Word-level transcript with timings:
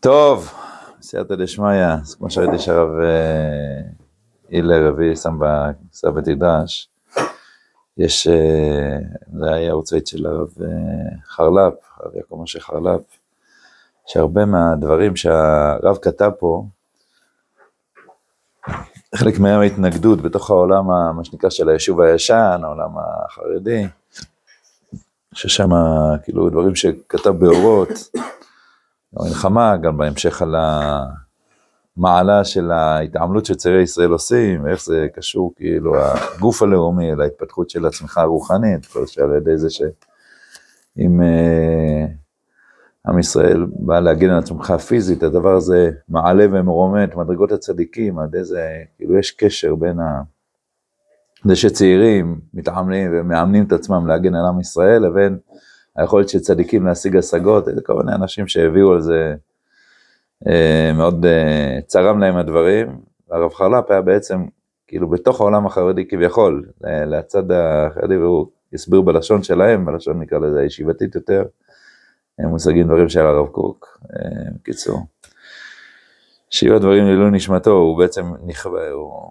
טוב, 0.00 0.52
סייעתא 1.02 1.34
דשמיא, 1.34 1.86
אז 1.86 2.14
כמו 2.14 2.30
שראיתי 2.30 2.58
שהרב 2.58 2.88
אה, 3.00 3.80
הילר 4.48 4.88
הביא, 4.88 5.14
שם 5.14 5.38
בסבא 5.38 6.10
בית 6.10 6.28
מדרש, 6.28 6.88
יש, 7.98 8.26
אה, 8.26 8.98
זה 9.38 9.54
היה 9.54 9.70
ערוץ 9.70 9.92
של 10.04 10.26
הרב 10.26 10.48
אה, 10.62 11.16
חרל"פ, 11.24 11.74
הרב 11.96 12.14
יעקב 12.14 12.36
משה 12.42 12.60
חרל"פ, 12.60 13.00
שהרבה 14.06 14.44
מהדברים 14.44 15.16
שהרב 15.16 15.98
כתב 16.02 16.30
פה, 16.38 16.64
חלק 19.14 19.38
מהם 19.38 19.60
ההתנגדות 19.60 20.20
בתוך 20.20 20.50
העולם, 20.50 20.86
מה 21.16 21.24
שנקרא, 21.24 21.50
של 21.50 21.68
היישוב 21.68 22.00
הישן, 22.00 22.60
העולם 22.62 22.90
החרדי, 22.98 23.86
ששם 25.34 25.68
כאילו 26.24 26.50
דברים 26.50 26.74
שכתב 26.74 27.30
באורות, 27.30 27.88
המלחמה, 29.16 29.76
גם 29.76 29.96
בהמשך 29.96 30.42
על 30.42 30.54
המעלה 31.96 32.44
של 32.44 32.70
ההתעמלות 32.70 33.46
שצעירי 33.46 33.82
ישראל 33.82 34.10
עושים, 34.10 34.64
ואיך 34.64 34.84
זה 34.84 35.06
קשור 35.14 35.52
כאילו 35.56 35.94
הגוף 35.96 36.62
הלאומי 36.62 37.16
להתפתחות 37.16 37.70
של 37.70 37.86
הצמיחה 37.86 38.20
הרוחנית, 38.20 38.86
כל 38.86 39.06
שעל 39.06 39.36
ידי 39.36 39.56
זה 39.56 39.70
שאם 39.70 41.20
uh, 41.20 42.10
עם 43.08 43.18
ישראל 43.18 43.66
בא 43.70 44.00
להגן 44.00 44.30
על 44.30 44.38
הצמיחה 44.38 44.74
הפיזית, 44.74 45.22
הדבר 45.22 45.56
הזה 45.56 45.90
מעלה 46.08 46.46
ומרומם 46.52 47.04
את 47.04 47.16
מדרגות 47.16 47.52
הצדיקים, 47.52 48.18
עד 48.18 48.34
איזה, 48.34 48.82
כאילו 48.96 49.18
יש 49.18 49.30
קשר 49.30 49.74
בין 49.74 50.00
ה... 50.00 50.22
זה 51.44 51.56
שצעירים 51.56 52.40
מתעמלים 52.54 53.10
ומאמנים 53.14 53.64
את 53.64 53.72
עצמם 53.72 54.06
להגן 54.06 54.34
על 54.34 54.46
עם 54.46 54.60
ישראל, 54.60 55.02
לבין 55.02 55.38
היכולת 55.96 56.28
של 56.28 56.38
צדיקים 56.38 56.86
להשיג 56.86 57.16
השגות, 57.16 57.68
אלה 57.68 57.80
כל 57.80 57.94
מיני 57.94 58.12
אנשים 58.12 58.48
שהביאו 58.48 58.92
על 58.92 59.00
זה, 59.00 59.34
אה, 60.48 60.92
מאוד 60.94 61.26
אה, 61.26 61.78
צרם 61.86 62.18
להם 62.18 62.36
הדברים. 62.36 63.00
הרב 63.30 63.52
חרל"פ 63.52 63.90
היה 63.90 64.00
בעצם, 64.00 64.44
כאילו 64.86 65.08
בתוך 65.08 65.40
העולם 65.40 65.66
החרדי 65.66 66.08
כביכול, 66.08 66.66
לצד 66.80 67.50
החרדי, 67.52 68.16
והוא 68.16 68.46
הסביר 68.72 69.00
בלשון 69.00 69.42
שלהם, 69.42 69.84
בלשון 69.84 70.20
נקרא 70.20 70.38
לזה 70.38 70.60
הישיבתית 70.60 71.14
יותר, 71.14 71.44
מושגים 72.38 72.86
דברים 72.86 73.08
של 73.08 73.20
הרב 73.20 73.46
קוק, 73.46 73.98
אה, 74.12 74.50
בקיצור. 74.54 74.98
שיהיו 76.50 76.76
הדברים 76.76 77.04
לעילוי 77.04 77.30
נשמתו, 77.30 77.70
הוא 77.70 77.98
בעצם 77.98 78.32
נכווה, 78.46 78.90
הוא 78.90 79.30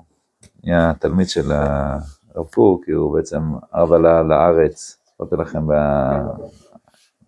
נהיה 0.64 0.94
תלמיד 1.00 1.30
של 1.30 1.52
הרב 1.52 2.46
קוק, 2.54 2.90
הוא 2.90 3.16
בעצם 3.16 3.40
אב 3.74 3.94
עלה 3.94 4.24
לארץ 4.24 4.99
סיפרתי 5.22 5.36
לכם. 5.42 5.68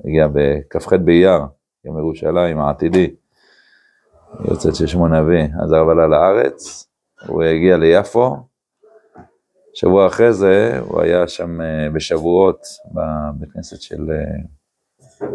הגיע 0.05 0.27
בכ"ח 0.33 0.93
באייר, 0.93 1.41
יום 1.85 1.97
ירושלים 1.97 2.59
העתידי, 2.59 3.15
יוצאת 4.45 4.75
של 4.75 4.87
שמונה 4.87 5.19
אבי, 5.19 5.41
אז 5.63 5.71
הרב 5.71 5.89
עלה 5.89 6.07
לארץ, 6.07 6.87
הוא 7.27 7.43
הגיע 7.43 7.77
ליפו, 7.77 8.37
שבוע 9.73 10.07
אחרי 10.07 10.33
זה 10.33 10.79
הוא 10.79 11.01
היה 11.01 11.27
שם 11.27 11.61
אה, 11.61 11.89
בשבועות, 11.93 12.59
בבית 12.91 13.51
כנסת 13.51 13.81
של 13.81 14.11
אה, 14.11 15.27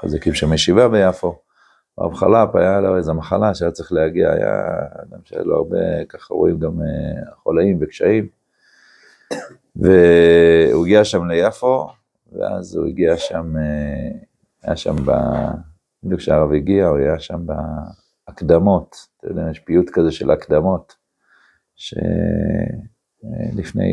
חזקים 0.00 0.34
שם 0.34 0.52
ישיבה 0.52 0.88
ביפו. 0.88 1.38
הרב 1.98 2.14
חל"פ, 2.14 2.56
היה 2.56 2.80
לו 2.80 2.96
איזו 2.96 3.14
מחלה 3.14 3.54
שהיה 3.54 3.70
צריך 3.70 3.92
להגיע, 3.92 4.32
היה 4.32 4.62
אדם 5.02 5.18
שהיה 5.24 5.42
לו 5.42 5.56
הרבה, 5.56 6.04
ככה 6.08 6.34
רואים 6.34 6.58
גם 6.58 6.82
אה, 6.82 7.34
חולאים 7.42 7.78
וקשיים. 7.80 8.28
והוא 9.76 10.86
הגיע 10.86 11.04
שם 11.04 11.24
ליפו, 11.24 11.88
ואז 12.32 12.76
הוא 12.76 12.86
הגיע 12.86 13.16
שם, 13.16 13.56
אה, 13.56 14.10
היה 14.62 14.76
שם, 14.76 14.96
ב... 15.04 15.12
בדיוק 16.02 16.20
כשהרב 16.20 16.52
הגיע, 16.52 16.86
הוא 16.86 16.98
היה 16.98 17.18
שם 17.18 17.40
בהקדמות, 18.26 18.96
אתה 19.18 19.28
יודע, 19.28 19.42
יש 19.50 19.58
פיוט 19.58 19.90
כזה 19.92 20.12
של 20.12 20.30
הקדמות, 20.30 20.94
שלפני 21.76 22.78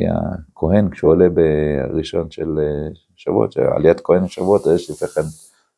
הכהן, 0.10 0.90
כשהוא 0.90 1.12
עולה 1.12 1.28
בראשון 1.30 2.32
של 2.32 2.60
אה, 2.60 2.90
שבועות, 3.16 3.58
עליית 3.58 4.02
כהן 4.04 4.26
בשבועות, 4.26 4.62
יש 4.76 4.90
לפני 4.90 5.08
כן, 5.08 5.22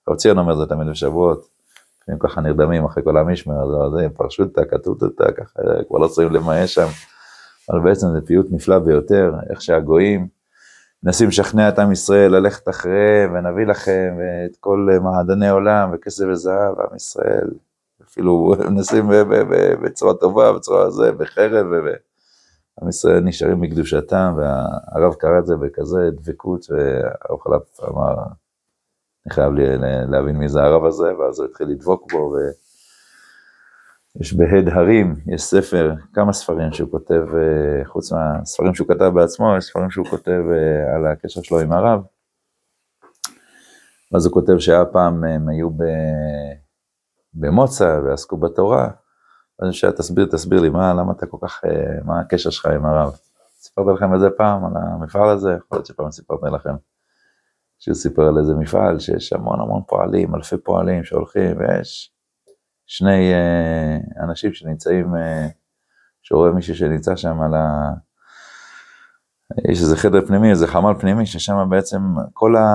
רב 0.10 0.18
ציון 0.18 0.38
אומר 0.38 0.56
זה 0.56 0.66
תמיד 0.66 0.88
בשבועות, 0.88 1.48
לפעמים 2.02 2.20
ככה 2.20 2.42
נרדמים 2.42 2.86
אחרי 2.86 3.04
כל 3.04 3.18
המשמר, 3.18 3.90
זה 3.98 4.08
פרשותא, 4.14 4.62
כתותתא, 4.72 5.32
ככה, 5.38 5.60
כבר 5.88 6.00
לא 6.00 6.08
צריכים 6.08 6.34
למה 6.34 6.68
שם. 6.68 6.88
אבל 7.70 7.80
בעצם 7.80 8.08
זה 8.14 8.26
פיוט 8.26 8.48
נפלא 8.52 8.80
ביותר, 8.80 9.34
איך 9.50 9.62
שהגויים 9.62 10.28
מנסים 11.04 11.28
לשכנע 11.28 11.70
את 11.70 11.80
עם 11.80 11.92
ישראל 11.92 12.32
ללכת 12.32 12.70
אחריהם 12.70 13.34
ונביא 13.34 13.66
לכם 13.66 14.18
את 14.46 14.58
כל 14.60 14.88
מעדני 15.02 15.50
עולם 15.50 15.90
וכסף 15.94 16.26
וזהב, 16.32 16.80
עם 16.80 16.96
ישראל, 16.96 17.50
אפילו 18.04 18.54
מנסים 18.70 19.10
בצורה 19.84 20.14
טובה, 20.14 20.54
בצורה 20.54 20.90
זה, 20.90 21.12
בחרב, 21.12 21.68
ועם 21.68 22.90
ישראל 22.90 23.20
נשארים 23.20 23.62
מקדושתם, 23.62 24.36
והרב 24.38 25.14
קרא 25.14 25.40
את 25.40 25.46
זה 25.46 25.56
בכזה 25.56 26.10
דבקות, 26.12 26.66
והרב 26.70 27.40
חלף 27.40 27.80
אמר, 27.90 28.14
אני 29.26 29.34
חייב 29.34 29.54
להבין 30.08 30.38
מי 30.38 30.50
זה 30.50 30.62
הרב 30.62 30.86
הזה, 30.86 31.18
ואז 31.18 31.40
הוא 31.40 31.48
התחיל 31.48 31.68
לדבוק 31.68 32.12
בו, 32.12 32.18
ו... 32.18 32.36
יש 34.22 34.34
בהד 34.34 34.70
הרים, 34.70 35.16
יש 35.28 35.42
ספר, 35.42 35.94
כמה 36.14 36.34
ספרים 36.34 36.74
שהוא 36.74 36.92
כותב, 36.92 37.22
אה, 37.34 37.86
חוץ 37.86 38.12
מהספרים 38.12 38.76
שהוא 38.76 38.88
כתב 38.88 39.12
בעצמו, 39.16 39.58
יש 39.58 39.66
ספרים 39.66 39.90
שהוא 39.90 40.06
כותב 40.06 40.42
אה, 40.52 40.96
על 40.96 41.06
הקשר 41.06 41.42
שלו 41.42 41.60
עם 41.60 41.72
הרב. 41.72 42.02
אז 44.16 44.26
הוא 44.26 44.34
כותב 44.34 44.60
שהיה 44.60 44.86
פעם 44.86 45.24
הם 45.24 45.50
היו 45.50 45.70
במוצא 47.34 48.00
ועסקו 48.06 48.38
בתורה, 48.38 48.86
אז 49.60 49.66
אני 49.66 49.74
שואל, 49.74 49.92
תסביר, 49.92 50.26
תסביר 50.26 50.62
לי, 50.62 50.70
מה, 50.70 50.94
למה 50.94 51.12
אתה 51.12 51.26
כל 51.26 51.38
כך, 51.42 51.62
אה, 51.66 52.04
מה 52.06 52.20
הקשר 52.20 52.50
שלך 52.50 52.66
עם 52.66 52.86
הרב? 52.86 53.16
סיפרתי 53.60 53.90
לכם 53.96 54.14
איזה 54.14 54.30
פעם 54.38 54.66
על 54.66 54.72
המפעל 54.76 55.30
הזה, 55.30 55.52
יכול 55.58 55.78
להיות 55.78 55.86
שפעם 55.86 56.12
סיפרתי 56.12 56.46
לכם. 56.56 56.76
שהוא 57.80 57.96
סיפר 57.96 58.28
על 58.28 58.38
איזה 58.38 58.54
מפעל 58.54 59.00
שיש 59.00 59.34
המון 59.34 59.60
המון 59.62 59.82
פועלים, 59.88 60.36
אלפי 60.36 60.58
פועלים 60.58 61.04
שהולכים, 61.04 61.58
ויש 61.58 62.14
שני 62.96 63.34
uh, 63.34 64.24
אנשים 64.24 64.54
שנמצאים, 64.54 65.14
uh, 65.16 65.18
שרואה 66.22 66.52
מישהו 66.52 66.76
שנמצא 66.76 67.16
שם 67.16 67.42
על 67.42 67.54
ה... 67.54 67.90
יש 69.72 69.82
איזה 69.82 69.98
חדר 69.98 70.26
פנימי, 70.26 70.50
איזה 70.50 70.68
חמ"ל 70.68 70.94
פנימי, 71.00 71.26
ששם 71.26 71.70
בעצם 71.70 72.00
כל 72.34 72.56
ה... 72.56 72.68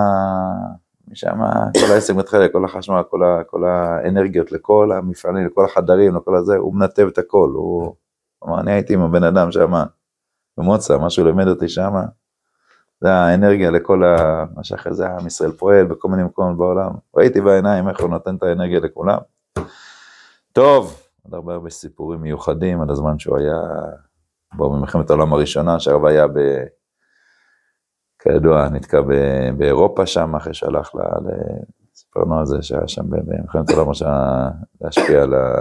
משם 1.09 1.39
כל 1.81 1.93
העסק 1.93 2.15
מתחיל, 2.15 2.49
כל 2.49 2.65
החשמל, 2.65 3.03
כל, 3.11 3.25
ה... 3.25 3.45
כל 3.47 3.65
האנרגיות 3.65 4.53
לכל 4.53 4.91
המפעלים, 4.93 5.47
לכל 5.47 5.65
החדרים, 5.65 6.17
לכל 6.17 6.37
הזה, 6.37 6.57
הוא 6.57 6.75
מנתב 6.75 7.07
את 7.13 7.19
הכל, 7.19 7.51
הוא 7.55 7.95
אמר, 8.45 8.61
אני 8.61 8.73
הייתי 8.73 8.95
עם 8.95 9.03
הבן 9.03 9.25
אדם 9.25 9.53
שם, 9.53 9.73
במוצא, 10.59 10.99
מה 10.99 11.11
שהוא 11.11 11.27
לימד 11.27 11.49
אותי 11.49 11.69
שם, 11.69 11.93
זה 13.01 13.13
האנרגיה 13.13 13.71
לכל 13.71 14.05
ה... 14.05 14.45
מה 14.55 14.65
שאחרי 14.65 14.95
זה 14.95 15.09
עם 15.09 15.27
ישראל 15.27 15.53
פועל 15.53 15.87
בכל 15.87 16.09
מיני 16.09 16.23
מקומות 16.23 16.57
בעולם, 16.57 16.91
ראיתי 17.17 17.41
בעיניים 17.41 17.89
איך 17.89 18.01
הוא 18.01 18.11
נותן 18.11 18.37
את 18.37 18.43
האנרגיה 18.43 18.81
לכולם. 18.81 19.19
טוב, 20.59 21.03
עוד 21.23 21.35
הרבה 21.35 21.55
הרבה 21.55 21.71
סיפורים 21.71 22.21
מיוחדים 22.21 22.81
על 22.81 22.91
הזמן 22.91 23.19
שהוא 23.19 23.39
היה 23.39 23.61
בו 24.55 24.71
במלחמת 24.71 25.11
העולם 25.11 25.33
הראשונה, 25.33 25.81
שהרב 25.81 26.05
היה 26.05 26.27
ב... 26.27 26.33
כידוע, 28.19 28.69
נתקע 28.69 29.01
ב... 29.01 29.13
באירופה 29.57 30.07
שם, 30.07 30.37
אחרי 30.37 30.55
שהלך 30.55 30.95
ל... 30.95 30.99
ל... 30.99 31.31
סיפרנו 31.95 32.39
על 32.39 32.47
זה 32.47 32.63
שהיה 32.63 32.89
שם 32.89 33.11
במלחמת 33.11 33.71
העולם 33.71 33.87
הראשונה 33.87 34.51
להשפיע 34.81 35.23
על 35.23 35.35
ה... 35.35 35.55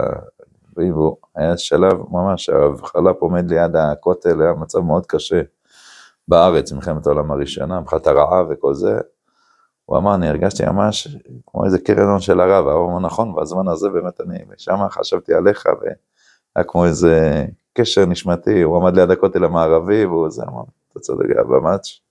והוא 0.75 1.17
היה 1.35 1.57
שלב 1.57 1.93
ממש, 2.11 2.49
הרב 2.49 2.81
חלף 2.81 3.15
עומד 3.19 3.51
ליד 3.51 3.75
הכותל, 3.75 4.41
היה 4.41 4.53
מצב 4.53 4.79
מאוד 4.79 5.05
קשה 5.05 5.41
בארץ, 6.27 6.71
במלחמת 6.71 7.07
העולם 7.07 7.31
הראשונה, 7.31 7.79
מבחינת 7.79 8.07
הרעב 8.07 8.47
וכל 8.49 8.73
זה, 8.73 8.99
הוא 9.87 9.97
אמר, 9.97 10.15
אני 10.15 10.27
הרגשתי 10.27 10.65
ממש 10.65 11.07
כמו 11.47 11.65
איזה 11.65 11.79
קרן 11.79 12.09
הון 12.09 12.19
של 12.19 12.39
הרב, 12.39 12.67
הוא 12.67 12.91
אמר, 12.91 12.99
נכון, 12.99 13.35
בזמן 13.35 13.67
הזה 13.67 13.89
באמת 13.89 14.21
אני, 14.21 14.37
ושם 14.49 14.77
חשבתי 14.89 15.33
עליך, 15.33 15.65
והיה 15.65 16.65
כמו 16.67 16.85
איזה 16.85 17.45
קשר 17.73 18.05
נשמתי, 18.05 18.61
הוא 18.61 18.77
עמד 18.77 18.95
ליד 18.95 19.11
הכותל 19.11 19.43
המערבי, 19.43 20.05
והוא 20.05 20.29
זה 20.29 20.43
אמר, 20.43 20.61
אתה 20.91 20.99
צודק, 20.99 21.25
היה 21.35 21.43
ממש 21.43 22.01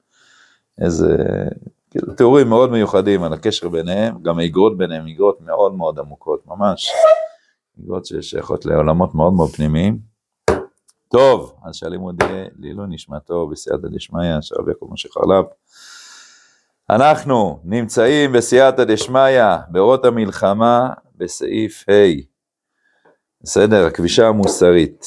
איזה, 0.80 1.16
כאילו, 1.90 2.14
תיאורים 2.14 2.48
מאוד 2.48 2.70
מיוחדים 2.70 3.22
על 3.22 3.32
הקשר 3.32 3.68
ביניהם, 3.68 4.22
גם 4.22 4.38
האגרות 4.38 4.78
ביניהם, 4.78 5.06
אגרות 5.06 5.40
מאוד 5.40 5.74
מאוד 5.74 5.98
עמוקות, 5.98 6.46
ממש, 6.46 6.92
אגרות 7.80 8.06
ששייכות 8.06 8.66
לעולמות 8.66 9.14
מאוד 9.14 9.32
מאוד 9.32 9.50
פנימיים. 9.50 9.98
טוב, 11.08 11.56
אז 11.64 11.74
שהלימוד 11.74 12.22
יהיה 12.22 12.44
לעילוי 12.58 12.86
נשמתו 12.88 13.46
בסייעתא 13.46 13.88
דשמיא, 13.88 14.40
שהרב 14.40 14.68
יעקב 14.68 14.88
משה 14.92 15.08
חרל"פ. 15.08 15.46
אנחנו 16.90 17.60
נמצאים 17.64 18.32
בסייעתא 18.32 18.84
דשמיא, 18.84 19.56
באורות 19.68 20.04
המלחמה, 20.04 20.88
בסעיף 21.16 21.84
ה', 21.88 22.20
בסדר? 23.42 23.86
הכבישה 23.86 24.28
המוסרית. 24.28 25.04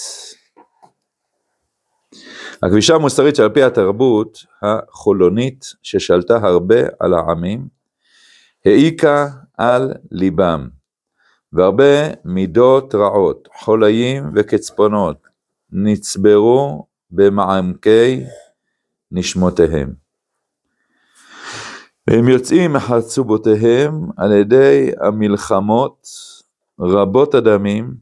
הכבישה 2.63 2.95
המוסרית 2.95 3.35
שעל 3.35 3.49
פי 3.49 3.63
התרבות 3.63 4.37
החולונית 4.61 5.65
ששלטה 5.83 6.35
הרבה 6.35 6.79
על 6.99 7.13
העמים, 7.13 7.67
העיקה 8.65 9.27
על 9.57 9.93
ליבם, 10.11 10.69
והרבה 11.53 12.13
מידות 12.25 12.95
רעות, 12.95 13.47
חולאים 13.55 14.31
וקצפונות, 14.35 15.27
נצברו 15.71 16.85
במעמקי 17.11 18.23
נשמותיהם. 19.11 20.08
והם 22.09 22.27
יוצאים 22.27 22.73
מחצובותיהם 22.73 23.93
על 24.17 24.31
ידי 24.31 24.91
המלחמות 25.01 26.07
רבות 26.79 27.33
הדמים 27.33 27.95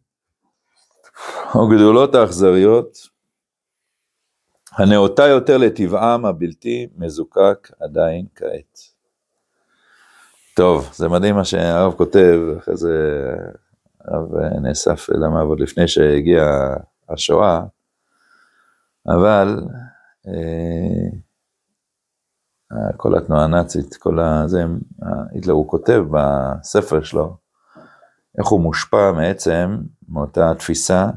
וגדולות 1.56 2.16
האכזריות, 2.16 2.98
הנאותה 4.72 5.28
יותר 5.28 5.58
לטבעם 5.58 6.26
הבלתי 6.26 6.88
מזוקק 6.98 7.72
עדיין 7.80 8.26
כעת. 8.36 8.80
טוב, 10.56 10.90
זה 10.94 11.10
מדהים 11.10 11.36
מה 11.36 11.46
שהרב 11.46 11.94
כותב, 11.94 12.40
אחרי 12.58 12.78
זה 12.78 13.24
הרב 14.06 14.36
נאסף 14.62 15.10
למה 15.10 15.42
עוד 15.42 15.60
לפני 15.60 15.88
שהגיעה 15.88 16.76
השואה, 17.10 17.62
אבל 19.08 19.60
אה, 20.28 21.18
כל 22.98 23.18
התנועה 23.18 23.44
הנאצית, 23.44 23.96
כל 23.96 24.20
הזה, 24.20 24.66
היטלר 25.32 25.54
הוא 25.54 25.68
כותב 25.68 26.04
בספר 26.12 27.04
שלו, 27.04 27.38
איך 28.38 28.48
הוא 28.48 28.62
מושפע 28.62 29.12
מעצם 29.12 29.78
מאותה 30.10 30.54
תפיסה, 30.58 31.10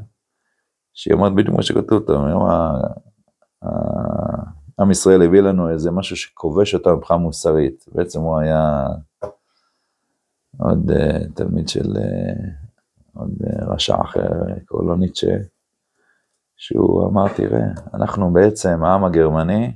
שהיא 0.93 1.13
אומרת 1.13 1.35
בדיוק 1.35 1.55
מה 1.55 1.63
שכתוב 1.63 1.91
אותו, 1.91 2.25
עם 4.79 4.91
ישראל 4.91 5.21
הביא 5.21 5.41
לנו 5.41 5.69
איזה 5.69 5.91
משהו 5.91 6.15
שכובש 6.15 6.75
אותנו 6.75 6.97
מבחינה 6.97 7.19
מוסרית, 7.19 7.85
בעצם 7.91 8.21
הוא 8.21 8.39
היה 8.39 8.87
עוד 10.57 10.91
uh, 10.91 11.33
תלמיד 11.33 11.69
של 11.69 11.85
uh, 11.85 13.19
עוד 13.19 13.31
uh, 13.43 13.73
רשע 13.73 14.01
אחר, 14.01 14.29
קוראים 14.65 14.89
לו 14.89 14.95
ניטשה, 14.95 15.37
שהוא 16.57 17.07
אמר, 17.07 17.27
תראה, 17.27 17.65
אנחנו 17.93 18.33
בעצם, 18.33 18.83
העם 18.83 19.03
הגרמני, 19.03 19.73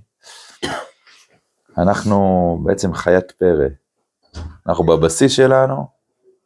אנחנו 1.77 2.59
בעצם 2.63 2.93
חיית 2.93 3.31
פרא. 3.31 3.67
אנחנו 4.67 4.83
בבסיס 4.83 5.31
שלנו, 5.31 5.85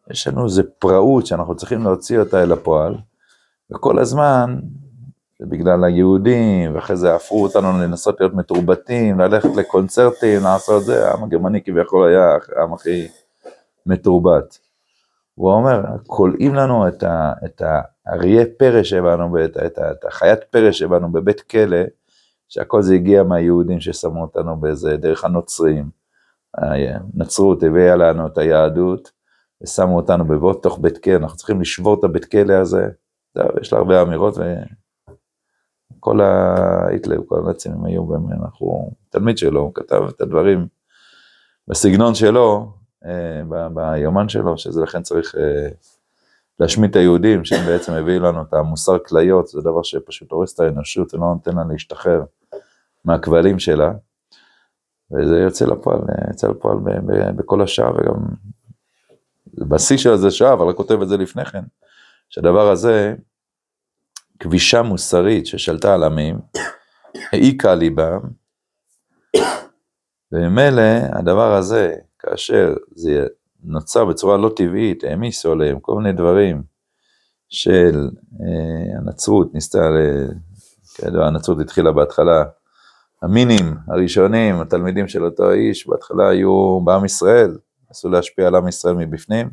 יש 0.09 0.27
לנו 0.27 0.45
איזה 0.45 0.63
פראות 0.79 1.25
שאנחנו 1.25 1.55
צריכים 1.55 1.83
להוציא 1.83 2.19
אותה 2.19 2.43
אל 2.43 2.51
הפועל, 2.51 2.95
וכל 3.71 3.99
הזמן, 3.99 4.59
זה 5.39 5.45
בגלל 5.45 5.83
היהודים, 5.83 6.75
ואחרי 6.75 6.95
זה 6.95 7.15
הפכו 7.15 7.43
אותנו 7.43 7.71
לנסות 7.71 8.19
להיות 8.19 8.33
מתורבתים, 8.33 9.19
ללכת 9.19 9.49
לקונצרטים, 9.55 10.43
לעשות 10.43 10.83
זה, 10.83 11.07
העם 11.09 11.23
הגרמני 11.23 11.63
כביכול 11.63 12.07
היה 12.07 12.37
העם 12.57 12.73
הכי 12.73 13.07
מתורבת. 13.85 14.57
הוא 15.35 15.51
אומר, 15.51 15.81
כולאים 16.07 16.55
לנו 16.55 16.87
את 17.45 17.61
האריה 17.61 18.45
פרא 18.57 18.83
שבנו, 18.83 19.45
את, 19.45 19.57
את, 19.57 19.79
את 19.79 20.05
החיית 20.05 20.43
פרא 20.43 20.71
שבנו 20.71 21.11
בבית 21.11 21.41
כלא, 21.41 21.77
שהכל 22.49 22.81
זה 22.81 22.93
הגיע 22.93 23.23
מהיהודים 23.23 23.79
ששמו 23.79 24.21
אותנו 24.21 24.57
באיזה 24.57 24.97
דרך 24.97 25.23
הנוצרים. 25.23 25.89
הנצרות 26.53 27.63
הביאה 27.63 27.95
לנו 27.95 28.27
את 28.27 28.37
היהדות, 28.37 29.11
ושמו 29.63 29.95
אותנו 29.95 30.27
בבוא 30.27 30.53
תוך 30.53 30.79
בית 30.81 30.97
כלא, 30.97 31.15
אנחנו 31.15 31.37
צריכים 31.37 31.61
לשבור 31.61 31.99
את 31.99 32.03
הבית 32.03 32.25
כלא 32.25 32.53
הזה. 32.53 32.89
יש 33.61 33.73
לה 33.73 33.79
הרבה 33.79 34.01
אמירות, 34.01 34.37
וכל 35.97 36.21
ההיטלר, 36.21 37.19
כל 37.25 37.39
הנאצים 37.39 37.71
הם 37.71 37.85
היו 37.85 38.05
באמת, 38.05 38.39
אנחנו, 38.43 38.91
תלמיד 39.09 39.37
שלו, 39.37 39.61
הוא 39.61 39.73
כתב 39.73 40.01
את 40.09 40.21
הדברים 40.21 40.67
בסגנון 41.67 42.15
שלו, 42.15 42.71
אה, 43.05 43.69
ביומן 43.73 44.29
שלו, 44.29 44.57
שזה 44.57 44.81
לכן 44.81 45.01
צריך 45.01 45.35
אה, 45.35 45.69
להשמיד 46.59 46.89
את 46.89 46.95
היהודים, 46.95 47.45
שהם 47.45 47.65
בעצם 47.65 47.93
הביאו 47.93 48.23
לנו 48.23 48.41
את 48.41 48.53
המוסר 48.53 48.97
כליות, 48.99 49.47
זה 49.47 49.61
דבר 49.61 49.83
שפשוט 49.83 50.31
הורס 50.31 50.53
את 50.53 50.59
האנושות 50.59 51.13
ולא 51.13 51.23
נותן 51.23 51.55
לה 51.55 51.63
להשתחרר 51.69 52.23
מהכבלים 53.05 53.59
שלה. 53.59 53.91
וזה 55.11 55.37
יוצא 55.37 55.65
לפועל, 55.65 55.99
יוצא 56.27 56.47
לפועל 56.47 56.77
בכל 57.35 57.61
השעה, 57.61 57.91
וגם 57.91 58.25
בשיא 59.53 59.97
של 59.97 60.15
זה 60.15 60.31
שעה, 60.31 60.53
אבל 60.53 60.67
רק 60.67 60.75
כותב 60.75 61.01
את 61.01 61.09
זה 61.09 61.17
לפני 61.17 61.45
כן, 61.45 61.63
שהדבר 62.29 62.71
הזה, 62.71 63.15
כבישה 64.39 64.81
מוסרית 64.81 65.45
ששלטה 65.45 65.93
על 65.93 66.03
עמים, 66.03 66.39
העיקה 67.31 67.75
ליבם, 67.75 68.19
וממילא 70.31 70.81
הדבר 71.13 71.53
הזה, 71.53 71.95
כאשר 72.19 72.73
זה 72.95 73.27
נוצר 73.63 74.05
בצורה 74.05 74.37
לא 74.37 74.51
טבעית, 74.55 75.03
העמיסו 75.03 75.51
עליהם 75.51 75.79
כל 75.79 75.95
מיני 75.95 76.11
דברים 76.13 76.63
של 77.49 78.09
אה, 78.41 78.97
הנצרות, 78.97 79.53
ניסתה, 79.53 79.89
כידוע 80.95 81.27
הנצרות 81.27 81.59
התחילה 81.59 81.91
בהתחלה, 81.91 82.43
המינים 83.21 83.75
הראשונים, 83.87 84.61
התלמידים 84.61 85.07
של 85.07 85.25
אותו 85.25 85.49
האיש, 85.51 85.87
בהתחלה 85.87 86.29
היו 86.29 86.79
בעם 86.83 87.05
ישראל, 87.05 87.57
ניסו 87.89 88.09
להשפיע 88.09 88.47
על 88.47 88.55
עם 88.55 88.67
ישראל 88.67 88.95
מבפנים, 88.95 89.49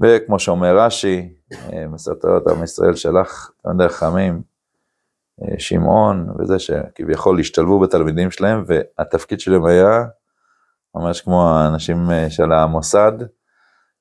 וכמו 0.00 0.38
שאומר 0.38 0.78
רש"י, 0.78 1.34
אה, 1.52 1.86
מסרטות 1.88 2.46
עם 2.46 2.64
ישראל 2.64 2.94
שלח 2.94 3.50
תלמידי 3.62 3.88
חכמים, 3.88 4.42
אה, 5.42 5.58
שמעון 5.58 6.28
וזה 6.38 6.58
שכביכול 6.58 7.40
השתלבו 7.40 7.80
בתלמידים 7.80 8.30
שלהם, 8.30 8.64
והתפקיד 8.66 9.40
שלהם 9.40 9.64
היה 9.64 10.04
ממש 10.94 11.20
כמו 11.20 11.48
האנשים 11.48 12.10
אה, 12.10 12.30
של 12.30 12.52
המוסד, 12.52 13.12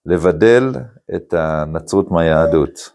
לבדל 0.05 0.71
את 1.15 1.33
הנצרות 1.33 2.11
מהיהדות. 2.11 2.89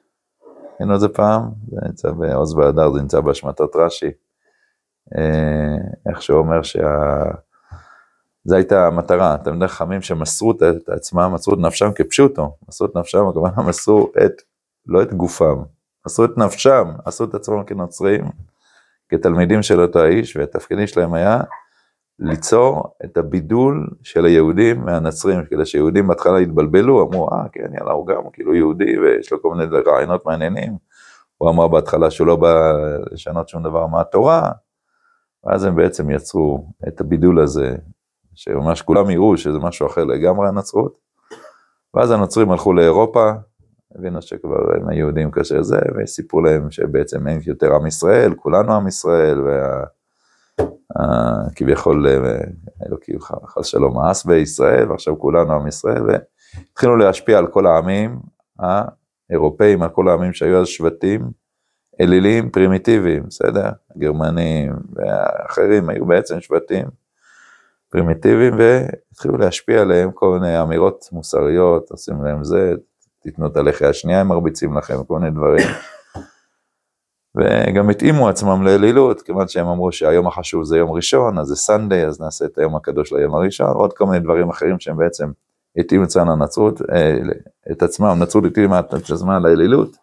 ראינו 0.81 0.95
את 0.95 1.01
זה 1.01 1.09
פעם, 1.09 1.51
זה 1.71 1.81
נמצא 1.87 2.11
בעוז 2.11 2.55
והדר, 2.55 2.93
זה 2.93 3.01
נמצא 3.01 3.21
בהשמטות 3.21 3.77
רש"י, 3.77 4.11
איך 6.09 6.23
שהוא 6.23 6.39
אומר 6.39 6.63
שה... 6.63 7.25
זו 8.45 8.57
הייתה 8.57 8.87
המטרה, 8.87 9.37
תלמידי 9.45 9.69
חכמים 9.69 10.03
שמסרו 10.03 10.51
את 10.51 10.89
עצמם, 10.89 11.31
מסרו 11.35 11.55
את 11.55 11.59
נפשם 11.59 11.93
כפשוטו, 11.95 12.57
מסרו 12.69 12.87
את 12.87 12.97
נפשם, 12.97 13.27
הכוונה 13.27 13.63
מסרו 13.69 14.13
את, 14.25 14.43
לא 14.87 15.03
את 15.03 15.15
גופם, 15.15 15.63
מסרו 16.07 16.25
את 16.25 16.39
נפשם, 16.39 16.89
עשו 17.05 17.25
את 17.25 17.35
עצמם 17.35 17.65
כנוצרים, 17.65 18.25
כתלמידים 19.09 19.63
של 19.63 19.81
אותו 19.81 19.99
האיש, 19.99 20.37
והתפקידים 20.37 20.87
שלהם 20.87 21.15
היה 21.15 21.41
ליצור 22.19 22.95
את 23.05 23.17
הבידול 23.17 23.89
של 24.03 24.25
היהודים 24.25 24.85
מהנצרים, 24.85 25.45
כדי 25.51 25.67
שיהודים 25.67 26.09
בהתחלה 26.09 26.39
התבלבלו, 26.39 27.03
אמרו, 27.03 27.29
אה, 27.33 27.49
כן, 27.53 27.75
יאללה, 27.79 27.93
הוא 27.93 28.07
גם 28.07 28.23
כאילו 28.33 28.55
יהודי 28.55 28.99
ויש 28.99 29.33
לו 29.33 29.43
כל 29.43 29.55
מיני 29.55 29.77
רעיונות 29.87 30.27
מעניינים. 30.27 30.77
הוא 31.37 31.51
אמר 31.51 31.69
בהתחלה 31.69 32.11
שהוא 32.11 32.27
לא 32.27 32.37
בא 32.37 32.73
לשנות 33.13 33.49
שום 33.49 33.63
דבר 33.63 33.87
מהתורה, 33.87 34.51
ואז 35.45 35.65
הם 35.65 35.77
בעצם 35.77 36.11
יצרו 36.11 36.67
את 36.89 37.01
הבידול 37.01 37.41
הזה, 37.41 37.77
שממש 38.35 38.83
כולם 38.83 39.11
יראו 39.11 39.37
שזה 39.37 39.59
משהו 39.59 39.87
אחר 39.87 40.05
לגמרי 40.05 40.49
הנצרות. 40.49 40.99
ואז 41.95 42.11
הנוצרים 42.11 42.51
הלכו 42.51 42.73
לאירופה, 42.73 43.33
הבינו 43.95 44.23
שכבר 44.23 44.75
הם 44.77 44.89
היהודים 44.89 45.31
כאשר 45.31 45.63
זה, 45.63 45.79
וסיפרו 45.97 46.41
להם 46.41 46.71
שבעצם 46.71 47.29
אין 47.29 47.41
יותר 47.47 47.75
עם 47.75 47.87
ישראל, 47.87 48.35
כולנו 48.35 48.75
עם 48.75 48.89
ישראל, 48.89 49.41
וה... 49.41 49.85
כביכול 51.57 52.07
אה, 52.09 52.41
אלוקים 52.87 53.19
חס 53.47 53.67
שלום 53.67 53.97
מאס 53.97 54.25
בישראל, 54.25 54.91
ועכשיו 54.91 55.19
כולנו 55.19 55.53
עם 55.53 55.67
ישראל, 55.67 56.03
והתחילו 56.03 56.97
להשפיע 56.97 57.39
על 57.39 57.47
כל 57.47 57.67
העמים 57.67 58.19
האירופאים, 58.59 59.83
על 59.83 59.89
כל 59.89 60.09
העמים 60.09 60.33
שהיו 60.33 60.61
אז 60.61 60.67
שבטים 60.67 61.31
אלילים 62.01 62.51
פרימיטיביים, 62.51 63.23
בסדר? 63.27 63.71
גרמנים 63.99 64.73
ואחרים 64.93 65.91
היו 65.91 66.07
בעצם 66.07 66.41
שבטים 66.41 66.87
פרימיטיביים, 67.91 68.55
והתחילו 68.59 69.37
להשפיע 69.37 69.81
עליהם 69.81 70.11
כל 70.13 70.39
מיני 70.39 70.63
אמירות 70.63 71.09
מוסריות, 71.13 71.91
עושים 71.91 72.25
להם 72.25 72.45
זה, 72.45 72.75
תיתנו 73.23 73.47
את 73.47 73.57
הלחי 73.57 73.87
השנייה, 73.87 74.21
הם 74.21 74.29
מרביצים 74.29 74.79
לכם, 74.79 75.05
כל 75.05 75.19
מיני 75.19 75.31
דברים. 75.31 75.69
וגם 77.37 77.91
התאימו 77.91 78.29
עצמם 78.29 78.63
לאלילות, 78.63 79.23
כיוון 79.23 79.49
שהם 79.49 79.67
אמרו 79.67 79.93
שהיום 79.93 80.27
החשוב 80.27 80.65
זה 80.65 80.79
יום 80.79 80.91
ראשון, 80.91 81.39
אז 81.39 81.47
זה 81.47 81.57
Sunday, 81.57 82.07
אז 82.07 82.21
נעשה 82.21 82.45
את 82.45 82.59
היום 82.59 82.77
הקדוש 82.77 83.13
ליום 83.13 83.35
הראשון, 83.35 83.71
ועוד 83.71 83.93
כל 83.93 84.07
מיני 84.07 84.21
דברים 84.21 84.51
אחרים 84.51 84.81
שהם 84.81 84.97
בעצם 84.97 85.31
התאימו 85.77 86.05
אצלנו 86.05 86.37
לנצרות, 86.37 86.83
אה, 86.93 87.17
את 87.73 87.83
עצמם, 87.83 88.17
נצרות 88.21 88.45
התאימה 88.45 88.81
את 88.81 88.95
עצמם 88.95 89.43
לאלילות. 89.47 89.97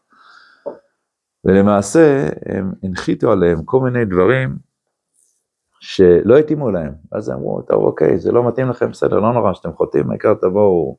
ולמעשה 1.45 2.27
הם 2.45 2.71
הנחיתו 2.83 3.31
עליהם 3.31 3.63
כל 3.63 3.79
מיני 3.79 4.05
דברים 4.05 4.55
שלא 5.79 6.37
התאימו 6.37 6.71
להם. 6.71 6.93
אז 7.11 7.29
אמרו, 7.29 7.61
טוב 7.61 7.83
אוקיי, 7.83 8.19
זה 8.19 8.31
לא 8.31 8.47
מתאים 8.47 8.69
לכם, 8.69 8.91
בסדר, 8.91 9.19
לא 9.19 9.33
נורא 9.33 9.53
שאתם 9.53 9.73
חוטאים, 9.73 10.11
העיקר 10.11 10.33
תבואו 10.33 10.97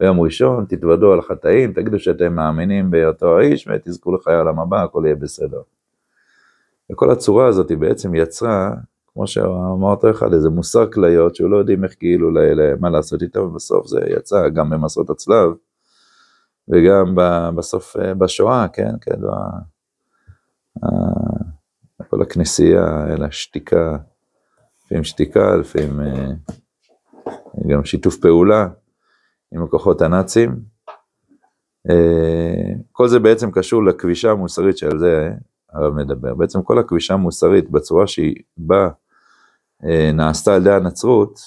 ביום 0.00 0.20
ראשון, 0.20 0.64
תתוודו 0.68 1.12
על 1.12 1.18
החטאים, 1.18 1.72
תגידו 1.72 1.98
שאתם 1.98 2.34
מאמינים 2.34 2.90
באותו 2.90 3.38
האיש 3.38 3.68
ותזכו 3.68 4.16
לחיי 4.16 4.34
העולם 4.34 4.60
הבא, 4.60 4.82
הכל 4.82 5.02
יהיה 5.04 5.16
בסדר. 5.16 5.60
וכל 6.92 7.10
הצורה 7.10 7.46
הזאת 7.46 7.70
היא 7.70 7.78
בעצם 7.78 8.14
יצרה, 8.14 8.70
כמו 9.12 9.26
שאמר 9.26 9.90
אותו 9.90 10.10
אחד, 10.10 10.32
איזה 10.32 10.50
מוסר 10.50 10.90
כליות 10.90 11.34
שהוא 11.36 11.50
לא 11.50 11.56
יודעים 11.56 11.84
איך 11.84 11.94
כאילו, 11.98 12.30
מה 12.80 12.90
לעשות 12.90 13.22
איתו, 13.22 13.40
ובסוף 13.40 13.86
זה 13.86 14.00
יצא 14.06 14.48
גם 14.48 14.70
במסעות 14.70 15.10
הצלב, 15.10 15.50
וגם 16.68 17.14
בסוף 17.56 17.96
בשואה, 18.18 18.66
כן, 18.68 18.98
כידוע, 19.00 19.48
כל 22.10 22.22
הכנסייה, 22.22 23.06
אלא 23.12 23.30
שתיקה, 23.30 23.96
לפעמים 24.84 25.04
שתיקה, 25.04 25.56
לפעמים 25.56 26.00
גם 27.68 27.84
שיתוף 27.84 28.16
פעולה 28.16 28.68
עם 29.52 29.62
הכוחות 29.62 30.02
הנאצים. 30.02 30.60
כל 32.92 33.08
זה 33.08 33.18
בעצם 33.18 33.50
קשור 33.50 33.84
לכבישה 33.84 34.30
המוסרית 34.30 34.78
שעל 34.78 34.98
זה 34.98 35.30
הרב 35.72 35.94
מדבר. 35.94 36.34
בעצם 36.34 36.62
כל 36.62 36.78
הכבישה 36.78 37.14
המוסרית 37.14 37.70
בצורה 37.70 38.06
שהיא 38.06 38.34
באה, 38.56 38.88
נעשתה 40.14 40.54
על 40.54 40.60
ידי 40.60 40.72
הנצרות, 40.72 41.40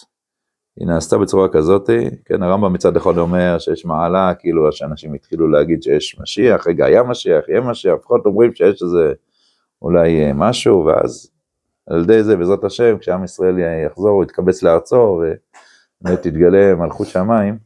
היא 0.80 0.88
נעשתה 0.88 1.18
בצורה 1.18 1.50
כזאת, 1.50 1.90
כן, 2.26 2.44
הרמב"ם 2.44 2.74
מצד 2.74 2.98
אחד 2.98 3.18
אומר 3.18 3.60
שיש 3.60 3.86
מעלה, 3.86 4.34
כאילו 4.40 4.72
שאנשים 4.72 5.14
התחילו 5.14 5.48
להגיד 5.48 5.84
שיש 5.84 6.20
משיח, 6.20 6.68
רגע, 6.68 6.86
היה 6.86 7.04
משיח, 7.04 7.50
יהיה 7.50 7.62
משיח, 7.62 7.94
לפחות 7.94 8.26
אומרים 8.26 8.56
שיש 8.56 8.82
איזה 8.84 9.14
אולי 9.82 10.32
משהו, 10.36 10.86
ואז 10.86 11.32
על 11.90 12.02
ידי 12.04 12.24
זה, 12.24 12.36
בעזרת 12.36 12.64
השם, 12.64 12.98
כשעם 12.98 13.24
ישראל 13.24 13.56
יחזור, 13.86 14.10
הוא 14.10 14.24
יתקבץ 14.24 14.64
לארצו, 14.64 15.22
ובאמת 16.02 16.22
תתגלה 16.22 16.76
מלכות 16.76 17.08
שמיים, 17.08 17.58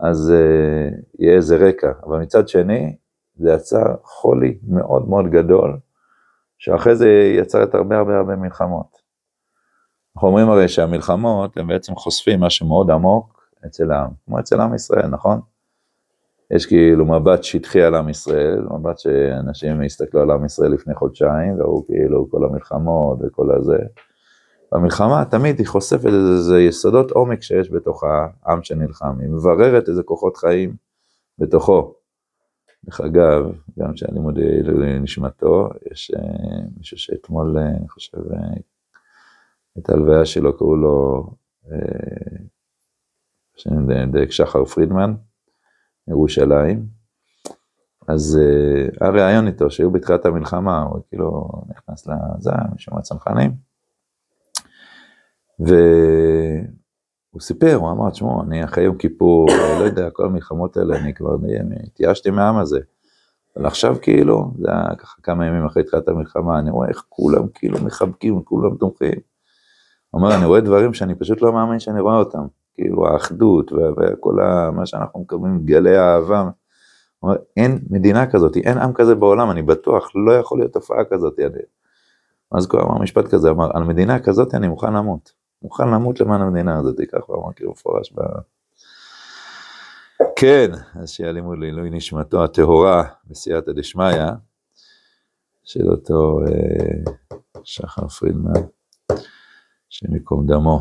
אז 0.00 0.32
uh, 0.32 0.94
יהיה 1.18 1.36
איזה 1.36 1.56
רקע. 1.56 1.92
אבל 2.06 2.18
מצד 2.18 2.48
שני, 2.48 2.96
זה 3.36 3.52
יצר 3.52 3.94
חולי 4.04 4.58
מאוד 4.68 5.08
מאוד 5.08 5.30
גדול, 5.30 5.78
שאחרי 6.58 6.96
זה 6.96 7.08
יצר 7.38 7.62
את 7.62 7.74
הרבה 7.74 7.98
הרבה 7.98 8.16
הרבה 8.16 8.36
מלחמות. 8.36 9.01
אנחנו 10.16 10.28
אומרים 10.28 10.50
הרי 10.50 10.68
שהמלחמות 10.68 11.56
הם 11.56 11.66
בעצם 11.66 11.94
חושפים 11.94 12.40
משהו 12.40 12.66
מאוד 12.66 12.90
עמוק 12.90 13.50
אצל 13.66 13.92
העם, 13.92 14.10
כמו 14.26 14.40
אצל 14.40 14.60
עם 14.60 14.74
ישראל, 14.74 15.06
נכון? 15.06 15.40
יש 16.50 16.66
כאילו 16.66 17.06
מבט 17.06 17.42
שטחי 17.44 17.82
על 17.82 17.94
עם 17.94 18.08
ישראל, 18.08 18.60
מבט 18.70 18.98
שאנשים 18.98 19.82
הסתכלו 19.82 20.20
על 20.20 20.30
עם 20.30 20.44
ישראל 20.44 20.72
לפני 20.72 20.94
חודשיים, 20.94 21.60
והוא 21.60 21.86
כאילו 21.86 22.30
כל 22.30 22.44
המלחמות 22.44 23.18
וכל 23.22 23.50
הזה. 23.56 23.78
במלחמה 24.72 25.24
תמיד 25.24 25.58
היא 25.58 25.66
חושפת 25.66 26.06
איזה 26.06 26.60
יסודות 26.60 27.10
עומק 27.10 27.42
שיש 27.42 27.70
בתוך 27.70 28.04
העם 28.04 28.62
שנלחם, 28.62 29.20
היא 29.20 29.28
מבררת 29.28 29.88
איזה 29.88 30.02
כוחות 30.02 30.36
חיים 30.36 30.76
בתוכו. 31.38 31.94
דרך 32.84 33.00
אגב, 33.00 33.52
גם 33.78 33.92
כשהלימוד 33.92 34.38
לנשמתו, 34.64 35.68
יש 35.92 36.10
אה, 36.16 36.60
מישהו 36.76 36.98
שאתמול, 36.98 37.58
אה, 37.58 37.66
אני 37.66 37.88
חושב, 37.88 38.18
אה, 38.32 38.38
את 39.78 39.90
ההלוויה 39.90 40.24
שלו 40.24 40.58
קראו 40.58 40.76
לו, 40.76 41.26
דייק 44.12 44.30
שחר 44.30 44.64
פרידמן, 44.64 45.14
ירושלים. 46.08 46.86
אז 48.08 48.40
היה 49.00 49.10
ראיון 49.10 49.46
איתו, 49.46 49.70
שהיו 49.70 49.90
בתחילת 49.90 50.26
המלחמה, 50.26 50.82
הוא 50.82 51.00
כאילו 51.08 51.48
נכנס 51.68 52.06
לזה, 52.06 52.50
משום 52.74 52.98
הצנחנים. 52.98 53.52
והוא 55.58 55.80
סיפר, 57.40 57.74
הוא 57.74 57.90
אמר, 57.90 58.10
תשמעו, 58.10 58.42
אני 58.42 58.64
אחרי 58.64 58.84
יום 58.84 58.98
כיפור, 58.98 59.46
לא 59.80 59.84
יודע, 59.84 60.10
כל 60.10 60.26
המלחמות 60.26 60.76
האלה, 60.76 60.98
אני 60.98 61.14
כבר 61.14 61.36
התייאשתי 61.86 62.30
מהעם 62.30 62.56
הזה. 62.58 62.80
אבל 63.56 63.66
עכשיו 63.66 63.96
כאילו, 64.02 64.52
זה 64.58 64.70
היה 64.70 64.96
ככה 64.98 65.22
כמה 65.22 65.46
ימים 65.46 65.66
אחרי 65.66 65.84
תחילת 65.84 66.08
המלחמה, 66.08 66.58
אני 66.58 66.70
רואה 66.70 66.88
איך 66.88 67.04
כולם 67.08 67.48
כאילו 67.54 67.84
מחבקים, 67.84 68.42
כולם 68.42 68.76
תומכים. 68.76 69.31
הוא 70.12 70.22
אומר, 70.22 70.36
אני 70.36 70.44
רואה 70.44 70.60
דברים 70.60 70.94
שאני 70.94 71.14
פשוט 71.14 71.42
לא 71.42 71.52
מאמין 71.52 71.78
שאני 71.78 72.00
רואה 72.00 72.16
אותם. 72.16 72.46
כאילו 72.74 73.06
האחדות 73.06 73.72
וכל 73.72 74.34
מה 74.72 74.86
שאנחנו 74.86 75.20
מקבלים, 75.20 75.64
גלי 75.64 75.96
האהבה. 75.96 76.40
הוא 76.40 76.50
אומר, 77.22 77.36
אין 77.56 77.78
מדינה 77.90 78.30
כזאת, 78.30 78.56
אין 78.56 78.78
עם 78.78 78.92
כזה 78.92 79.14
בעולם, 79.14 79.50
אני 79.50 79.62
בטוח, 79.62 80.10
לא 80.14 80.32
יכול 80.32 80.58
להיות 80.58 80.72
תופעה 80.72 81.04
כזאת. 81.10 81.40
אז 82.52 82.66
כבר 82.66 82.82
אמר 82.82 82.98
משפט 82.98 83.28
כזה, 83.28 83.50
אמר, 83.50 83.70
על 83.74 83.84
מדינה 83.84 84.18
כזאת 84.18 84.54
אני 84.54 84.68
מוכן 84.68 84.92
למות. 84.92 85.32
מוכן 85.62 85.88
למות 85.88 86.20
למען 86.20 86.40
המדינה 86.40 86.78
הזאת, 86.78 86.96
ככה 87.12 87.24
הוא 87.26 87.44
אמר 87.44 87.52
כאילו 87.52 87.70
מפורש 87.70 88.12
ב... 88.12 88.20
כן, 90.36 90.70
אז 90.94 91.10
שיהיה 91.10 91.32
לימוד 91.32 91.58
לעילוי 91.58 91.90
נשמתו 91.90 92.44
הטהורה 92.44 93.04
בסייעתא 93.26 93.72
דשמיא 93.72 94.16
של 95.64 95.90
אותו 95.90 96.40
אה, 96.40 97.12
שחר 97.62 98.08
פרידמן, 98.08 98.60
השם 99.92 100.14
ייקום 100.14 100.46
דמו. 100.46 100.80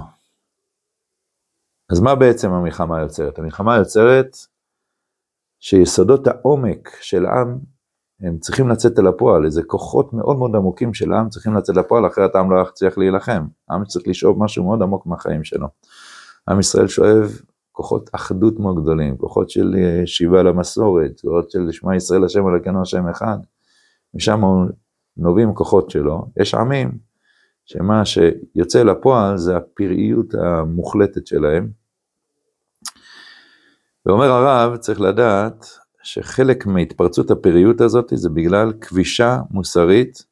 אז 1.91 1.99
מה 1.99 2.15
בעצם 2.15 2.51
המלחמה 2.51 3.01
יוצרת? 3.01 3.39
המלחמה 3.39 3.77
יוצרת 3.77 4.37
שיסודות 5.59 6.27
העומק 6.27 6.89
של 7.01 7.25
עם 7.25 7.59
הם 8.21 8.37
צריכים 8.39 8.69
לצאת 8.69 8.99
אל 8.99 9.07
הפועל, 9.07 9.45
איזה 9.45 9.63
כוחות 9.63 10.13
מאוד 10.13 10.37
מאוד 10.37 10.55
עמוקים 10.55 10.93
של 10.93 11.13
העם 11.13 11.29
צריכים 11.29 11.53
לצאת 11.53 11.75
לפועל, 11.75 12.07
אחרת 12.07 12.35
העם 12.35 12.51
לא 12.51 12.61
יצליח 12.61 12.97
להילחם. 12.97 13.45
העם 13.69 13.85
צריך 13.85 14.07
לשאוב 14.07 14.43
משהו 14.43 14.63
מאוד 14.63 14.81
עמוק 14.81 15.05
מהחיים 15.05 15.43
שלו. 15.43 15.67
עם 16.49 16.59
ישראל 16.59 16.87
שואב 16.87 17.41
כוחות 17.71 18.09
אחדות 18.13 18.59
מאוד 18.59 18.81
גדולים, 18.81 19.17
כוחות 19.17 19.49
של 19.49 19.75
אה, 19.77 20.01
שיבה 20.05 20.43
למסורת, 20.43 21.21
כוחות 21.21 21.51
של 21.51 21.71
שמע 21.71 21.95
ישראל 21.95 22.23
השם 22.25 22.47
אלוקינו 22.47 22.81
השם 22.81 23.07
אחד. 23.07 23.37
משם 24.13 24.41
נובעים 25.17 25.53
כוחות 25.53 25.89
שלו. 25.89 26.25
יש 26.37 26.55
עמים 26.55 27.10
שמה 27.65 28.05
שיוצא 28.05 28.83
לפועל 28.83 29.37
זה 29.37 29.57
הפראיות 29.57 30.33
המוחלטת 30.33 31.27
שלהם. 31.27 31.69
ואומר 34.05 34.31
הרב, 34.31 34.77
צריך 34.77 35.01
לדעת 35.01 35.65
שחלק 36.03 36.65
מהתפרצות 36.65 37.31
הפריות 37.31 37.81
הזאת 37.81 38.13
זה 38.15 38.29
בגלל 38.29 38.73
כבישה 38.81 39.39
מוסרית 39.51 40.25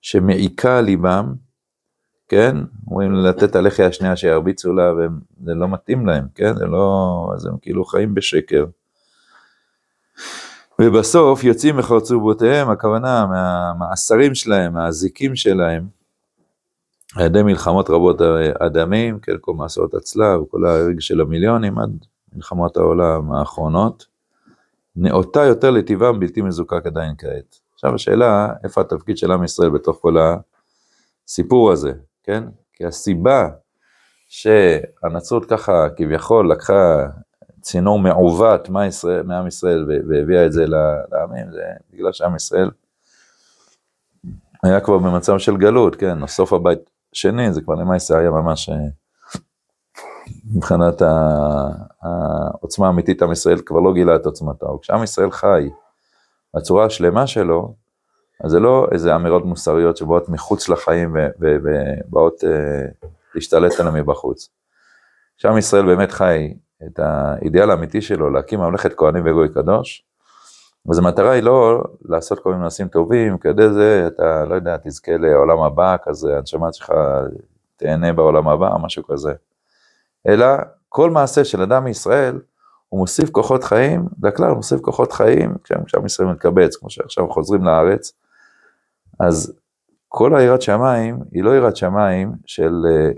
שמעיקה 0.00 0.78
על 0.78 0.84
ליבם, 0.84 1.34
כן? 2.28 2.56
אומרים 2.90 3.12
לתת 3.12 3.56
הלחי 3.56 3.82
השנייה 3.82 4.16
שירביצו 4.16 4.72
לה, 4.72 4.92
וזה 4.92 5.54
לא 5.54 5.68
מתאים 5.68 6.06
להם, 6.06 6.24
כן? 6.34 6.56
זה 6.56 6.66
לא... 6.66 7.30
אז 7.34 7.46
הם 7.46 7.54
כאילו 7.62 7.84
חיים 7.84 8.14
בשקר. 8.14 8.64
ובסוף 10.80 11.44
יוצאים 11.44 11.76
מחרצובותיהם, 11.76 12.70
הכוונה 12.70 13.26
מהמאסרים 13.26 14.34
שלהם, 14.34 14.74
מהזיקים 14.74 15.36
שלהם, 15.36 15.86
על 17.16 17.26
ידי 17.26 17.42
מלחמות 17.42 17.90
רבות 17.90 18.20
הדמים, 18.60 19.18
כן, 19.20 19.32
כל 19.40 19.54
מסעות 19.54 19.94
הצלב, 19.94 20.40
כל 20.50 20.66
ההרג 20.66 21.00
של 21.00 21.20
המיליונים, 21.20 21.78
עד 21.78 22.06
מלחמות 22.32 22.76
העולם 22.76 23.32
האחרונות. 23.32 24.06
נאותה 24.96 25.44
יותר 25.44 25.70
לטבעם 25.70 26.20
בלתי 26.20 26.42
מזוקק 26.42 26.86
עדיין 26.86 27.14
כעת. 27.18 27.60
עכשיו 27.74 27.94
השאלה, 27.94 28.52
איפה 28.64 28.80
התפקיד 28.80 29.18
של 29.18 29.32
עם 29.32 29.44
ישראל 29.44 29.70
בתוך 29.70 29.98
כל 30.00 30.16
הסיפור 31.26 31.72
הזה, 31.72 31.92
כן? 32.22 32.44
כי 32.72 32.86
הסיבה 32.86 33.48
שהנצרות 34.28 35.44
ככה 35.44 35.86
כביכול 35.96 36.50
לקחה 36.52 37.06
צינור 37.60 37.98
מעוות 37.98 38.68
מעם 39.24 39.46
ישראל 39.46 39.86
והביאה 40.08 40.46
את 40.46 40.52
זה 40.52 40.66
לעמים, 40.66 41.52
זה 41.52 41.62
בגלל 41.92 42.12
שעם 42.12 42.36
ישראל 42.36 42.70
היה 44.62 44.80
כבר 44.80 44.98
במצב 44.98 45.38
של 45.38 45.56
גלות, 45.56 45.96
כן, 45.96 46.26
סוף 46.26 46.52
הבית 46.52 46.93
שני, 47.14 47.52
זה 47.52 47.60
כבר 47.60 47.74
למעשה 47.74 48.18
היה 48.18 48.30
ממש 48.30 48.70
מבחינת 50.54 51.02
העוצמה 52.02 52.86
האמיתית, 52.86 53.22
עם 53.22 53.32
ישראל 53.32 53.58
כבר 53.66 53.80
לא 53.80 53.94
גילה 53.94 54.16
את 54.16 54.26
עוצמתו. 54.26 54.78
כשעם 54.82 55.02
ישראל 55.02 55.30
חי 55.30 55.70
בצורה 56.56 56.84
השלמה 56.84 57.26
שלו, 57.26 57.74
אז 58.44 58.50
זה 58.50 58.60
לא 58.60 58.88
איזה 58.92 59.16
אמירות 59.16 59.44
מוסריות 59.44 59.96
שבאות 59.96 60.28
מחוץ 60.28 60.68
לחיים 60.68 61.16
ובאות 61.40 62.44
אה, 62.44 63.08
להשתלט 63.34 63.80
עליהם 63.80 63.94
מבחוץ. 63.94 64.48
כשעם 65.36 65.58
ישראל 65.58 65.86
באמת 65.86 66.12
חי 66.12 66.54
את 66.86 66.98
האידיאל 66.98 67.70
האמיתי 67.70 68.02
שלו, 68.02 68.30
להקים 68.30 68.60
ממלכת 68.60 68.94
כהנים 68.96 69.22
וגוי 69.26 69.48
קדוש, 69.48 70.04
אז 70.90 70.98
המטרה 70.98 71.30
היא 71.30 71.42
לא 71.42 71.84
לעשות 72.04 72.38
כל 72.38 72.50
מיני 72.50 72.64
נושאים 72.64 72.88
טובים, 72.88 73.38
כדי 73.38 73.72
זה 73.72 74.04
אתה, 74.06 74.44
לא 74.44 74.54
יודע, 74.54 74.76
תזכה 74.76 75.16
לעולם 75.16 75.62
הבא 75.62 75.96
כזה, 76.04 76.36
הנשמה 76.36 76.72
שלך 76.72 76.92
תהנה 77.76 78.12
בעולם 78.12 78.48
הבא, 78.48 78.70
משהו 78.82 79.04
כזה. 79.04 79.32
אלא 80.28 80.46
כל 80.88 81.10
מעשה 81.10 81.44
של 81.44 81.62
אדם 81.62 81.84
מישראל, 81.84 82.40
הוא 82.88 83.00
מוסיף 83.00 83.30
כוחות 83.30 83.64
חיים, 83.64 84.08
לכלל 84.22 84.48
הוא 84.48 84.56
מוסיף 84.56 84.80
כוחות 84.80 85.12
חיים, 85.12 85.54
כשעם 85.84 86.06
ישראל 86.06 86.28
מתקבץ, 86.28 86.76
כמו 86.76 86.90
שעכשיו 86.90 87.30
חוזרים 87.30 87.64
לארץ, 87.64 88.12
אז 89.20 89.58
כל 90.08 90.36
היראת 90.36 90.62
שמיים 90.62 91.18
היא 91.32 91.44
לא 91.44 91.56
יראת 91.56 91.76
שמיים 91.76 92.32
של 92.46 92.72
אה, 92.90 93.10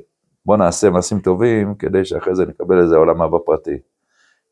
בוא 0.47 0.57
נעשה 0.57 0.91
מעשים 0.91 1.21
טובים 1.21 1.75
כדי 1.75 2.05
שאחרי 2.05 2.35
זה 2.35 2.47
נקבל 2.47 2.81
איזה 2.81 2.97
עולם 2.97 3.23
הבא 3.23 3.39
פרטי. 3.47 3.79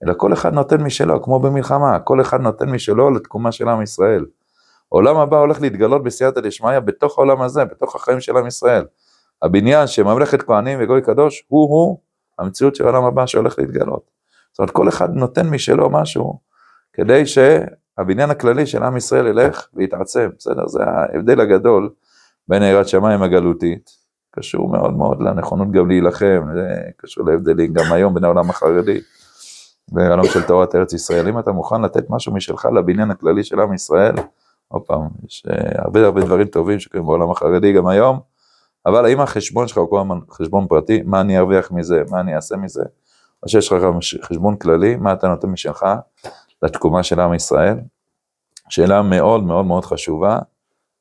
אלא 0.03 0.15
כל 0.17 0.33
אחד 0.33 0.55
נותן 0.55 0.83
משלו, 0.83 1.23
כמו 1.23 1.41
במלחמה, 1.41 1.99
כל 1.99 2.21
אחד 2.21 2.41
נותן 2.41 2.71
משלו 2.71 3.11
לתקומה 3.11 3.53
של 3.53 3.69
עם 3.69 3.83
ישראל. 3.83 4.25
עולם 4.89 5.17
הבא 5.17 5.39
הולך 5.39 5.61
להתגלות 5.61 6.03
בסייעתא 6.03 6.41
דשמיא 6.41 6.81
בתוך 6.81 7.19
העולם 7.19 7.43
הזה, 7.43 7.65
בתוך 7.65 7.97
החיים 7.97 8.21
של 8.21 8.37
עם 8.37 8.47
ישראל. 8.47 8.85
הבניין 9.43 9.87
שממלכת 9.87 10.43
כהנים 10.43 10.79
וגוי 10.83 11.03
קדוש, 11.03 11.45
הוא-הוא 11.49 11.99
המציאות 12.39 12.75
של 12.75 12.85
העולם 12.85 13.05
הבא 13.05 13.27
שהולך 13.27 13.59
להתגלות. 13.59 14.11
זאת 14.53 14.59
אומרת, 14.59 14.71
כל 14.71 14.89
אחד 14.89 15.15
נותן 15.15 15.51
משלו 15.51 15.91
משהו 15.91 16.39
כדי 16.93 17.23
שהבניין 17.27 18.31
הכללי 18.31 18.67
של 18.67 18.83
עם 18.83 18.97
ישראל 18.97 19.27
ילך 19.27 19.69
ויתעצם, 19.75 20.31
בסדר? 20.39 20.67
זה 20.67 20.85
ההבדל 20.85 21.41
הגדול 21.41 21.91
בין 22.49 22.63
יראת 22.63 22.89
שמיים 22.89 23.23
הגלותית, 23.23 23.91
קשור 24.31 24.69
מאוד 24.69 24.93
מאוד 24.93 25.23
לנכונות 25.23 25.71
גם 25.71 25.89
להילחם, 25.89 26.43
זה 26.55 26.75
קשור 26.97 27.27
להבדלים 27.27 27.73
גם 27.73 27.93
היום 27.93 28.15
בין 28.15 28.25
העולם 28.25 28.51
החרדי, 28.51 29.01
בעולם 29.93 30.25
של 30.25 30.43
תורת 30.43 30.75
ארץ 30.75 30.93
ישראל. 30.93 31.29
אם 31.29 31.39
אתה 31.39 31.53
מוכן 31.53 31.83
לתת 31.83 32.11
משהו 32.11 32.33
משלך 32.33 32.67
לבניין 32.77 33.11
הכללי 33.11 33.45
של 33.45 33.61
עם 33.61 33.73
ישראל, 33.73 34.15
עוד 34.69 34.83
פעם, 34.83 35.09
יש 35.27 35.47
אה, 35.51 35.83
הרבה 35.83 36.05
הרבה 36.05 36.21
דברים 36.21 36.47
טובים 36.47 36.81
שקורים 36.81 37.07
בעולם 37.07 37.31
החרדי 37.31 37.73
גם 37.73 37.87
היום, 37.87 38.21
אבל 38.87 39.05
האם 39.05 39.21
החשבון 39.21 39.69
שלך 39.69 39.79
הוא 39.79 39.91
כל 39.91 40.01
הזמן 40.01 40.19
חשבון 40.31 40.67
פרטי, 40.67 41.03
מה 41.05 41.21
אני 41.21 41.39
ארוויח 41.39 41.73
מזה, 41.73 42.03
מה 42.11 42.21
אני 42.21 42.37
אעשה 42.37 42.57
מזה, 42.57 42.83
או 43.43 43.49
שיש 43.49 43.73
לך 43.73 43.83
גם 43.83 43.99
חשבון 44.23 44.57
כללי, 44.57 44.97
מה 44.97 45.13
אתה 45.13 45.29
נותן 45.29 45.49
משלך 45.49 45.87
לתקומה 46.63 47.03
של 47.03 47.21
עם 47.21 47.35
ישראל? 47.35 47.79
שאלה 48.69 49.03
מאוד 49.03 49.43
מאוד 49.43 49.65
מאוד 49.65 49.85
חשובה, 49.85 50.39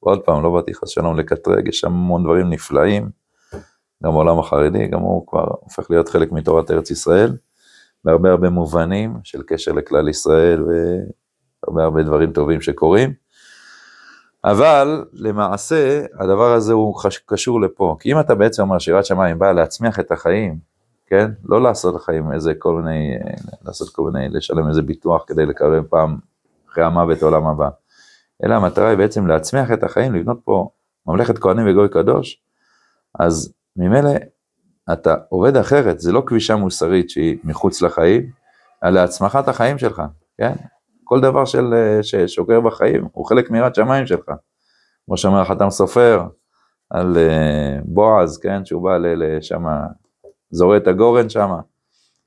ועוד 0.04 0.22
פעם, 0.26 0.44
לא 0.44 0.50
באתי 0.50 0.74
חס 0.74 0.90
שלום 0.90 1.18
לקטרג, 1.18 1.68
יש 1.68 1.80
שם 1.80 1.88
המון 1.88 2.24
דברים 2.24 2.50
נפלאים, 2.50 3.10
גם 4.04 4.12
בעולם 4.12 4.40
החרדי, 4.40 4.88
גם 4.88 5.00
הוא 5.00 5.28
כבר 5.28 5.46
הופך 5.60 5.92
להיות 5.92 6.10
חלק 6.10 6.32
מתורת 6.32 6.72
ארץ 6.72 6.92
ישראל, 6.92 7.38
בהרבה 8.06 8.32
הרבה 8.32 8.50
מובנים 8.50 9.18
של 9.24 9.42
קשר 9.48 9.72
לכלל 9.72 10.10
ישראל 10.10 10.64
והרבה 10.64 11.84
הרבה 11.84 12.04
דברים 12.04 12.32
טובים 12.32 12.62
שקורים. 12.62 13.14
אבל 14.44 15.06
למעשה 15.14 16.06
הדבר 16.20 16.54
הזה 16.54 16.74
הוא 16.74 16.96
קשור 17.26 17.62
לפה, 17.62 17.96
כי 18.00 18.12
אם 18.12 18.20
אתה 18.20 18.36
בעצם 18.36 18.62
אומר 18.62 18.80
שירת 18.80 19.06
שמיים 19.06 19.40
באה 19.40 19.54
להצמיח 19.54 20.00
את 20.00 20.12
החיים, 20.12 20.58
כן? 21.06 21.32
לא 21.46 21.62
לעשות 21.62 21.96
לחיים 21.96 22.32
איזה 22.32 22.54
כל 22.60 22.74
מיני, 22.74 23.16
לעשות 23.66 23.90
כל 23.90 24.12
מיני, 24.12 24.30
לשלם 24.30 24.68
איזה 24.68 24.82
ביטוח 24.82 25.24
כדי 25.28 25.46
לקרב 25.46 25.84
פעם 25.84 26.18
אחרי 26.70 26.84
המוות 26.84 27.24
עולם 27.24 27.48
הבא, 27.48 27.70
אלא 28.44 28.56
המטרה 28.56 28.90
היא 28.90 28.98
בעצם 28.98 29.28
להצמיח 29.28 29.72
את 29.72 29.84
החיים, 29.84 30.16
לבנות 30.16 30.40
פה 30.44 30.70
ממלכת 31.08 31.38
כהנים 31.38 31.66
וגוי 31.70 31.90
קדוש, 31.90 32.42
אז 33.20 33.54
ממילא 33.76 34.12
אתה 34.94 35.16
עובד 35.30 35.58
אחרת, 35.58 36.00
זה 36.00 36.12
לא 36.12 36.24
כבישה 36.26 36.56
מוסרית 36.56 37.10
שהיא 37.10 37.38
מחוץ 37.44 37.82
לחיים, 37.82 38.30
אלא 38.84 39.00
הצמחת 39.00 39.48
החיים 39.48 39.78
שלך, 39.78 40.02
כן? 40.38 40.54
כל 41.04 41.22
דבר 41.22 41.46
של, 41.46 41.74
אה, 41.74 42.04
ששוקר 42.04 42.62
בחיים 42.62 43.08
הוא 43.12 43.26
חלק 43.26 43.52
מיראת 43.52 43.76
שמיים 43.76 44.08
שלך. 44.08 44.32
כמו 45.06 45.18
שאומר 45.18 45.42
החתם 45.42 45.70
סופר 45.70 46.24
על 46.90 47.18
אה, 47.18 47.80
בועז, 47.86 48.38
כן, 48.38 48.66
שהוא 48.66 48.84
בא 48.84 48.98
לשם, 48.98 49.64
זורע 50.52 50.78
את 50.78 50.88
הגורן 50.88 51.30
שם. 51.30 51.50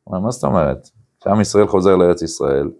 אומר, 0.06 0.18
מה 0.18 0.30
זאת 0.30 0.44
אומרת? 0.44 0.88
כשעם 1.20 1.40
ישראל 1.40 1.66
חוזר 1.66 1.96
לארץ 1.96 2.22
ישראל, 2.22 2.70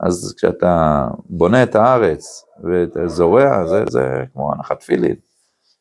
אז 0.00 0.34
כשאתה 0.36 1.04
בונה 1.24 1.62
את 1.62 1.74
הארץ 1.74 2.44
ואתה 2.64 3.08
זורע, 3.08 3.66
זה, 3.66 3.84
זה 3.88 4.24
כמו 4.32 4.52
הנחת 4.52 4.80
תפילין, 4.80 5.16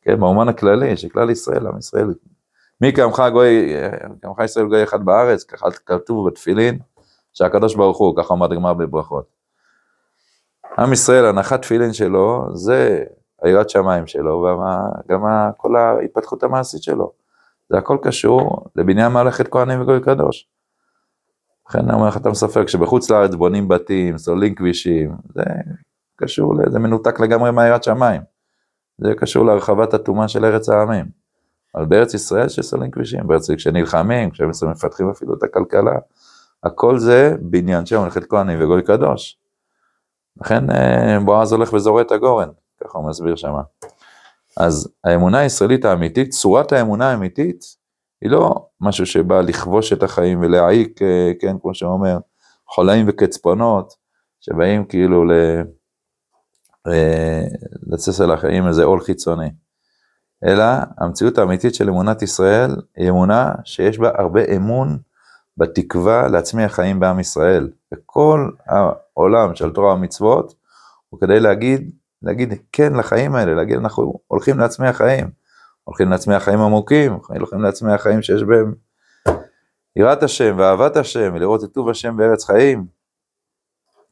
כן, 0.02 0.20
באומן 0.20 0.48
הכללי, 0.48 0.98
שכלל 0.98 1.30
ישראל, 1.30 1.68
עם 1.68 1.78
ישראל, 1.78 2.14
מי 2.82 2.92
קמך 2.92 3.24
גוי, 3.32 3.74
קמך 4.22 4.40
ישראל 4.44 4.68
גוי 4.68 4.84
אחד 4.84 5.06
בארץ, 5.06 5.44
ככה 5.44 5.72
כתוב 5.86 6.28
בתפילין, 6.28 6.80
שהקדוש 7.34 7.76
ברוך 7.76 7.98
הוא, 7.98 8.16
ככה 8.18 8.34
אומר 8.34 8.52
הגמר 8.52 8.74
בברכות. 8.74 9.26
עם 10.78 10.94
ישראל, 10.94 11.26
הנחת 11.26 11.62
תפילין 11.62 11.94
שלו, 11.94 12.48
זה 12.54 13.04
היראת 13.42 13.70
שמיים 13.70 14.08
שלו, 14.08 14.46
וגם 15.06 15.22
כל 15.58 15.76
ההתפתחות 15.76 16.44
המעשית 16.44 16.84
שלו. 16.84 17.12
זה 17.70 17.78
הכל 17.78 17.98
קשור 18.02 18.66
לבניין 18.76 19.12
מלאכת 19.12 19.48
כהנים 19.48 19.82
וגוי 19.82 20.02
קדוש. 20.02 20.48
לכן 21.70 21.80
אני 21.80 21.94
אומר 21.94 22.08
לך, 22.08 22.18
אתה 22.18 22.30
מספר, 22.30 22.66
כשבחוץ 22.66 23.12
לארץ 23.12 23.36
בונים 23.36 23.68
בתים, 23.68 24.18
סוללים 24.18 24.56
כבישים, 24.56 25.12
זה 25.36 25.44
קשור, 26.16 26.54
זה 26.68 26.80
מנותק 26.80 27.20
לגמרי 27.20 27.52
מהיראת 27.52 27.84
שמיים. 27.84 28.22
זה 28.98 29.14
קשור 29.16 29.46
להרחבת 29.46 29.94
הטומאה 29.94 30.28
של 30.28 30.46
ארץ 30.46 30.70
העמים. 30.70 31.21
אבל 31.76 31.86
בארץ 31.86 32.14
ישראל 32.14 32.50
שסוללים 32.50 32.92
כבישים, 32.92 33.28
בארץ 33.28 33.52
כשנלחמים, 33.52 34.32
כשמפתחים 34.32 35.10
אפילו 35.10 35.34
את 35.34 35.44
הכלכלה, 35.44 35.96
הכל 36.64 37.00
זה 37.00 37.36
בניין 37.42 37.86
של 37.86 37.98
מלאכת 37.98 38.30
כהנים 38.30 38.62
וגוי 38.62 38.84
קדוש. 38.84 39.38
לכן 40.42 40.72
אה, 40.72 41.20
בועז 41.26 41.52
הולך 41.52 41.74
וזורע 41.74 42.02
את 42.02 42.12
הגורן, 42.12 42.50
ככה 42.84 42.98
הוא 42.98 43.10
מסביר 43.10 43.36
שמה. 43.36 43.62
אז 44.58 44.90
האמונה 45.04 45.40
הישראלית 45.40 45.86
האמיתית, 45.86 46.30
צורת 46.30 46.72
האמונה 46.72 47.12
האמיתית, 47.12 47.66
היא 48.22 48.30
לא 48.30 48.68
משהו 48.82 49.06
שבא 49.06 49.42
לכבוש 49.42 49.94
את 49.94 50.04
החיים 50.04 50.42
ולהעיק, 50.42 51.02
אה, 51.02 51.32
כן, 51.40 51.56
כמו 51.62 51.74
שאומר, 51.74 52.18
חולאים 52.68 53.06
וקצפונות, 53.10 53.94
שבאים 54.42 54.86
כאילו 54.86 55.26
ל... 55.26 55.32
אה, 56.88 57.42
על 58.24 58.32
החיים 58.32 58.68
איזה 58.68 58.84
עול 58.84 59.02
חיצוני. 59.02 59.50
אלא 60.46 60.64
המציאות 60.98 61.38
האמיתית 61.38 61.76
של 61.76 61.90
אמונת 61.90 62.22
ישראל 62.22 62.76
היא 62.96 63.10
אמונה 63.10 63.52
שיש 63.64 64.00
בה 64.00 64.10
הרבה 64.18 64.42
אמון 64.56 64.98
בתקווה 65.58 66.28
להצמיח 66.28 66.72
חיים 66.72 67.00
בעם 67.00 67.20
ישראל. 67.20 67.70
וכל 67.94 68.50
העולם 68.68 69.56
של 69.56 69.74
תורה 69.74 69.94
ומצוות 69.94 70.54
הוא 71.10 71.20
כדי 71.20 71.40
להגיד, 71.40 71.92
להגיד 72.22 72.54
כן 72.72 72.94
לחיים 72.94 73.36
האלה, 73.36 73.54
להגיד 73.54 73.78
אנחנו 73.78 74.14
הולכים 74.28 74.60
להצמיח 74.60 74.98
חיים, 74.98 75.30
הולכים 75.84 76.10
להצמיח 76.10 76.44
חיים 76.44 76.60
עמוקים, 76.60 77.20
הולכים 77.28 77.62
להצמיח 77.62 78.02
חיים 78.02 78.22
שיש 78.22 78.44
בהם 78.44 78.74
יראת 79.96 80.24
השם 80.24 80.56
ואהבת 80.58 80.98
השם 80.98 81.32
ולראות 81.36 81.64
את 81.64 81.74
טוב 81.74 81.90
השם 81.90 82.18
בארץ 82.18 82.46
חיים. 82.46 82.86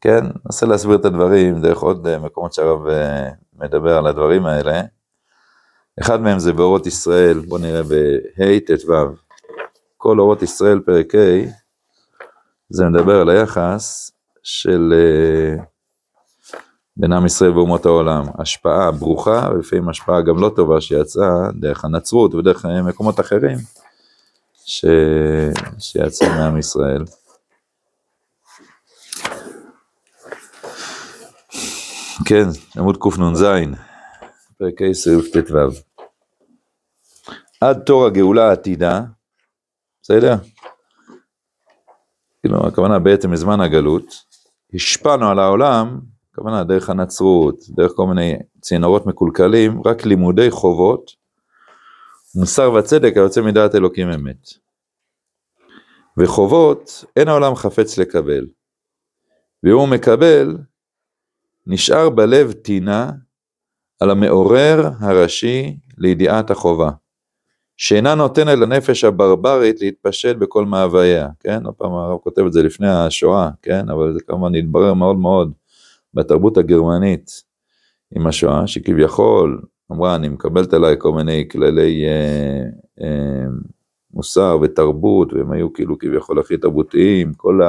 כן, 0.02 0.26
ננסה 0.46 0.66
להסביר 0.66 0.96
את 0.96 1.06
הדברים 1.06 1.62
דרך 1.62 1.80
עוד 1.80 2.08
אה, 2.08 2.20
מקומות 2.20 2.54
שהרב 2.54 2.88
אה, 2.88 3.30
מדבר 3.54 3.98
על 3.98 4.08
הדברים 4.08 4.46
האלה. 4.46 4.82
אחד 6.02 6.22
מהם 6.22 6.40
זה 6.40 6.54
באורות 6.54 6.88
ישראל, 6.88 7.40
בואו 7.40 7.62
נראה 7.62 7.84
בה' 7.84 8.60
ט"ו. 8.68 8.94
כל 9.98 10.20
אורות 10.20 10.42
ישראל 10.42 10.80
פרק 10.80 11.16
ה', 11.16 11.20
זה 12.70 12.86
מדבר 12.86 13.22
על 13.22 13.30
היחס 13.30 14.12
של 14.44 14.94
uh, 15.58 15.62
בין 16.98 17.14
עם 17.14 17.26
ישראל 17.26 17.52
ואומות 17.52 17.86
העולם, 17.86 18.24
השפעה 18.40 18.92
ברוכה 18.92 19.50
ולפעמים 19.54 19.90
השפעה 19.90 20.22
גם 20.22 20.38
לא 20.38 20.52
טובה 20.56 20.82
שיצאה 20.82 21.52
דרך 21.60 21.86
הנצרות 21.86 22.34
ודרך 22.34 22.66
מקומות 22.66 23.20
אחרים 23.20 23.58
ש... 24.66 24.86
שיצאה 25.80 26.30
מעם 26.30 26.58
ישראל. 26.58 27.04
כן, 32.26 32.46
עמוד 32.78 32.98
קנ"ז, 32.98 33.46
פרק 34.58 34.82
ה' 34.82 34.94
סעיף 34.94 35.26
ט"ו. 35.34 35.89
עד 37.62 37.80
תור 37.86 38.06
הגאולה 38.06 38.50
העתידה, 38.50 39.02
בסדר? 40.02 40.36
כאילו, 42.42 42.68
הכוונה 42.68 43.00
בעצם 43.00 43.32
מזמן 43.32 43.62
הגלות, 43.62 44.06
השפענו 44.74 45.30
על 45.30 45.40
העולם, 45.40 46.00
הכוונה 46.32 46.64
דרך 46.64 46.90
הנצרות, 46.90 47.56
דרך 47.70 47.92
כל 47.96 48.08
מיני 48.08 48.36
צינורות 48.62 49.06
מקולקלים, 49.06 49.82
רק 49.86 50.06
לימודי 50.06 50.52
חובות, 50.52 51.12
מוסר 52.36 52.72
וצדק 52.72 53.14
היוצא 53.16 53.42
מדעת 53.42 53.76
אלוקים 53.76 54.10
אמת. 54.10 54.48
וחובות 56.18 57.04
אין 57.16 57.28
העולם 57.28 57.56
חפץ 57.56 57.98
לקבל. 57.98 58.48
והוא 59.64 59.88
מקבל, 59.88 60.58
נשאר 61.68 62.10
בלב 62.10 62.52
טינה 62.52 63.12
על 64.00 64.10
המעורר 64.10 64.90
הראשי 65.00 65.78
לידיעת 65.98 66.52
החובה. 66.52 66.90
שאינה 67.82 68.16
נותנת 68.16 68.58
לנפש 68.60 69.04
הברברית 69.04 69.82
להתפשט 69.82 70.36
בכל 70.36 70.66
מאווייה, 70.66 71.28
כן? 71.40 71.66
עוד 71.66 71.76
פעם 71.76 71.94
הרב 71.94 72.18
כותב 72.18 72.46
את 72.46 72.54
זה 72.54 72.64
לפני 72.64 72.88
השואה, 72.90 73.50
כן? 73.62 73.90
אבל 73.90 74.14
זה 74.14 74.20
כמובן 74.28 74.56
התברר 74.56 74.94
מאוד 74.94 75.18
מאוד 75.18 75.52
בתרבות 76.14 76.58
הגרמנית 76.58 77.44
עם 78.16 78.28
השואה, 78.28 78.68
שכביכול 78.68 79.62
אמרה, 79.92 80.16
אני 80.16 80.30
מקבלת 80.30 80.74
עליי 80.74 80.96
כל 80.98 81.12
מיני 81.12 81.48
כללי 81.52 82.06
אה, 82.06 82.64
אה, 83.02 83.46
מוסר 84.14 84.58
ותרבות, 84.62 85.34
והם 85.34 85.52
היו 85.52 85.74
כאילו 85.74 86.00
כביכול 86.00 86.40
הכי 86.40 86.58
תרבותיים, 86.58 87.34
כל 87.34 87.62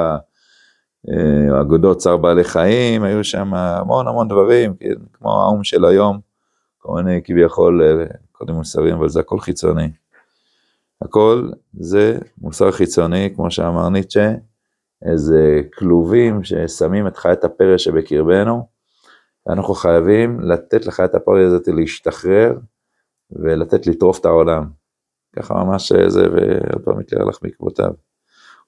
האגודות 1.51 1.97
אה, 1.97 2.01
צער 2.01 2.17
בעלי 2.17 2.43
חיים, 2.43 3.03
היו 3.03 3.23
שם 3.23 3.53
המון 3.53 4.07
המון 4.07 4.27
דברים, 4.27 4.73
כן? 4.75 4.93
כמו 5.13 5.41
האו"ם 5.41 5.63
של 5.63 5.85
היום, 5.85 6.19
כל 6.77 6.93
מיני 6.93 7.21
כביכול 7.23 7.81
אה, 7.83 8.05
קודם 8.31 8.53
מוסריים, 8.53 8.95
אבל 8.95 9.09
זה 9.09 9.19
הכל 9.19 9.39
חיצוני. 9.39 10.00
הכל 11.01 11.49
זה 11.73 12.17
מוסר 12.37 12.71
חיצוני, 12.71 13.33
כמו 13.35 13.51
שאמר 13.51 13.89
ניטשה, 13.89 14.33
איזה 15.11 15.61
כלובים 15.77 16.43
ששמים 16.43 17.07
את 17.07 17.17
חיית 17.17 17.43
הפרא 17.43 17.77
שבקרבנו, 17.77 18.67
ואנחנו 19.45 19.73
חייבים 19.73 20.39
לתת 20.39 20.85
לחיית 20.85 21.15
הפרא 21.15 21.39
הזאת 21.39 21.67
להשתחרר 21.67 22.57
ולתת 23.31 23.87
לטרוף 23.87 24.19
את 24.19 24.25
העולם. 24.25 24.69
ככה 25.35 25.53
ממש 25.53 25.91
זה, 26.07 26.21
ועוד 26.21 26.81
פעם 26.85 27.01
יקרה 27.01 27.25
לך 27.25 27.37
בעקבותיו. 27.41 27.91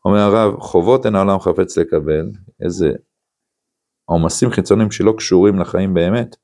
אומר 0.06 0.20
הרב, 0.20 0.60
חובות 0.60 1.06
אין 1.06 1.16
העולם 1.16 1.40
חפץ 1.40 1.78
לקבל, 1.78 2.30
איזה 2.62 2.92
עומסים 4.06 4.50
חיצוניים 4.50 4.92
שלא 4.92 5.14
קשורים 5.18 5.60
לחיים 5.60 5.94
באמת, 5.94 6.36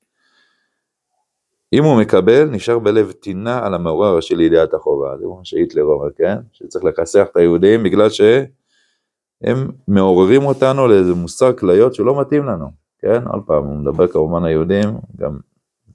אם 1.74 1.84
הוא 1.84 2.02
מקבל, 2.02 2.50
נשאר 2.52 2.80
בלב 2.80 3.12
טינה 3.12 3.66
על 3.66 3.74
המעורר 3.74 4.08
הראשי 4.08 4.36
לידיעת 4.36 4.74
החובה. 4.74 5.18
זה 5.18 5.26
מה 5.28 5.36
שהיטלר 5.44 5.84
אומר, 5.84 6.12
כן? 6.18 6.38
שצריך 6.52 6.86
לכסח 6.86 7.28
את 7.32 7.38
היהודים 7.38 7.84
בגלל 7.84 8.10
שהם 8.10 9.72
מעוררים 9.88 10.46
אותנו 10.46 10.88
לאיזה 10.88 11.14
מושג 11.14 11.60
כליות 11.60 11.94
שלא 11.94 12.22
מתאים 12.22 12.46
לנו, 12.46 12.68
כן? 13.00 13.28
עוד 13.28 13.44
פעם, 13.46 13.64
הוא 13.64 13.76
מדבר 13.76 14.08
כמובן 14.08 14.46
היהודים, 14.46 14.90
גם 15.18 15.40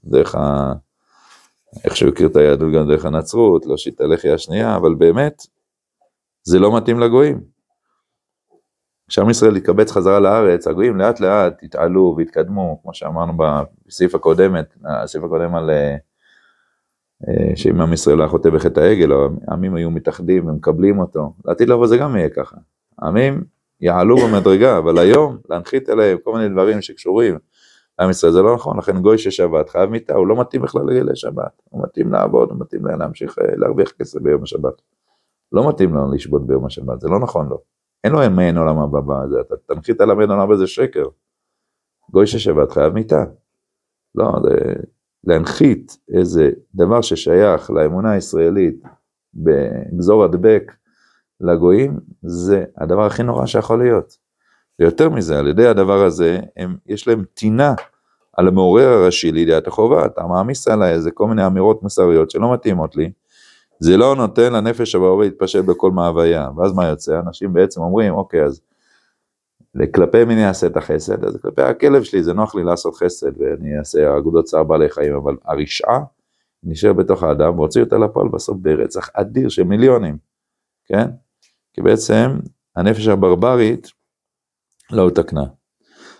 דרך 0.05 0.35
ה... 0.35 0.73
איך 1.85 1.95
שהוא 1.95 2.09
הכיר 2.09 2.27
את 2.27 2.35
היהדות 2.35 2.73
גם 2.73 2.87
דרך 2.87 3.05
הנצרות, 3.05 3.65
לא 3.65 3.77
שיטה 3.77 4.03
לחי 4.03 4.29
השנייה, 4.29 4.75
אבל 4.75 4.93
באמת, 4.93 5.41
זה 6.43 6.59
לא 6.59 6.77
מתאים 6.77 6.99
לגויים. 6.99 7.54
כשעם 9.07 9.29
ישראל 9.29 9.57
יתקבץ 9.57 9.91
חזרה 9.91 10.19
לארץ, 10.19 10.67
הגויים 10.67 10.97
לאט 10.97 11.19
לאט 11.19 11.63
יתעלו 11.63 12.13
ויתקדמו, 12.17 12.79
כמו 12.83 12.93
שאמרנו 12.93 13.33
בסעיף 13.87 14.15
הקודמת, 14.15 14.75
הסעיף 14.85 15.23
הקודם 15.23 15.55
על 15.55 15.69
אה, 15.69 15.95
אה, 17.27 17.55
שאם 17.55 17.81
עם 17.81 17.93
ישראל 17.93 18.19
היה 18.19 18.29
חוטא 18.29 18.49
בחטא 18.49 18.79
העגל, 18.79 19.11
העמים 19.47 19.75
היו 19.75 19.91
מתאחדים 19.91 20.47
ומקבלים 20.47 20.99
אותו, 20.99 21.33
לעתיד 21.45 21.69
לבוא 21.69 21.87
זה 21.87 21.97
גם 21.97 22.15
יהיה 22.15 22.29
ככה. 22.29 22.57
העמים 22.99 23.43
יעלו 23.81 24.17
במדרגה, 24.17 24.77
אבל 24.77 24.97
היום 24.97 25.37
להנחית 25.49 25.89
עליהם 25.89 26.17
כל 26.23 26.33
מיני 26.33 26.49
דברים 26.49 26.81
שקשורים 26.81 27.37
לעם 27.99 28.09
ישראל 28.09 28.31
זה 28.31 28.41
לא 28.41 28.55
נכון, 28.55 28.77
לכן 28.77 29.01
גוי 29.01 29.17
של 29.17 29.29
שבת 29.29 29.69
חייב 29.69 29.89
מיתה, 29.89 30.15
הוא 30.15 30.27
לא 30.27 30.39
מתאים 30.39 30.61
בכלל 30.61 30.81
לגילי 30.87 31.15
שבת, 31.15 31.61
הוא 31.69 31.83
מתאים 31.83 32.11
לעבוד, 32.11 32.49
הוא 32.49 32.59
מתאים 32.59 32.85
להמשיך 32.85 33.39
אה, 33.39 33.55
להרוויח 33.57 33.91
כסף 33.91 34.21
ביום 34.21 34.43
השבת. 34.43 34.81
לא 35.51 35.69
מתאים 35.69 35.95
לו 35.95 36.11
לשבות 36.11 36.47
ביום 36.47 36.65
השבת, 36.65 37.01
זה 37.01 37.09
לא 37.09 37.19
נכון 37.19 37.47
לו. 37.49 37.74
אין 38.05 38.13
לו 38.13 38.19
מעין 38.31 38.57
עולם 38.57 38.77
הבא, 38.77 39.27
זה, 39.29 39.39
אתה 39.41 39.55
תנחית 39.67 40.01
על 40.01 40.11
המעין 40.11 40.29
עולם 40.29 40.41
הבא 40.41 40.55
זה 40.55 40.67
שקר. 40.67 41.05
גוי 42.09 42.27
ששבת 42.27 42.71
חייב 42.71 42.93
מיתה. 42.93 43.23
לא, 44.15 44.31
זה 44.43 44.73
להנחית 45.23 45.97
איזה 46.13 46.49
דבר 46.75 47.01
ששייך 47.01 47.71
לאמונה 47.71 48.11
הישראלית 48.11 48.83
בגזור 49.33 50.23
הדבק 50.23 50.75
לגויים, 51.41 51.99
זה 52.21 52.63
הדבר 52.77 53.05
הכי 53.05 53.23
נורא 53.23 53.45
שיכול 53.45 53.83
להיות. 53.83 54.17
ויותר 54.79 55.09
מזה, 55.09 55.39
על 55.39 55.47
ידי 55.47 55.67
הדבר 55.67 56.05
הזה, 56.05 56.39
הם, 56.57 56.75
יש 56.85 57.07
להם 57.07 57.23
טינה 57.33 57.73
על 58.37 58.47
המעורר 58.47 58.87
הראשי 58.87 59.31
לידיעת 59.31 59.67
החובה, 59.67 60.05
אתה 60.05 60.23
מעמיס 60.27 60.67
עליי 60.67 60.93
איזה 60.93 61.11
כל 61.11 61.27
מיני 61.27 61.45
אמירות 61.45 61.83
מוסריות 61.83 62.31
שלא 62.31 62.53
מתאימות 62.53 62.95
לי, 62.95 63.11
זה 63.79 63.97
לא 63.97 64.15
נותן 64.15 64.53
לנפש 64.53 64.95
הבא 64.95 65.05
להתפשט 65.21 65.65
בכל 65.65 65.91
מאוויה, 65.91 66.49
ואז 66.57 66.73
מה 66.73 66.85
יוצא? 66.85 67.19
אנשים 67.19 67.53
בעצם 67.53 67.81
אומרים, 67.81 68.13
אוקיי, 68.13 68.43
אז 68.43 68.61
כלפי 69.95 70.25
מי 70.25 70.33
אני 70.33 70.47
אעשה 70.47 70.67
את 70.67 70.77
החסד? 70.77 71.25
אז 71.25 71.37
כלפי 71.41 71.61
הכלב 71.61 72.03
שלי 72.03 72.23
זה 72.23 72.33
נוח 72.33 72.55
לי 72.55 72.63
לעשות 72.63 72.95
חסד, 72.95 73.41
ואני 73.41 73.79
אעשה 73.79 74.17
אגודות 74.17 74.45
צער 74.45 74.63
בעלי 74.63 74.89
חיים, 74.89 75.15
אבל 75.15 75.35
הרשעה 75.45 75.99
נשאר 76.63 76.93
בתוך 76.93 77.23
האדם, 77.23 77.59
והוציא 77.59 77.81
אותה 77.81 77.97
לפועל 77.97 78.27
בסוף 78.27 78.57
ברצח 78.61 79.09
אדיר 79.13 79.49
של 79.49 79.63
מיליונים, 79.63 80.17
כן? 80.85 81.07
כי 81.73 81.81
בעצם 81.81 82.39
הנפש 82.75 83.07
הברברית 83.07 83.87
לא 84.91 85.09
תקנה. 85.09 85.43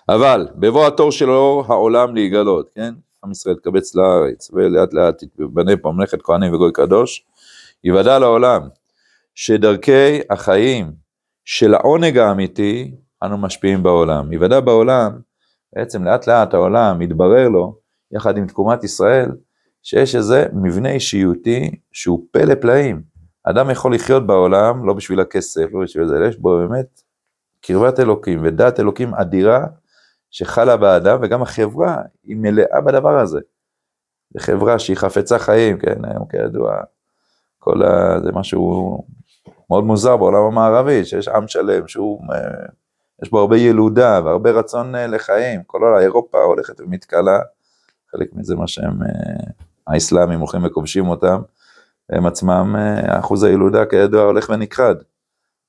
אבל 0.09 0.47
בבוא 0.55 0.87
התור 0.87 1.11
שלו 1.11 1.63
העולם 1.67 2.15
להיגלות, 2.15 2.69
כן? 2.75 2.93
עם 3.23 3.31
ישראל 3.31 3.55
יתקבץ 3.55 3.95
לארץ, 3.95 4.51
ולאט 4.53 4.93
לאט 4.93 5.23
תתבנה 5.23 5.77
פה 5.77 5.91
ממלכת 5.91 6.21
כהנים 6.21 6.53
וגוי 6.53 6.71
קדוש, 6.71 7.25
יוודע 7.85 8.19
לעולם 8.19 8.61
שדרכי 9.35 10.21
החיים 10.29 10.91
של 11.45 11.73
העונג 11.73 12.17
האמיתי 12.17 12.95
אנו 13.23 13.37
משפיעים 13.37 13.83
בעולם. 13.83 14.33
יוודע 14.33 14.59
בעולם, 14.59 15.19
בעצם 15.73 16.03
לאט 16.03 16.27
לאט 16.27 16.53
העולם 16.53 16.99
מתברר 16.99 17.49
לו, 17.49 17.79
יחד 18.11 18.37
עם 18.37 18.47
תקומת 18.47 18.83
ישראל, 18.83 19.31
שיש 19.83 20.15
איזה 20.15 20.45
מבנה 20.53 20.91
אישיותי 20.91 21.71
שהוא 21.91 22.27
פלא 22.31 22.55
פלאים. 22.55 23.01
אדם 23.43 23.69
יכול 23.69 23.95
לחיות 23.95 24.27
בעולם 24.27 24.87
לא 24.87 24.93
בשביל 24.93 25.19
הכסף, 25.19 25.65
לא 25.71 25.83
בשביל 25.83 26.07
זה, 26.07 26.15
יש 26.29 26.37
בו 26.37 26.57
באמת 26.57 27.01
קרבת 27.61 27.99
אלוקים 27.99 28.39
ודת 28.43 28.79
אלוקים 28.79 29.13
אדירה 29.13 29.65
שחלה 30.31 30.77
באדם, 30.77 31.19
וגם 31.21 31.41
החברה 31.41 31.97
היא 32.23 32.37
מלאה 32.37 32.81
בדבר 32.81 33.19
הזה. 33.19 33.39
זו 34.33 34.39
חברה 34.39 34.79
שהיא 34.79 34.97
חפצה 34.97 35.39
חיים, 35.39 35.77
כן, 35.79 36.05
היום 36.05 36.27
כידוע, 36.27 36.77
כל 37.65 37.83
ה... 37.83 38.19
זה 38.23 38.31
משהו 38.31 38.97
מאוד 39.69 39.83
מוזר 39.83 40.17
בעולם 40.17 40.41
המערבי, 40.41 41.05
שיש 41.05 41.27
עם 41.27 41.47
שלם 41.47 41.87
שהוא, 41.87 42.21
אה, 42.33 42.65
יש 43.23 43.31
בו 43.31 43.39
הרבה 43.39 43.57
ילודה 43.57 44.21
והרבה 44.25 44.51
רצון 44.51 44.95
אה, 44.95 45.07
לחיים, 45.07 45.63
כל 45.63 45.97
אירופה 46.01 46.37
הולכת 46.37 46.79
ומתכלה, 46.81 47.39
חלק 48.11 48.29
מזה 48.33 48.55
מה 48.55 48.67
שהם, 48.67 49.03
אה, 49.03 49.51
האסלאמים 49.87 50.39
הולכים 50.39 50.65
וכובשים 50.65 51.07
אותם, 51.07 51.41
הם 52.09 52.25
עצמם, 52.25 52.75
אחוז 53.07 53.43
הילודה 53.43 53.85
כידוע 53.85 54.23
הולך 54.23 54.49
ונכחד, 54.49 54.95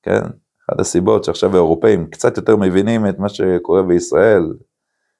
כן? 0.03 0.21
אחת 0.65 0.79
הסיבות 0.79 1.23
שעכשיו 1.23 1.51
האירופאים 1.51 2.07
קצת 2.09 2.37
יותר 2.37 2.55
מבינים 2.55 3.07
את 3.07 3.19
מה 3.19 3.29
שקורה 3.29 3.83
בישראל, 3.83 4.53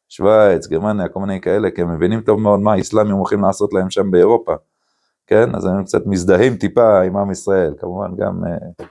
שווייץ, 0.09 0.67
גרמניה, 0.67 1.07
כל 1.07 1.19
מיני 1.19 1.41
כאלה, 1.41 1.71
כי 1.71 1.81
הם 1.81 1.95
מבינים 1.95 2.21
טוב 2.21 2.39
מאוד 2.39 2.59
מה 2.59 2.73
האסלאמים 2.73 3.15
הולכים 3.15 3.41
לעשות 3.41 3.73
להם 3.73 3.89
שם 3.89 4.11
באירופה. 4.11 4.55
כן? 5.27 5.55
אז 5.55 5.65
הם 5.65 5.83
קצת 5.83 6.05
מזדהים 6.05 6.55
טיפה 6.55 7.01
עם 7.01 7.17
עם 7.17 7.31
ישראל, 7.31 7.73
כמובן 7.77 8.15
גם 8.17 8.41
אה, 8.45 8.85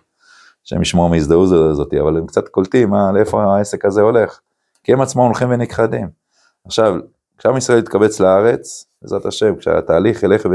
שהם 0.64 0.82
ישמעו 0.82 1.08
מהזדהות 1.08 1.52
הזאת, 1.52 1.94
אבל 1.94 2.16
הם 2.16 2.26
קצת 2.26 2.48
קולטים 2.48 2.90
מה, 2.90 3.12
לאיפה 3.12 3.44
העסק 3.44 3.84
הזה 3.84 4.00
הולך, 4.00 4.40
כי 4.84 4.92
הם 4.92 5.00
עצמם 5.00 5.22
הולכים 5.22 5.50
ונכחדים. 5.50 6.08
עכשיו, 6.66 6.94
כשעם 7.38 7.56
ישראל 7.56 7.78
יתקבץ 7.78 8.20
לארץ, 8.20 8.86
בעזרת 9.02 9.26
השם, 9.26 9.56
כשהתהליך 9.56 10.22
ילך 10.22 10.46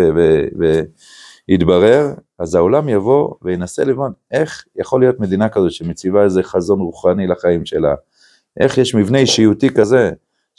ויתברר, 1.47 2.07
אז 2.39 2.55
העולם 2.55 2.89
יבוא 2.89 3.35
וינסה 3.41 3.83
לבון 3.83 4.11
איך 4.31 4.65
יכול 4.75 5.01
להיות 5.01 5.19
מדינה 5.19 5.49
כזאת 5.49 5.71
שמציבה 5.71 6.23
איזה 6.23 6.43
חזון 6.43 6.79
רוחני 6.79 7.27
לחיים 7.27 7.65
שלה, 7.65 7.95
איך 8.59 8.77
יש 8.77 8.95
מבנה 8.95 9.17
אישיותי 9.17 9.69
כזה, 9.69 10.11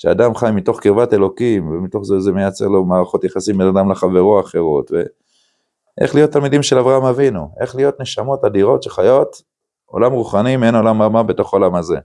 שאדם 0.03 0.35
חי 0.35 0.51
מתוך 0.55 0.81
קרבת 0.81 1.15
אלוקים, 1.15 1.69
ומתוך 1.69 2.05
זה 2.05 2.21
זה 2.21 2.33
מייצר 2.33 2.69
לו 2.69 2.85
מערכות 2.85 3.25
יחסים 3.25 3.59
בין 3.59 3.69
אדם 3.69 3.91
לחברו 3.91 4.41
אחרות, 4.41 4.91
ואיך 4.91 6.15
להיות 6.15 6.31
תלמידים 6.31 6.63
של 6.63 6.79
אברהם 6.79 7.05
אבינו, 7.05 7.55
איך 7.61 7.77
להיות 7.77 8.01
נשמות 8.01 8.45
אדירות 8.45 8.83
שחיות 8.83 9.43
עולם 9.87 10.13
רוחני 10.13 10.57
מעין 10.57 10.75
עולם 10.75 11.03
רמה 11.03 11.23
בתוך 11.23 11.55
העולם 11.55 11.75
הזה. 11.75 11.97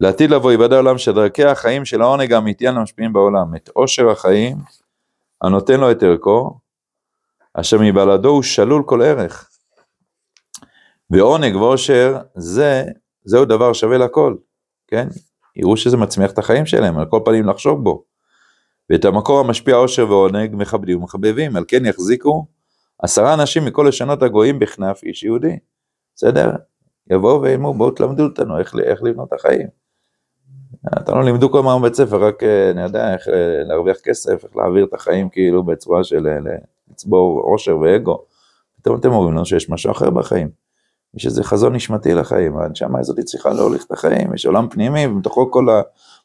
לעתיד 0.00 0.30
לבוא 0.30 0.52
יוודא 0.52 0.78
עולם 0.78 0.98
שדרכי 0.98 1.44
החיים 1.44 1.84
של 1.84 2.02
העונג 2.02 2.32
האמיתי 2.32 2.68
אנו 2.68 2.82
משפיעים 2.82 3.12
בעולם, 3.12 3.54
את 3.56 3.68
עושר 3.68 4.10
החיים 4.10 4.56
הנותן 5.42 5.80
לו 5.80 5.90
את 5.90 6.02
ערכו, 6.02 6.58
אשר 7.54 7.76
מבלעדו 7.80 8.28
הוא 8.28 8.42
שלול 8.42 8.82
כל 8.86 9.02
ערך. 9.02 9.50
ועונג 11.10 11.56
ועושר 11.56 12.18
זה, 12.34 12.84
זהו 13.24 13.44
דבר 13.44 13.72
שווה 13.72 13.98
לכל, 13.98 14.34
כן? 14.86 15.08
יראו 15.56 15.76
שזה 15.76 15.96
מצמיח 15.96 16.30
את 16.30 16.38
החיים 16.38 16.66
שלהם, 16.66 16.98
על 16.98 17.06
כל 17.06 17.20
פנים 17.24 17.46
לחשוב 17.46 17.84
בו. 17.84 18.04
ואת 18.90 19.04
המקור 19.04 19.40
המשפיע 19.40 19.76
עושר 19.76 20.10
ועונג 20.10 20.50
מכבדים 20.54 20.98
ומחבבים, 20.98 21.56
על 21.56 21.64
כן 21.68 21.86
יחזיקו 21.86 22.46
עשרה 23.02 23.34
אנשים 23.34 23.64
מכל 23.64 23.86
לשונות 23.88 24.22
הגויים 24.22 24.58
בכנף 24.58 25.02
איש 25.02 25.22
יהודי. 25.22 25.58
בסדר? 26.16 26.50
יבואו 27.10 27.42
וילמו, 27.42 27.74
בואו 27.74 27.90
תלמדו 27.90 28.22
אותנו 28.22 28.58
איך, 28.58 28.74
איך 28.84 29.02
לבנות 29.02 29.28
את 29.28 29.32
החיים. 29.32 29.66
אותנו 30.98 31.22
לימדו 31.22 31.50
כל 31.50 31.58
הזמן 31.58 31.78
בבית 31.80 31.94
ספר, 31.94 32.24
רק 32.24 32.42
אה, 32.42 32.70
אני 32.70 32.82
יודע 32.82 33.14
איך 33.14 33.28
אה, 33.28 33.62
להרוויח 33.64 33.96
כסף, 34.04 34.44
איך 34.44 34.56
להעביר 34.56 34.84
את 34.84 34.94
החיים 34.94 35.28
כאילו 35.28 35.62
בצורה 35.62 36.04
של 36.04 36.26
אה, 36.26 36.54
לצבור 36.90 37.40
עושר 37.40 37.78
ואגו. 37.78 38.24
פתאום 38.80 39.00
אתם 39.00 39.12
אומרים 39.12 39.34
לנו 39.34 39.46
שיש 39.46 39.70
משהו 39.70 39.90
אחר 39.90 40.10
בחיים. 40.10 40.59
יש 41.14 41.26
איזה 41.26 41.44
חזון 41.44 41.74
נשמתי 41.74 42.14
לחיים, 42.14 42.58
הנשמה 42.58 42.98
הזאת 42.98 43.20
צריכה 43.20 43.50
להוליך 43.50 43.84
את 43.86 43.92
החיים, 43.92 44.34
יש 44.34 44.46
עולם 44.46 44.68
פנימי, 44.68 45.06
ומתוכו 45.06 45.50
כל 45.50 45.66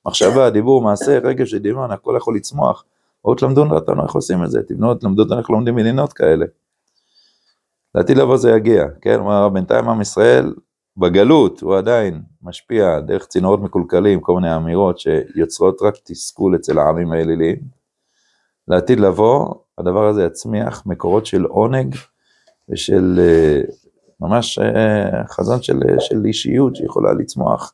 המחשבה, 0.06 0.46
הדיבור, 0.46 0.82
מעשה, 0.82 1.20
רגש 1.20 1.54
ודמיון, 1.54 1.92
הכל 1.92 2.14
יכול 2.18 2.36
לצמוח. 2.36 2.84
בואו 3.24 3.36
תלמדו 3.36 3.66
אותנו 3.66 4.04
איך 4.04 4.16
עושים 4.16 4.44
את 4.44 4.52
זה, 4.52 4.64
תבנו, 4.64 4.96
תלמדו 4.96 5.24
אותנו 5.24 5.40
איך 5.40 5.50
לומדים 5.50 5.76
מדינות 5.76 6.14
כאלה. 6.14 6.46
לעתיד 7.96 8.18
לבוא 8.18 8.38
זה 8.38 8.52
יגיע, 8.52 8.86
כן, 9.02 9.16
כלומר 9.16 9.50
בינתיים 9.50 9.90
עם 9.90 10.02
ישראל 10.02 10.54
בגלות 10.98 11.62
הוא 11.62 11.78
עדיין 11.78 12.22
משפיע 12.42 13.00
דרך 13.00 13.26
צינורות 13.26 13.62
מקולקלים, 13.62 14.20
כל 14.20 14.36
מיני 14.36 14.56
אמירות 14.56 15.00
שיוצרות 15.00 15.82
רק 15.82 15.94
תסכול 16.04 16.56
אצל 16.56 16.80
העמים 16.80 17.12
האליליים. 17.12 17.60
לעתיד 18.68 19.00
לבוא, 19.00 19.54
הדבר 19.78 20.08
הזה 20.08 20.24
יצמיח 20.24 20.84
מקורות 20.86 21.26
של 21.26 21.44
עונג 21.44 21.96
ושל 22.70 23.20
אה, 23.20 23.62
ממש 24.20 24.60
אה, 24.60 25.28
חזון 25.28 25.62
של, 25.62 25.80
של 26.00 26.26
אישיות 26.26 26.76
שיכולה 26.76 27.14
לצמוח 27.14 27.74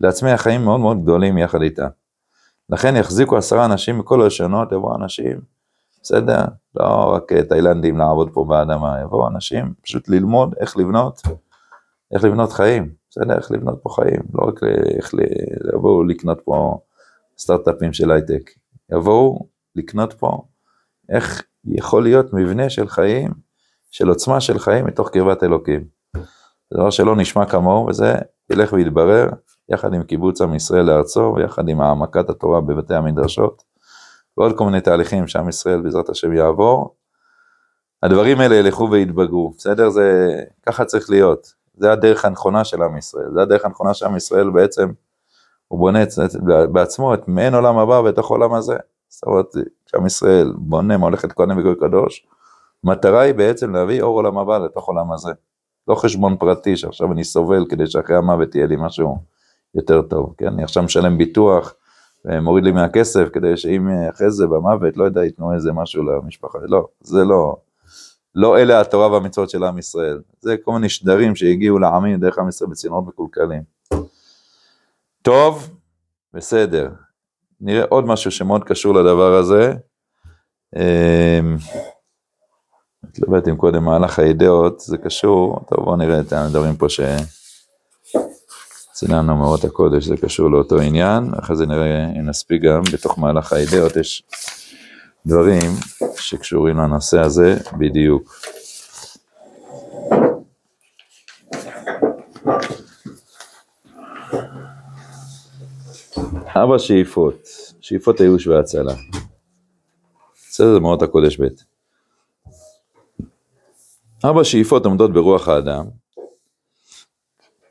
לעצמי 0.00 0.30
החיים 0.30 0.64
מאוד 0.64 0.80
מאוד 0.80 1.02
גדולים 1.02 1.38
יחד 1.38 1.62
איתה. 1.62 1.88
לכן 2.70 2.96
יחזיקו 2.96 3.36
עשרה 3.36 3.64
אנשים 3.64 3.98
מכל 3.98 4.22
הלשונות, 4.22 4.72
יבואו 4.72 4.96
אנשים, 4.96 5.40
בסדר? 6.02 6.44
לא 6.74 7.12
רק 7.14 7.32
תאילנדים 7.32 7.98
לעבוד 7.98 8.30
פה 8.32 8.44
באדמה, 8.48 9.00
יבואו 9.00 9.28
אנשים 9.28 9.74
פשוט 9.82 10.08
ללמוד 10.08 10.54
איך 10.60 10.76
לבנות, 10.76 11.22
איך 12.14 12.24
לבנות 12.24 12.52
חיים, 12.52 12.92
בסדר, 13.10 13.36
איך 13.36 13.52
לבנות 13.52 13.78
פה 13.82 13.90
חיים, 13.90 14.20
לא 14.34 14.48
רק 14.48 14.60
איך 14.96 15.14
לבואו 15.74 16.04
לקנות 16.04 16.40
פה 16.44 16.78
סטארט-אפים 17.38 17.92
של 17.92 18.10
הייטק, 18.10 18.50
יבואו 18.92 19.48
לקנות 19.76 20.12
פה 20.12 20.42
איך 21.08 21.42
יכול 21.64 22.02
להיות 22.02 22.32
מבנה 22.32 22.70
של 22.70 22.88
חיים, 22.88 23.30
של 23.92 24.08
עוצמה 24.08 24.40
של 24.40 24.58
חיים 24.58 24.86
מתוך 24.86 25.10
קרבת 25.10 25.42
אלוקים. 25.42 25.84
זה 26.70 26.78
דבר 26.78 26.90
שלא 26.90 27.16
נשמע 27.16 27.46
כמוהו, 27.46 27.86
וזה 27.86 28.14
ילך 28.50 28.72
ויתברר 28.72 29.28
יחד 29.68 29.94
עם 29.94 30.02
קיבוץ 30.02 30.40
עם 30.40 30.54
ישראל 30.54 30.82
לארצו, 30.82 31.34
ויחד 31.36 31.68
עם 31.68 31.80
העמקת 31.80 32.30
התורה 32.30 32.60
בבתי 32.60 32.94
המדרשות, 32.94 33.62
ועוד 34.36 34.58
כל 34.58 34.64
מיני 34.64 34.80
תהליכים 34.80 35.28
שעם 35.28 35.48
ישראל 35.48 35.80
בעזרת 35.80 36.08
השם 36.08 36.32
יעבור. 36.32 36.94
הדברים 38.02 38.40
האלה 38.40 38.54
ילכו 38.54 38.88
ויתבגרו, 38.90 39.54
בסדר? 39.58 39.90
זה, 39.90 40.36
ככה 40.66 40.84
צריך 40.84 41.10
להיות. 41.10 41.52
זה 41.76 41.92
הדרך 41.92 42.24
הנכונה 42.24 42.64
של 42.64 42.82
עם 42.82 42.96
ישראל, 42.96 43.30
זה 43.34 43.42
הדרך 43.42 43.64
הנכונה 43.64 43.94
של 43.94 44.06
עם 44.06 44.16
ישראל 44.16 44.50
בעצם, 44.50 44.92
הוא 45.68 45.78
בונה 45.78 45.98
בעצמו 46.72 47.14
את 47.14 47.28
מעין 47.28 47.54
עולם 47.54 47.78
הבא 47.78 48.02
בתוך 48.02 48.30
עולם 48.30 48.54
הזה. 48.54 48.76
זאת 49.08 49.24
אומרת, 49.24 49.46
כשעם 49.86 50.06
ישראל 50.06 50.52
בונה 50.56 50.96
מולכת 50.96 51.32
כהנים 51.32 51.58
וגוי 51.58 51.74
קדוש, 51.80 52.26
מטרה 52.84 53.20
היא 53.20 53.34
בעצם 53.34 53.72
להביא 53.74 54.02
אור 54.02 54.16
עולם 54.16 54.38
הבא 54.38 54.58
לתוך 54.58 54.88
עולם 54.88 55.12
הזה. 55.12 55.32
לא 55.88 55.94
חשבון 55.94 56.36
פרטי 56.36 56.76
שעכשיו 56.76 57.12
אני 57.12 57.24
סובל 57.24 57.66
כדי 57.68 57.86
שאחרי 57.86 58.16
המוות 58.16 58.54
יהיה 58.54 58.66
לי 58.66 58.76
משהו 58.78 59.18
יותר 59.74 60.02
טוב, 60.02 60.34
כן? 60.38 60.46
אני 60.46 60.62
עכשיו 60.62 60.82
משלם 60.82 61.18
ביטוח, 61.18 61.74
מוריד 62.24 62.64
לי 62.64 62.72
מהכסף 62.72 63.28
כדי 63.32 63.56
שאם 63.56 63.88
אחרי 64.10 64.30
זה 64.30 64.46
במוות, 64.46 64.96
לא 64.96 65.04
יודע, 65.04 65.24
ייתנו 65.24 65.54
איזה 65.54 65.72
משהו 65.72 66.02
למשפחה, 66.02 66.58
לא, 66.62 66.88
זה 67.00 67.24
לא, 67.24 67.56
לא 68.34 68.58
אלה 68.58 68.80
התורה 68.80 69.12
והמצוות 69.12 69.50
של 69.50 69.64
עם 69.64 69.78
ישראל, 69.78 70.20
זה 70.40 70.56
כל 70.64 70.72
מיני 70.72 70.88
שדרים 70.88 71.36
שהגיעו 71.36 71.78
לעמים 71.78 72.20
דרך 72.20 72.38
עם 72.38 72.48
ישראל 72.48 72.70
בצינורות 72.70 73.06
מקולקלים. 73.06 73.62
טוב, 75.22 75.70
בסדר. 76.34 76.90
נראה 77.60 77.84
עוד 77.88 78.04
משהו 78.04 78.30
שמאוד 78.30 78.64
קשור 78.64 78.94
לדבר 78.94 79.34
הזה. 79.34 79.74
מתלבט 83.12 83.48
אם 83.48 83.56
קודם 83.56 83.84
מהלך 83.84 84.18
האידאות, 84.18 84.80
זה 84.80 84.98
קשור, 84.98 85.60
טוב 85.68 85.84
בואו 85.84 85.96
נראה 85.96 86.20
את 86.20 86.32
הדברים 86.32 86.76
פה 86.76 86.86
שצילנו 88.92 89.36
מאורות 89.36 89.64
הקודש, 89.64 90.04
זה 90.04 90.16
קשור 90.16 90.50
לאותו 90.50 90.80
עניין, 90.80 91.30
אחרי 91.38 91.56
זה 91.56 91.66
נראה 91.66 92.06
אם 92.18 92.28
נספיק 92.28 92.62
גם, 92.62 92.82
בתוך 92.92 93.18
מהלך 93.18 93.52
האידאות 93.52 93.96
יש 93.96 94.22
דברים 95.26 95.70
שקשורים 96.16 96.78
לנושא 96.78 97.20
הזה 97.20 97.56
בדיוק. 97.78 98.34
ארבע 106.56 106.78
שאיפות, 106.78 107.48
שאיפות 107.80 108.20
הייאוש 108.20 108.46
וההצלה. 108.46 108.94
בסדר, 110.50 110.74
זה 110.74 110.80
מאורות 110.80 111.02
הקודש 111.02 111.40
ב'. 111.40 111.71
ארבע 114.24 114.44
שאיפות 114.44 114.86
עומדות 114.86 115.12
ברוח 115.12 115.48
האדם, 115.48 115.84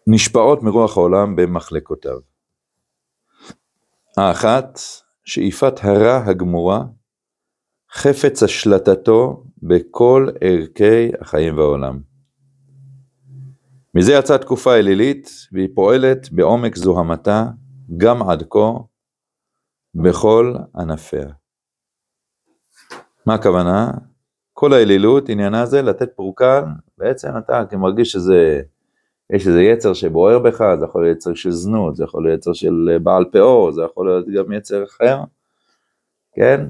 נשפעות 0.07 0.63
מרוח 0.63 0.97
העולם 0.97 1.35
במחלקותיו. 1.35 2.17
האחת, 4.17 4.79
שאיפת 5.25 5.73
הרע 5.83 6.29
הגמורה, 6.29 6.83
חפץ 7.91 8.43
השלטתו 8.43 9.43
בכל 9.63 10.27
ערכי 10.41 11.11
החיים 11.21 11.57
והעולם. 11.57 12.01
מזה 13.95 14.13
יצאה 14.13 14.37
תקופה 14.37 14.75
אלילית, 14.75 15.29
והיא 15.51 15.69
פועלת 15.75 16.31
בעומק 16.31 16.75
זוהמתה, 16.75 17.45
גם 17.97 18.29
עד 18.29 18.43
כה, 18.49 18.71
בכל 19.95 20.55
ענפיה. 20.75 21.27
מה 23.25 23.33
הכוונה? 23.33 23.91
כל 24.53 24.73
האלילות, 24.73 25.29
עניינה 25.29 25.65
זה 25.65 25.81
לתת 25.81 26.09
פורקן, 26.15 26.63
בעצם 26.97 27.29
אתה 27.37 27.77
מרגיש 27.77 28.11
שזה, 28.11 28.61
יש 29.29 29.47
איזה 29.47 29.61
יצר 29.61 29.93
שבוער 29.93 30.39
בך, 30.39 30.63
זה 30.79 30.85
יכול 30.85 31.03
להיות 31.03 31.17
יצר 31.17 31.33
של 31.33 31.51
זנות, 31.51 31.95
זה 31.95 32.03
יכול 32.03 32.23
להיות 32.23 32.39
יצר 32.39 32.53
של 32.53 32.97
בעל 33.03 33.25
פאור, 33.31 33.71
זה 33.71 33.81
יכול 33.81 34.07
להיות 34.07 34.25
גם 34.27 34.51
יצר 34.51 34.83
אחר, 34.83 35.17
כן? 36.33 36.65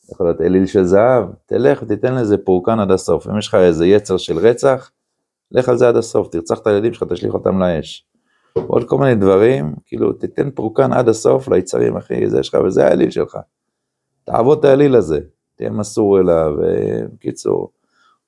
זה 0.00 0.12
יכול 0.14 0.26
להיות 0.26 0.40
אליל 0.40 0.66
של 0.66 0.84
זהב, 0.84 1.24
תלך 1.46 1.82
ותיתן 1.82 2.14
לזה 2.14 2.36
פורקן 2.38 2.80
עד 2.80 2.90
הסוף. 2.90 3.28
אם 3.28 3.38
יש 3.38 3.48
לך 3.48 3.54
איזה 3.54 3.86
יצר 3.86 4.16
של 4.16 4.38
רצח, 4.38 4.90
לך 5.52 5.68
על 5.68 5.76
זה 5.76 5.88
עד 5.88 5.96
הסוף, 5.96 6.28
תרצח 6.28 6.58
את 6.58 6.66
הילדים 6.66 6.92
שלך, 6.92 7.12
תשליך 7.12 7.34
אותם 7.34 7.62
לאש. 7.62 8.06
עוד 8.66 8.88
כל 8.88 8.98
מיני 8.98 9.14
דברים, 9.14 9.74
כאילו 9.86 10.12
תיתן 10.12 10.50
פורקן 10.50 10.92
עד 10.92 11.08
הסוף 11.08 11.48
ליצרים 11.48 11.96
הכי 11.96 12.30
זה 12.30 12.42
שלך, 12.42 12.58
וזה 12.64 12.86
האליל 12.86 13.10
שלך. 13.10 13.38
תעבוד 14.24 14.58
את 14.58 14.64
האליל 14.64 14.96
הזה. 14.96 15.20
תהיה 15.60 15.70
מסור 15.70 16.20
אליו, 16.20 16.56
בקיצור, 17.14 17.70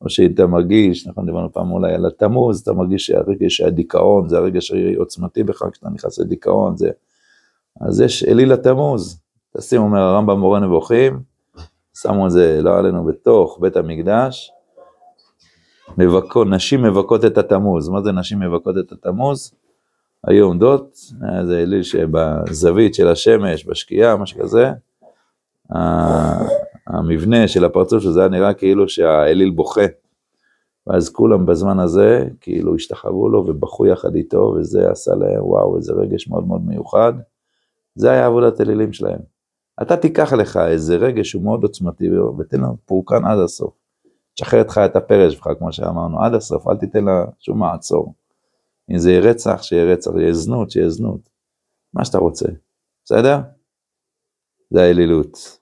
או 0.01 0.11
שאתה 0.11 0.47
מרגיש, 0.47 1.07
נכון, 1.07 1.27
דיברנו 1.27 1.53
פעם 1.53 1.71
אולי 1.71 1.95
על 1.95 2.07
התמוז, 2.07 2.61
אתה 2.61 2.73
מרגיש 2.73 3.07
שהרגש 3.07 3.61
הדיכאון, 3.61 4.29
זה 4.29 4.39
הרגש 4.39 4.73
העוצמתי 4.73 5.43
בך, 5.43 5.63
כשאתה 5.73 5.89
נכנס 5.89 6.19
לדיכאון, 6.19 6.77
זה... 6.77 6.91
אז 7.81 8.01
יש 8.01 8.25
אליל 8.25 8.53
התמוז, 8.53 9.21
תשים, 9.57 9.81
אומר 9.81 10.01
הרמב"ם 10.01 10.39
מורה 10.39 10.61
נבוכים, 10.61 11.21
שמו 11.95 12.27
את 12.27 12.31
זה, 12.31 12.61
לא 12.63 12.79
עלינו, 12.79 13.05
בתוך 13.05 13.59
בית 13.61 13.77
המקדש, 13.77 14.53
מבקות, 15.99 16.47
נשים 16.51 16.83
מבכות 16.83 17.25
את 17.25 17.39
התמוז, 17.39 17.89
מה 17.89 18.03
זה 18.03 18.13
נשים 18.13 18.41
מבכות 18.41 18.79
את 18.79 18.93
התמוז? 18.93 19.55
היו 20.27 20.45
עומדות, 20.45 20.97
זה 21.45 21.63
אליל 21.63 21.83
שבזווית 21.83 22.95
של 22.95 23.09
השמש, 23.09 23.67
בשקיעה, 23.67 24.17
משהו 24.17 24.41
כזה, 24.41 24.71
המבנה 26.87 27.49
של 27.49 27.65
הפרצוף 27.65 28.03
שזה 28.03 28.21
היה 28.21 28.29
נראה 28.29 28.55
כאילו 28.55 28.89
שהאליל 28.89 29.51
בוכה. 29.51 29.87
ואז 30.87 31.09
כולם 31.09 31.47
בזמן 31.47 31.79
הזה 31.79 32.25
כאילו 32.41 32.75
השתחוו 32.75 33.29
לו 33.29 33.45
ובכו 33.47 33.87
יחד 33.87 34.15
איתו, 34.15 34.55
וזה 34.57 34.91
עשה 34.91 35.15
להם 35.15 35.45
וואו, 35.45 35.77
איזה 35.77 35.93
רגש 35.93 36.29
מאוד 36.29 36.47
מאוד 36.47 36.67
מיוחד. 36.67 37.13
זה 37.95 38.11
היה 38.11 38.27
עבודת 38.27 38.61
אלילים 38.61 38.93
שלהם. 38.93 39.21
אתה 39.83 39.97
תיקח 39.97 40.33
לך 40.33 40.57
איזה 40.57 40.97
רגש 40.97 41.31
שהוא 41.31 41.43
מאוד 41.43 41.63
עוצמתי, 41.63 42.09
ותן 42.39 42.61
לו 42.61 42.77
פורקן 42.87 43.25
עד 43.25 43.39
הסוף. 43.39 43.75
תשחרר 44.35 44.61
איתך 44.61 44.81
את 44.85 44.97
הפרש 44.97 45.35
שלך, 45.35 45.49
כמו 45.59 45.73
שאמרנו, 45.73 46.23
עד 46.23 46.35
הסוף, 46.35 46.69
אל 46.69 46.77
תיתן 46.77 47.05
לה 47.05 47.25
שום 47.39 47.59
מעצור. 47.59 48.15
אם 48.91 48.99
זה 48.99 49.11
יהיה 49.11 49.21
רצח, 49.21 49.63
שיהיה 49.63 49.93
רצח, 49.93 50.11
יהיה 50.19 50.33
זנות, 50.33 50.71
שיהיה 50.71 50.89
זנות. 50.89 51.29
מה 51.95 52.05
שאתה 52.05 52.19
רוצה, 52.19 52.49
בסדר? 53.05 53.39
זה 54.71 54.83
האלילות. 54.83 55.59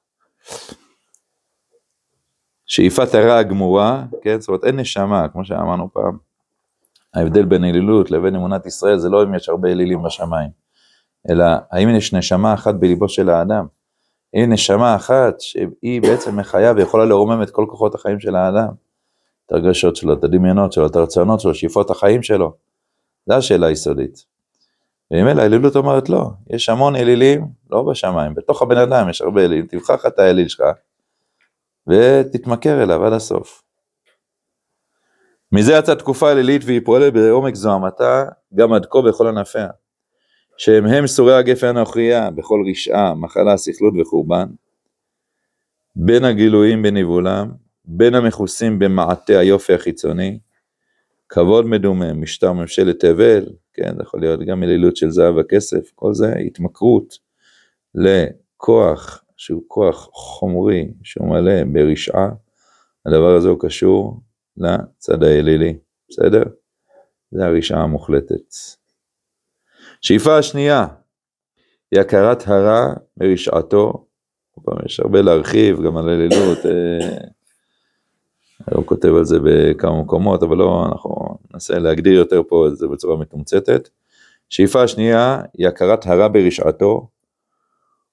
שאיפת 2.70 3.14
הרע 3.14 3.37
הגמורה, 3.37 4.04
כן, 4.22 4.40
זאת 4.40 4.48
אומרת 4.48 4.64
אין 4.64 4.80
נשמה, 4.80 5.28
כמו 5.28 5.44
שאמרנו 5.44 5.92
פעם. 5.92 6.16
ההבדל 7.14 7.44
בין 7.44 7.64
אלילות 7.64 8.11
לבין 8.11 8.37
אמונת 8.37 8.66
ישראל 8.66 8.98
זה 8.98 9.09
לא 9.09 9.22
אם 9.22 9.35
יש 9.35 9.48
הרבה 9.48 9.68
אלילים 9.68 10.02
בשמיים, 10.02 10.50
אלא 11.30 11.44
האם 11.70 11.88
יש 11.88 12.14
נשמה 12.14 12.54
אחת 12.54 12.74
בליבו 12.74 13.09
של 13.09 13.30
האדם. 13.30 13.66
אם 14.35 14.52
נשמה 14.52 14.96
אחת 14.96 15.40
שהיא 15.40 16.02
בעצם 16.02 16.37
מחיה 16.37 16.72
ויכולה 16.76 17.04
לרומם 17.04 17.42
את 17.42 17.50
כל 17.50 17.66
כוחות 17.68 17.94
החיים 17.94 18.20
של 18.20 18.37
האדם. 18.37 18.68
את 19.46 19.52
הרגשות 19.52 19.96
שלו, 19.96 20.12
את 20.12 20.24
הדמיונות 20.24 20.72
שלו, 20.72 20.87
את 20.87 20.96
הרצונות 20.96 21.40
שלו, 21.40 21.54
שאיפות 21.54 21.90
החיים 21.90 22.22
שלו. 22.22 22.52
זו 23.26 23.35
השאלה 23.35 23.66
היסודית. 23.66 24.24
וממילא 25.11 25.42
האלילות 25.42 25.76
אומרת 25.76 26.09
לא, 26.09 26.30
יש 26.50 26.68
המון 26.68 26.96
אלילים, 26.96 27.46
לא 27.70 27.83
בשמיים, 27.83 28.35
בתוך 28.35 28.62
הבן 28.62 28.78
אדם 28.78 29.09
יש 29.09 29.22
הרבה 29.22 29.44
אלילים, 29.44 29.66
תבחר 29.66 29.94
לך 29.94 30.06
את 30.06 30.18
האליל 30.18 30.48
שלך, 30.48 30.62
ותתמכר 31.88 32.82
אליו 32.82 33.06
עד 33.06 33.12
הסוף. 33.12 33.62
מזה 35.52 35.72
יצאה 35.72 35.94
תקופה 35.94 36.32
אלילית 36.32 36.62
והיא 36.64 36.80
פועלת 36.84 37.12
בעומק 37.12 37.54
זוהמתה, 37.54 38.24
גם 38.54 38.72
עד 38.72 38.86
כה 38.86 39.02
בכל 39.02 39.26
ענפיה. 39.26 39.68
שהם 40.56 40.86
הם 40.86 41.06
סורי 41.06 41.34
הגפן 41.34 41.66
הנוכריה, 41.66 42.30
בכל 42.30 42.62
רשעה, 42.70 43.14
מחלה, 43.14 43.56
סכלות 43.56 43.94
וחורבן, 44.00 44.46
בין 45.96 46.24
הגילויים 46.24 46.82
בניבולם, 46.82 47.50
בין 47.84 48.14
המכוסים 48.14 48.78
במעטה 48.78 49.38
היופי 49.38 49.74
החיצוני, 49.74 50.38
כבוד 51.28 51.66
מדומם, 51.66 52.22
משטר 52.22 52.52
ממשלת 52.52 53.00
תבל, 53.00 53.46
כן, 53.72 53.96
זה 53.96 54.02
יכול 54.02 54.20
להיות 54.20 54.40
גם 54.40 54.62
אלילות 54.62 54.96
של 54.96 55.10
זהב 55.10 55.34
וכסף, 55.36 55.90
כל 55.94 56.14
זה 56.14 56.34
התמכרות 56.46 57.18
לכוח 57.94 59.24
שהוא 59.40 59.62
כוח 59.66 60.09
חומרי 60.12 60.88
שהוא 61.03 61.29
מלא 61.29 61.64
ברשעה, 61.72 62.29
הדבר 63.07 63.37
הזה 63.37 63.48
הוא 63.48 63.59
קשור 63.61 64.20
לצד 64.57 65.22
האלילי, 65.22 65.79
בסדר? 66.09 66.42
זה 67.31 67.46
הרשעה 67.46 67.83
המוחלטת. 67.83 68.55
שאיפה 70.00 70.38
השנייה 70.38 70.87
היא 71.92 72.00
הכרת 72.00 72.48
הרע 72.48 72.94
מרשעתו, 73.16 74.07
יש 74.87 75.00
הרבה 75.00 75.22
להרחיב 75.22 75.83
גם 75.83 75.96
על 75.96 76.09
אלילות, 76.09 76.59
אה, 76.66 77.18
הוא 78.74 78.87
כותב 78.87 79.14
על 79.14 79.24
זה 79.24 79.38
בכמה 79.44 80.03
מקומות, 80.03 80.42
אבל 80.42 80.57
לא, 80.57 80.87
אנחנו 80.87 81.38
ננסה 81.53 81.79
להגדיר 81.79 82.12
יותר 82.12 82.42
פה 82.48 82.66
את 82.68 82.76
זה 82.76 82.88
בצורה 82.88 83.16
מתומצתת. 83.16 83.88
שאיפה 84.48 84.83
השנייה 84.83 85.42
היא 85.59 85.68
הכרת 85.68 86.07
הרע 86.07 86.29
ברשעתו, 86.29 87.09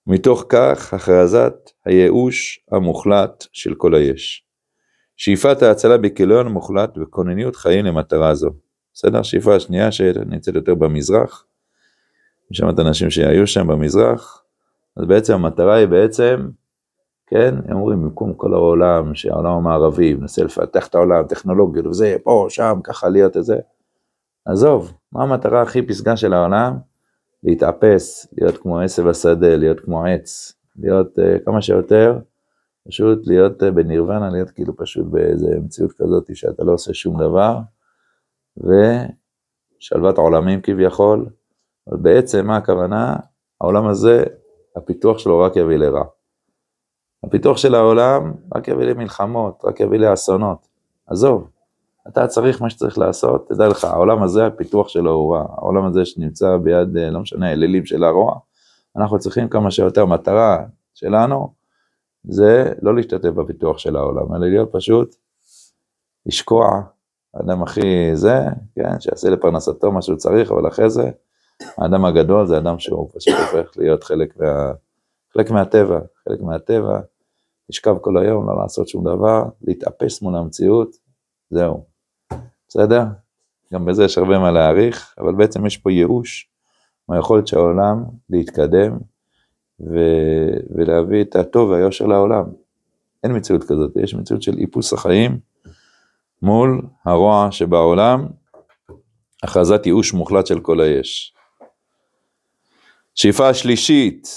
מתוך 0.07 0.45
כך 0.49 0.93
הכרזת 0.93 1.71
הייאוש 1.85 2.59
המוחלט 2.71 3.45
של 3.51 3.75
כל 3.75 3.95
היש. 3.95 4.43
שאיפת 5.17 5.61
ההצלה 5.61 5.97
בכיליון 5.97 6.47
מוחלט 6.47 6.97
וכונניות 6.97 7.55
חיים 7.55 7.85
למטרה 7.85 8.35
זו. 8.35 8.49
בסדר? 8.93 9.21
שאיפה 9.21 9.55
השנייה 9.55 9.91
שנמצאת 9.91 10.55
יותר 10.55 10.75
במזרח, 10.75 11.45
יש 12.51 12.57
שם 12.57 12.69
את 12.69 12.79
האנשים 12.79 13.09
שהיו 13.09 13.47
שם 13.47 13.67
במזרח, 13.67 14.43
אז 14.97 15.05
בעצם 15.05 15.33
המטרה 15.33 15.75
היא 15.75 15.87
בעצם, 15.87 16.49
כן, 17.27 17.55
הם 17.67 17.77
אומרים 17.77 18.01
במקום 18.01 18.33
כל 18.33 18.53
העולם, 18.53 19.15
שהעולם 19.15 19.51
המערבי 19.51 20.13
מנסה 20.13 20.43
לפתח 20.43 20.87
את 20.87 20.95
העולם, 20.95 21.27
טכנולוגיות 21.27 21.85
וזה, 21.85 22.15
פה, 22.23 22.45
שם, 22.49 22.79
ככה 22.83 23.09
להיות 23.09 23.37
את 23.37 23.43
זה. 23.43 23.57
עזוב, 24.45 24.93
מה 25.11 25.23
המטרה 25.23 25.61
הכי 25.61 25.81
פסגה 25.81 26.17
של 26.17 26.33
העולם? 26.33 26.77
להתאפס, 27.43 28.33
להיות 28.37 28.57
כמו 28.57 28.79
עשב 28.79 29.07
השדה, 29.07 29.55
להיות 29.55 29.79
כמו 29.79 30.05
עץ, 30.05 30.53
להיות 30.75 31.19
uh, 31.19 31.45
כמה 31.45 31.61
שיותר, 31.61 32.19
פשוט 32.87 33.27
להיות 33.27 33.63
uh, 33.63 33.71
בנירוונה, 33.71 34.29
להיות 34.29 34.51
כאילו 34.51 34.77
פשוט 34.77 35.05
באיזה 35.05 35.47
מציאות 35.65 35.91
כזאת 35.91 36.35
שאתה 36.35 36.63
לא 36.63 36.71
עושה 36.73 36.93
שום 36.93 37.19
דבר, 37.19 37.59
ושלוות 38.57 40.17
עולמים 40.17 40.61
כביכול, 40.61 41.29
אבל 41.87 41.97
בעצם 41.97 42.47
מה 42.47 42.57
הכוונה? 42.57 43.15
העולם 43.61 43.87
הזה, 43.87 44.23
הפיתוח 44.75 45.17
שלו 45.17 45.39
רק 45.39 45.55
יביא 45.55 45.77
לרע. 45.77 46.03
הפיתוח 47.23 47.57
של 47.57 47.75
העולם 47.75 48.33
רק 48.55 48.67
יביא 48.67 48.85
למלחמות, 48.85 49.61
רק 49.65 49.79
יביא 49.79 49.99
לאסונות. 49.99 50.67
עזוב, 51.07 51.49
אתה 52.07 52.27
צריך 52.27 52.61
מה 52.61 52.69
שצריך 52.69 52.97
לעשות, 52.97 53.47
תדע 53.47 53.67
לך, 53.67 53.83
העולם 53.83 54.23
הזה, 54.23 54.45
הפיתוח 54.45 54.87
שלו 54.87 55.11
הוא 55.11 55.35
רע. 55.35 55.45
העולם 55.49 55.85
הזה 55.85 56.05
שנמצא 56.05 56.57
ביד, 56.57 56.97
אה, 56.97 57.09
לא 57.09 57.19
משנה, 57.19 57.51
אלילים 57.51 57.85
של 57.85 58.03
הרוע, 58.03 58.39
אנחנו 58.95 59.19
צריכים 59.19 59.49
כמה 59.49 59.71
שיותר, 59.71 60.05
מטרה 60.05 60.65
שלנו 60.93 61.53
זה 62.23 62.73
לא 62.81 62.95
להשתתף 62.95 63.29
בפיתוח 63.29 63.77
של 63.77 63.95
העולם, 63.95 64.35
אלא 64.35 64.47
להיות 64.47 64.69
פשוט, 64.71 65.15
לשקוע, 66.25 66.81
האדם 67.33 67.63
הכי 67.63 68.15
זה, 68.15 68.37
כן, 68.75 68.99
שיעשה 68.99 69.29
לפרנסתו 69.29 69.91
מה 69.91 70.01
שהוא 70.01 70.17
צריך, 70.17 70.51
אבל 70.51 70.67
אחרי 70.67 70.89
זה, 70.89 71.11
האדם 71.77 72.05
הגדול 72.05 72.45
זה 72.45 72.57
אדם 72.57 72.79
שהוא 72.79 73.09
פשוט 73.15 73.33
הופך 73.33 73.77
להיות 73.77 74.03
חלק, 74.03 74.37
מה, 74.37 74.71
חלק 75.33 75.51
מהטבע, 75.51 75.99
חלק 76.27 76.41
מהטבע, 76.41 76.99
לשכב 77.69 77.97
כל 78.01 78.17
היום, 78.17 78.49
לא 78.49 78.57
לעשות 78.61 78.87
שום 78.87 79.03
דבר, 79.03 79.43
להתאפס 79.61 80.21
מול 80.21 80.35
המציאות, 80.35 80.95
זהו. 81.49 81.96
בסדר? 82.67 83.03
גם 83.73 83.85
בזה 83.85 84.03
יש 84.03 84.17
הרבה 84.17 84.39
מה 84.39 84.51
להעריך, 84.51 85.15
אבל 85.17 85.35
בעצם 85.35 85.65
יש 85.65 85.77
פה 85.77 85.91
ייאוש 85.91 86.49
מהיכולת 87.09 87.47
של 87.47 87.57
העולם 87.57 88.03
להתקדם 88.29 88.97
ו... 89.79 89.95
ולהביא 90.75 91.21
את 91.21 91.35
הטוב 91.35 91.69
והיושר 91.69 92.05
לעולם. 92.05 92.43
אין 93.23 93.35
מציאות 93.35 93.63
כזאת, 93.63 93.91
יש 93.95 94.15
מציאות 94.15 94.41
של 94.41 94.57
איפוס 94.57 94.93
החיים 94.93 95.39
מול 96.41 96.81
הרוע 97.05 97.47
שבעולם, 97.51 98.27
הכרזת 99.43 99.85
ייאוש 99.85 100.13
מוחלט 100.13 100.47
של 100.47 100.59
כל 100.59 100.81
היש. 100.81 101.33
שאיפה 103.15 103.49
השלישית, 103.49 104.27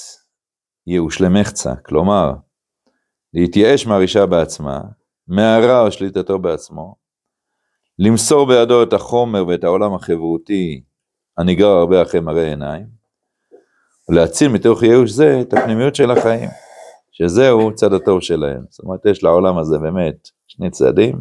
ייאוש 0.87 1.21
למחצה, 1.21 1.75
כלומר, 1.77 2.33
להתייאש 3.35 3.87
מהרישה 3.87 4.27
בעצמה, 4.27 4.81
מהרע 5.29 5.81
או 5.81 5.93
שליטתו 5.93 6.39
בעצמו, 6.39 7.00
למסור 8.03 8.47
בידו 8.47 8.83
את 8.83 8.93
החומר 8.93 9.47
ואת 9.47 9.65
העולם 9.65 9.95
החברותי 9.95 10.83
הנגרר 11.39 11.71
הרבה 11.71 12.03
אחרי 12.03 12.21
מראה 12.21 12.49
עיניים, 12.49 12.87
ולהציל 14.09 14.49
מתוך 14.49 14.83
ייאוש 14.83 15.11
זה 15.11 15.41
את 15.41 15.53
הפנימיות 15.53 15.95
של 15.95 16.11
החיים, 16.11 16.49
שזהו 17.13 17.75
צד 17.75 17.93
הטוב 17.93 18.21
שלהם. 18.21 18.65
זאת 18.69 18.85
אומרת, 18.85 19.07
יש 19.07 19.25
לעולם 19.25 19.59
הזה 19.59 19.79
באמת 19.79 20.29
שני 20.47 20.71
צדדים, 20.71 21.21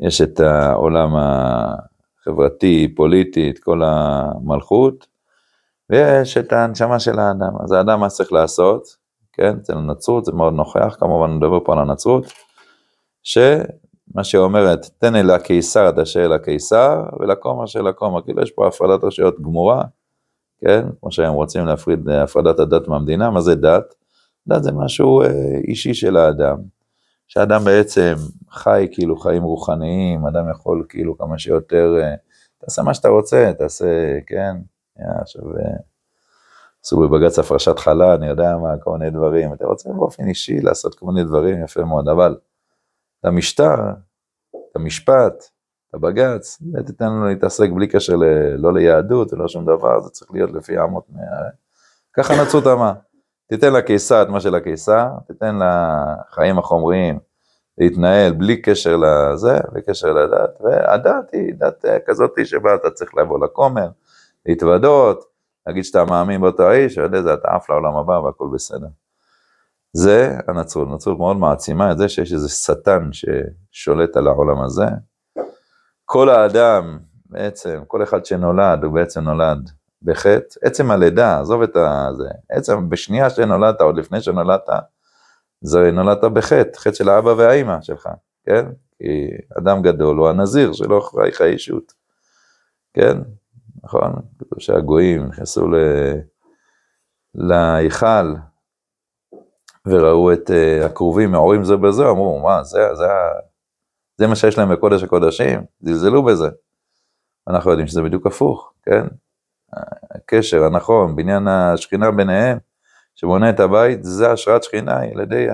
יש 0.00 0.20
את 0.20 0.40
העולם 0.40 1.16
החברתי, 1.16 2.94
פוליטי, 2.96 3.50
את 3.50 3.58
כל 3.58 3.82
המלכות, 3.84 5.06
ויש 5.90 6.36
את 6.36 6.52
ההנשמה 6.52 7.00
של 7.00 7.18
האדם. 7.18 7.52
אז 7.64 7.72
האדם 7.72 8.00
מה 8.00 8.08
צריך 8.08 8.32
לעשות? 8.32 8.82
כן, 9.32 9.56
אצל 9.56 9.72
הנצרות 9.72 10.24
זה 10.24 10.32
מאוד 10.32 10.54
נוכח, 10.54 10.96
כמובן 11.00 11.30
נדבר 11.30 11.64
פה 11.64 11.72
על 11.72 11.78
הנצרות, 11.78 12.32
ש... 13.22 13.38
מה 14.14 14.24
שאומרת, 14.24 14.90
תן 14.98 15.14
אל 15.16 15.30
הקיסר 15.30 15.88
את 15.88 15.98
אשר 15.98 16.24
אל 16.24 16.32
הקיסר, 16.32 17.02
ולקום 17.20 17.62
אשר 17.62 17.82
לקום, 17.82 18.20
כאילו 18.22 18.42
יש 18.42 18.50
פה 18.50 18.66
הפרדת 18.66 19.04
רשויות 19.04 19.40
גמורה, 19.40 19.82
כן? 20.60 20.86
כמו 21.00 21.12
שהם 21.12 21.32
רוצים 21.32 21.66
להפריד 21.66 22.08
הפרדת 22.08 22.60
הדת 22.60 22.88
מהמדינה, 22.88 23.30
מה 23.30 23.40
זה 23.40 23.54
דת? 23.54 23.94
דת 24.46 24.62
זה 24.62 24.72
משהו 24.72 25.22
אה, 25.22 25.28
אישי 25.68 25.94
של 25.94 26.16
האדם, 26.16 26.56
שאדם 27.28 27.64
בעצם 27.64 28.14
חי 28.50 28.88
כאילו 28.92 29.16
חיים 29.16 29.42
רוחניים, 29.42 30.26
אדם 30.26 30.50
יכול 30.50 30.84
כאילו 30.88 31.18
כמה 31.18 31.38
שיותר, 31.38 31.96
אה, 32.02 32.14
תעשה 32.58 32.82
מה 32.82 32.94
שאתה 32.94 33.08
רוצה, 33.08 33.52
תעשה, 33.58 34.18
כן? 34.26 34.56
עכשיו, 35.22 35.42
אה, 35.56 35.76
עשו 36.84 37.00
בבג"ץ 37.00 37.38
הפרשת 37.38 37.78
חלה, 37.78 38.14
אני 38.14 38.26
יודע 38.26 38.56
מה, 38.56 38.76
כל 38.80 38.98
מיני 38.98 39.10
דברים, 39.10 39.52
אתה 39.52 39.66
רוצה 39.66 39.88
באופן 39.92 40.28
אישי 40.28 40.60
לעשות 40.60 40.94
כל 40.94 41.06
מיני 41.06 41.24
דברים, 41.24 41.64
יפה 41.64 41.84
מאוד, 41.84 42.08
אבל 42.08 42.36
את 43.20 43.24
המשטר, 43.24 43.76
את 44.50 44.76
המשפט, 44.76 45.34
את 45.88 45.94
הבג"ץ, 45.94 46.62
תיתן 46.86 47.04
לנו 47.04 47.26
להתעסק 47.26 47.68
בלי 47.74 47.86
קשר 47.86 48.16
ל, 48.16 48.24
לא 48.56 48.72
ליהדות 48.72 49.32
ולא 49.32 49.48
שום 49.48 49.64
דבר, 49.64 50.00
זה 50.00 50.10
צריך 50.10 50.30
להיות 50.30 50.50
לפי 50.50 50.80
אמות 50.80 51.04
מה... 51.08 51.20
ככה 52.16 52.34
נצרות 52.42 52.66
אמר. 52.66 52.92
תיתן 53.48 53.72
לקיסר 53.72 54.22
את 54.22 54.28
מה 54.28 54.40
של 54.40 54.54
הקיסר, 54.54 55.08
תיתן 55.26 55.58
לחיים 55.58 56.58
החומריים 56.58 57.18
להתנהל 57.78 58.32
בלי 58.32 58.62
קשר 58.62 58.96
לזה, 58.96 59.58
בלי 59.72 59.82
קשר 59.82 60.12
לדת, 60.12 60.50
והדת 60.60 61.32
היא 61.32 61.54
דת 61.58 61.84
כזאת 62.06 62.32
שבה 62.44 62.74
אתה 62.74 62.90
צריך 62.90 63.14
לבוא 63.14 63.44
לכומר, 63.44 63.88
להתוודות, 64.46 65.24
להגיד 65.66 65.84
שאתה 65.84 66.04
מאמין 66.04 66.40
באותו 66.40 66.62
האיש, 66.62 66.96
יודע 66.96 67.22
זה 67.22 67.34
אתה 67.34 67.48
עף 67.48 67.70
לעולם 67.70 67.96
הבא 67.96 68.12
והכל 68.12 68.48
בסדר. 68.54 68.86
זה 69.92 70.38
הנצרות, 70.48 70.88
הנצרות 70.90 71.18
מאוד 71.18 71.36
מעצימה 71.36 71.92
את 71.92 71.98
זה 71.98 72.08
שיש 72.08 72.32
איזה 72.32 72.48
שטן 72.48 73.10
ששולט 73.12 74.16
על 74.16 74.26
העולם 74.26 74.62
הזה. 74.62 74.86
כל 76.04 76.28
האדם, 76.28 76.98
בעצם, 77.26 77.82
כל 77.86 78.02
אחד 78.02 78.24
שנולד, 78.24 78.84
הוא 78.84 78.94
בעצם 78.94 79.20
נולד 79.20 79.70
בחטא. 80.02 80.58
עצם 80.62 80.90
הלידה, 80.90 81.40
עזוב 81.40 81.62
את 81.62 81.76
זה, 82.16 82.28
עצם 82.50 82.88
בשנייה 82.88 83.30
שנולדת, 83.30 83.80
עוד 83.80 83.98
לפני 83.98 84.20
שנולדת, 84.20 84.68
זה 85.60 85.90
נולדת 85.90 86.24
בחטא, 86.24 86.78
חטא 86.78 86.92
של 86.92 87.08
האבא 87.08 87.28
והאימא 87.28 87.80
שלך, 87.80 88.08
כן? 88.46 88.66
כי 88.98 89.30
אדם 89.58 89.82
גדול 89.82 90.18
הוא 90.18 90.28
הנזיר 90.28 90.72
שלא 90.72 91.00
חייך 91.00 91.42
אישות, 91.42 91.92
כן? 92.94 93.18
נכון? 93.84 94.12
שהגויים 94.58 95.26
נכנסו 95.26 95.68
להיכל, 97.34 98.34
וראו 99.90 100.32
את 100.32 100.50
uh, 100.50 100.86
הכרובים 100.86 101.30
מעורים 101.30 101.64
זה 101.64 101.76
בזה, 101.76 102.08
אמרו, 102.08 102.40
מה, 102.40 102.64
זה, 102.64 102.94
זה, 102.94 103.06
זה 104.18 104.26
מה 104.26 104.36
שיש 104.36 104.58
להם 104.58 104.72
בקודש 104.72 105.02
הקודשים? 105.02 105.60
זלזלו 105.80 106.24
בזה. 106.24 106.48
אנחנו 107.48 107.70
יודעים 107.70 107.86
שזה 107.86 108.02
בדיוק 108.02 108.26
הפוך, 108.26 108.72
כן? 108.82 109.06
הקשר 110.10 110.64
הנכון, 110.64 111.16
בניין 111.16 111.48
השכינה 111.48 112.10
ביניהם, 112.10 112.58
שבונה 113.14 113.50
את 113.50 113.60
הבית, 113.60 114.04
זה 114.04 114.32
השראת 114.32 114.62
שכינה, 114.62 115.00
על 115.00 115.20
ידי 115.20 115.46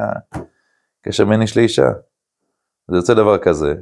הקשר 1.00 1.24
בין 1.24 1.42
איש 1.42 1.56
לאישה. 1.56 1.88
זה 2.88 2.96
יוצא 2.96 3.14
דבר 3.14 3.38
כזה, 3.38 3.74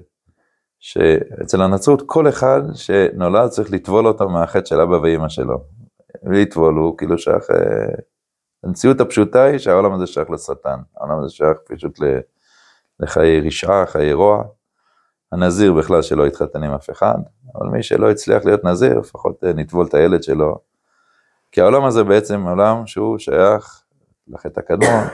שאצל 0.78 1.62
הנצרות 1.62 2.02
כל 2.06 2.28
אחד 2.28 2.60
שנולד 2.74 3.48
צריך 3.48 3.72
לטבול 3.72 4.06
אותו 4.06 4.28
מהחטא 4.28 4.64
של 4.64 4.80
אבא 4.80 4.96
ואימא 4.96 5.28
שלו. 5.28 5.64
לטבול 6.22 6.74
הוא 6.74 6.98
כאילו 6.98 7.18
שייך 7.18 7.44
המציאות 8.64 9.00
הפשוטה 9.00 9.44
היא 9.44 9.58
שהעולם 9.58 9.92
הזה 9.92 10.06
שייך 10.06 10.30
לשטן, 10.30 10.78
העולם 10.96 11.18
הזה 11.18 11.34
שייך 11.34 11.56
פשוט 11.66 11.98
לחיי 13.00 13.40
רשעה, 13.40 13.86
חיי 13.86 14.12
רוע. 14.12 14.44
הנזיר 15.32 15.72
בכלל 15.72 16.02
שלא 16.02 16.26
יתחתן 16.26 16.62
עם 16.62 16.72
אף 16.72 16.90
אחד, 16.90 17.14
אבל 17.54 17.66
מי 17.66 17.82
שלא 17.82 18.10
הצליח 18.10 18.44
להיות 18.44 18.64
נזיר, 18.64 18.98
לפחות 18.98 19.44
אה, 19.44 19.52
נטבול 19.52 19.86
את 19.86 19.94
הילד 19.94 20.22
שלו. 20.22 20.58
כי 21.52 21.60
העולם 21.60 21.84
הזה 21.84 22.04
בעצם 22.04 22.42
עולם 22.42 22.86
שהוא 22.86 23.18
שייך 23.18 23.82
לחטא 24.28 24.60
הקדמון, 24.60 25.04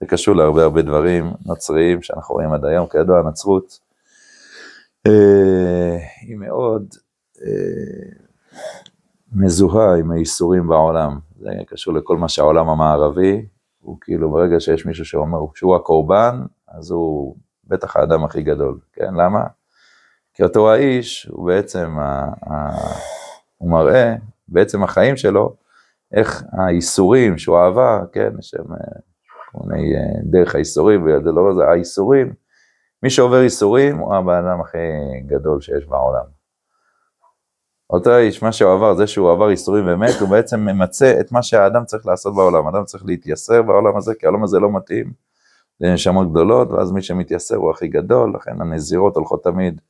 זה 0.00 0.06
קשור 0.06 0.36
להרבה 0.36 0.62
הרבה 0.62 0.82
דברים 0.82 1.32
נוצריים 1.46 2.02
שאנחנו 2.02 2.34
רואים 2.34 2.52
עד 2.52 2.64
היום, 2.64 2.86
כידוע 2.86 3.18
הנצרות 3.18 3.78
אה, 5.06 5.96
היא 6.20 6.36
מאוד 6.36 6.94
אה, 7.42 8.12
מזוהה 9.32 9.96
עם 9.96 10.10
האיסורים 10.10 10.68
בעולם. 10.68 11.18
זה 11.38 11.50
קשור 11.66 11.94
לכל 11.94 12.16
מה 12.16 12.28
שהעולם 12.28 12.68
המערבי, 12.68 13.46
הוא 13.80 13.96
כאילו 14.00 14.30
ברגע 14.30 14.60
שיש 14.60 14.86
מישהו 14.86 15.04
שאומר 15.04 15.38
שהוא 15.54 15.76
הקורבן, 15.76 16.42
אז 16.68 16.90
הוא 16.90 17.36
בטח 17.64 17.96
האדם 17.96 18.24
הכי 18.24 18.42
גדול, 18.42 18.78
כן? 18.92 19.14
למה? 19.14 19.40
כי 20.34 20.42
אותו 20.42 20.70
האיש 20.70 21.26
הוא 21.30 21.46
בעצם, 21.46 21.98
ה, 21.98 22.24
ה, 22.50 22.70
הוא 23.58 23.70
מראה 23.70 24.14
בעצם 24.48 24.82
החיים 24.82 25.16
שלו, 25.16 25.56
איך 26.12 26.44
האיסורים 26.52 27.38
שהוא 27.38 27.58
עבר, 27.58 28.00
כן, 28.12 28.30
שהם 28.40 28.66
כל 29.52 29.64
מיני 29.66 29.92
דרך 30.24 30.54
האיסורים, 30.54 31.02
וזה 31.02 31.32
לא 31.32 31.54
זה, 31.54 31.64
האיסורים, 31.64 32.32
מי 33.02 33.10
שעובר 33.10 33.42
איסורים 33.42 33.98
הוא 33.98 34.14
הבן 34.14 34.44
אדם 34.44 34.60
הכי 34.60 34.78
גדול 35.26 35.60
שיש 35.60 35.86
בעולם. 35.86 36.39
אותו 37.92 38.16
איש, 38.16 38.42
מה 38.42 38.52
שהוא 38.52 38.72
עבר, 38.72 38.94
זה 38.94 39.06
שהוא 39.06 39.30
עבר 39.30 39.50
איסורים 39.50 39.84
ומת, 39.88 40.14
הוא 40.20 40.28
בעצם 40.28 40.60
ממצה 40.60 41.20
את 41.20 41.32
מה 41.32 41.42
שהאדם 41.42 41.84
צריך 41.84 42.06
לעשות 42.06 42.34
בעולם. 42.34 42.66
האדם 42.66 42.84
צריך 42.84 43.04
להתייסר 43.06 43.62
בעולם 43.62 43.96
הזה, 43.96 44.14
כי 44.14 44.26
העולם 44.26 44.44
הזה 44.44 44.58
לא 44.58 44.72
מתאים 44.72 45.12
לנשמות 45.80 46.30
גדולות, 46.30 46.70
ואז 46.70 46.92
מי 46.92 47.02
שמתייסר 47.02 47.56
הוא 47.56 47.70
הכי 47.70 47.88
גדול, 47.88 48.32
לכן 48.34 48.60
הנזירות 48.60 49.16
הולכות 49.16 49.44
תמיד 49.44 49.80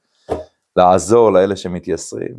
לעזור 0.77 1.33
לאלה 1.33 1.57
שמתייסרים. 1.57 2.35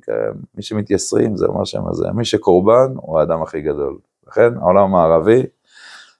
מי 0.56 0.64
שמתייסרים 0.64 1.38
זה 1.38 1.46
אומר 1.46 1.64
שם 1.66 1.88
הזה, 1.88 2.08
מי 2.14 2.26
שקורבן 2.26 2.94
הוא 2.96 3.20
האדם 3.20 3.42
הכי 3.42 3.62
גדול. 3.62 3.98
לכן 4.28 4.58
העולם 4.58 4.84
המערבי, 4.84 5.44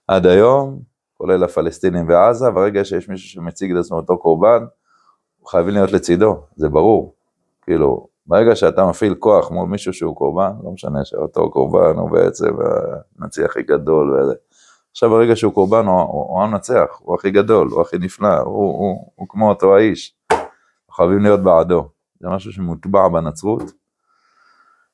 עד 0.08 0.26
היום, 0.26 0.78
כולל 1.18 1.44
הפלסטינים 1.44 2.08
ועזה, 2.08 2.50
ברגע 2.50 2.84
שיש 2.84 3.08
מישהו 3.08 3.28
שמציג 3.28 3.70
את 3.70 3.76
עצמו 3.76 3.96
אותו 3.96 4.18
קורבן, 4.18 4.64
חייבים 5.46 5.74
להיות 5.74 5.92
לצידו, 5.92 6.40
זה 6.56 6.68
ברור. 6.68 7.14
כאילו, 7.62 8.11
ברגע 8.26 8.56
שאתה 8.56 8.84
מפעיל 8.84 9.14
כוח 9.14 9.50
מול 9.50 9.68
מישהו 9.68 9.92
שהוא 9.92 10.16
קורבן, 10.16 10.52
לא 10.64 10.70
משנה 10.70 11.04
שאותו 11.04 11.50
קורבן 11.50 11.98
הוא 11.98 12.10
בעצם 12.10 12.50
הנציח 13.18 13.50
הכי 13.50 13.62
גדול 13.62 14.20
וזה. 14.20 14.34
עכשיו 14.90 15.10
ברגע 15.10 15.36
שהוא 15.36 15.52
קורבן 15.52 15.86
הוא, 15.86 16.00
הוא, 16.00 16.26
הוא 16.28 16.42
המנצח, 16.42 16.98
הוא 16.98 17.14
הכי 17.14 17.30
גדול, 17.30 17.68
הוא 17.68 17.82
הכי 17.82 17.98
נפלא, 17.98 18.38
הוא, 18.38 18.44
הוא, 18.44 18.78
הוא, 18.78 19.12
הוא 19.14 19.26
כמו 19.28 19.48
אותו 19.48 19.76
האיש. 19.76 20.16
חייבים 20.92 21.22
להיות 21.22 21.40
בעדו. 21.40 21.88
זה 22.20 22.28
משהו 22.28 22.52
שמוטבע 22.52 23.08
בנצרות. 23.08 23.62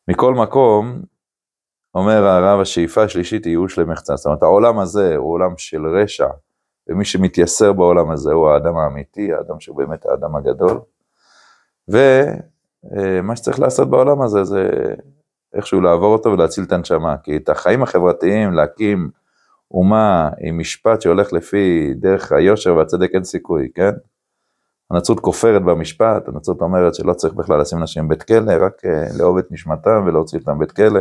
מכל 0.09 0.35
מקום, 0.35 1.03
אומר 1.95 2.24
הרב, 2.26 2.61
השאיפה 2.61 3.03
השלישית 3.03 3.45
היא 3.45 3.51
ייאוש 3.51 3.79
למחצה. 3.79 4.16
זאת 4.16 4.26
אומרת, 4.26 4.43
העולם 4.43 4.79
הזה 4.79 5.16
הוא 5.16 5.33
עולם 5.33 5.55
של 5.57 5.87
רשע, 5.87 6.29
ומי 6.89 7.05
שמתייסר 7.05 7.72
בעולם 7.72 8.11
הזה 8.11 8.33
הוא 8.33 8.49
האדם 8.51 8.76
האמיתי, 8.76 9.33
האדם 9.33 9.61
שהוא 9.61 9.76
באמת 9.76 10.07
האדם 10.07 10.37
הגדול. 10.37 10.81
ומה 12.97 13.36
שצריך 13.36 13.61
לעשות 13.61 13.91
בעולם 13.91 14.22
הזה 14.22 14.45
זה 14.45 14.70
איכשהו 15.55 15.80
לעבור 15.80 16.12
אותו 16.12 16.30
ולהציל 16.30 16.64
את 16.64 16.72
הנשמה. 16.72 17.16
כי 17.22 17.36
את 17.36 17.49
החיים 17.49 17.82
החברתיים, 17.82 18.53
להקים 18.53 19.11
אומה 19.70 20.30
עם 20.41 20.59
משפט 20.59 21.01
שהולך 21.01 21.32
לפי 21.32 21.95
דרך 21.95 22.32
היושר 22.32 22.76
והצדק 22.76 23.11
אין 23.14 23.24
סיכוי, 23.24 23.68
כן? 23.74 23.91
הנצרות 24.91 25.20
כופרת 25.20 25.62
במשפט, 25.62 26.28
הנצרות 26.28 26.61
אומרת 26.61 26.95
שלא 26.95 27.12
צריך 27.12 27.34
בכלל 27.34 27.61
לשים 27.61 27.78
אנשים 27.78 28.09
בבית 28.09 28.22
כלא, 28.22 28.53
רק 28.61 28.84
אה, 28.84 29.05
לאהוב 29.18 29.39
את 29.39 29.47
נשמתם 29.51 30.05
ולהוציא 30.07 30.39
אותם 30.39 30.57
בבית 30.57 30.72
כלא. 30.72 31.01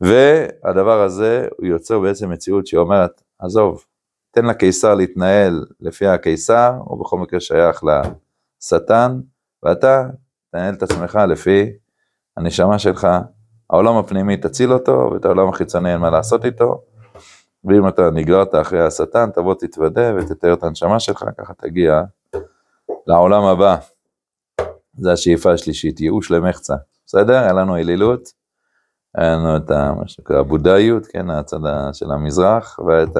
והדבר 0.00 1.02
הזה, 1.02 1.48
הוא 1.56 1.66
יוצר 1.66 2.00
בעצם 2.00 2.30
מציאות 2.30 2.66
שהיא 2.66 2.78
אומרת, 2.78 3.22
עזוב, 3.38 3.84
תן 4.30 4.46
לקיסר 4.46 4.94
להתנהל 4.94 5.64
לפי 5.80 6.06
הקיסר, 6.06 6.72
הוא 6.78 7.00
בכל 7.00 7.18
מקרה 7.18 7.40
שייך 7.40 7.84
לשטן, 7.84 9.20
ואתה 9.62 10.06
תנהל 10.52 10.74
את 10.74 10.82
עצמך 10.82 11.18
לפי 11.28 11.72
הנשמה 12.36 12.78
שלך, 12.78 13.08
העולם 13.70 13.96
הפנימי 13.96 14.36
תציל 14.36 14.72
אותו, 14.72 15.10
ואת 15.12 15.24
העולם 15.24 15.48
החיצוני 15.48 15.92
אין 15.92 16.00
מה 16.00 16.10
לעשות 16.10 16.44
איתו, 16.44 16.82
ואם 17.64 17.88
אתה 17.88 18.10
נגררת 18.10 18.54
אחרי 18.54 18.86
השטן, 18.86 19.30
תבוא 19.30 19.54
תתוודה 19.54 20.14
ותתאר 20.16 20.54
את 20.54 20.62
הנשמה 20.62 21.00
שלך, 21.00 21.24
ככה 21.38 21.54
תגיע 21.54 22.02
לעולם 23.06 23.44
הבא. 23.44 23.76
זה 24.98 25.12
השאיפה 25.12 25.52
השלישית, 25.52 26.00
ייאוש 26.00 26.30
למחצה. 26.30 26.74
בסדר? 27.06 27.32
היה 27.32 27.52
לנו 27.52 27.76
אלילות, 27.76 28.28
היה 29.14 29.32
לנו 29.32 29.56
את 29.56 29.70
מה 29.70 30.08
שנקרא 30.08 30.40
הבודאיות, 30.40 31.06
כן, 31.06 31.30
הצד 31.30 31.58
של 31.92 32.10
המזרח, 32.10 32.78
ואת 32.78 33.16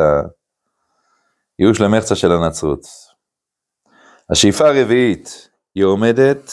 הייאוש 1.59 1.81
למחצה 1.81 2.15
של 2.15 2.33
הנצרות. 2.33 2.87
השאיפה 4.31 4.69
הרביעית, 4.69 5.51
היא 5.75 5.85
עומדת 5.85 6.51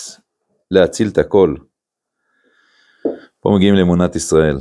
להציל 0.71 1.07
את 1.09 1.17
הכל. 1.17 1.55
פה 3.39 3.51
מגיעים 3.55 3.75
לאמונת 3.75 4.15
ישראל. 4.15 4.57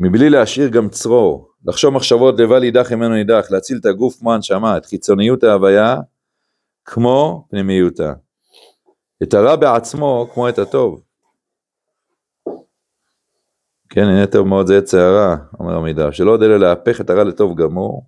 מבלי 0.00 0.30
להשאיר 0.30 0.68
גם 0.68 0.88
צרור, 0.88 1.50
לחשוב 1.64 1.94
מחשבות 1.94 2.40
לבל 2.40 2.64
יידח 2.64 2.92
ממנו 2.92 3.16
יידח, 3.16 3.50
להציל 3.50 3.78
את 3.80 3.86
הגוף 3.86 4.18
כמו 4.18 4.34
הנשמה, 4.34 4.76
את 4.76 4.86
חיצוניות 4.86 5.44
ההוויה 5.44 5.96
כמו 6.84 7.46
פנימיותה. 7.50 8.12
את 9.22 9.34
הרע 9.34 9.56
בעצמו 9.56 10.30
כמו 10.34 10.48
את 10.48 10.58
הטוב. 10.58 11.02
כן, 13.88 14.04
הנה 14.04 14.26
טוב 14.26 14.46
מאוד 14.46 14.66
זה 14.66 14.78
עץ 14.78 14.94
הרע, 14.94 15.36
אומר 15.60 15.76
המידע, 15.76 16.12
שלא 16.12 16.30
עוד 16.30 16.42
אלא 16.42 16.56
להפך 16.56 17.00
את 17.00 17.10
הרע 17.10 17.24
לטוב 17.24 17.56
גמור, 17.56 18.06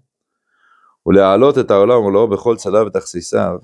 ולהעלות 1.06 1.58
את 1.58 1.70
העולם 1.70 2.04
ולא 2.04 2.26
בכל 2.26 2.56
צדיו 2.56 2.86
ותכסיסיו, 2.86 3.58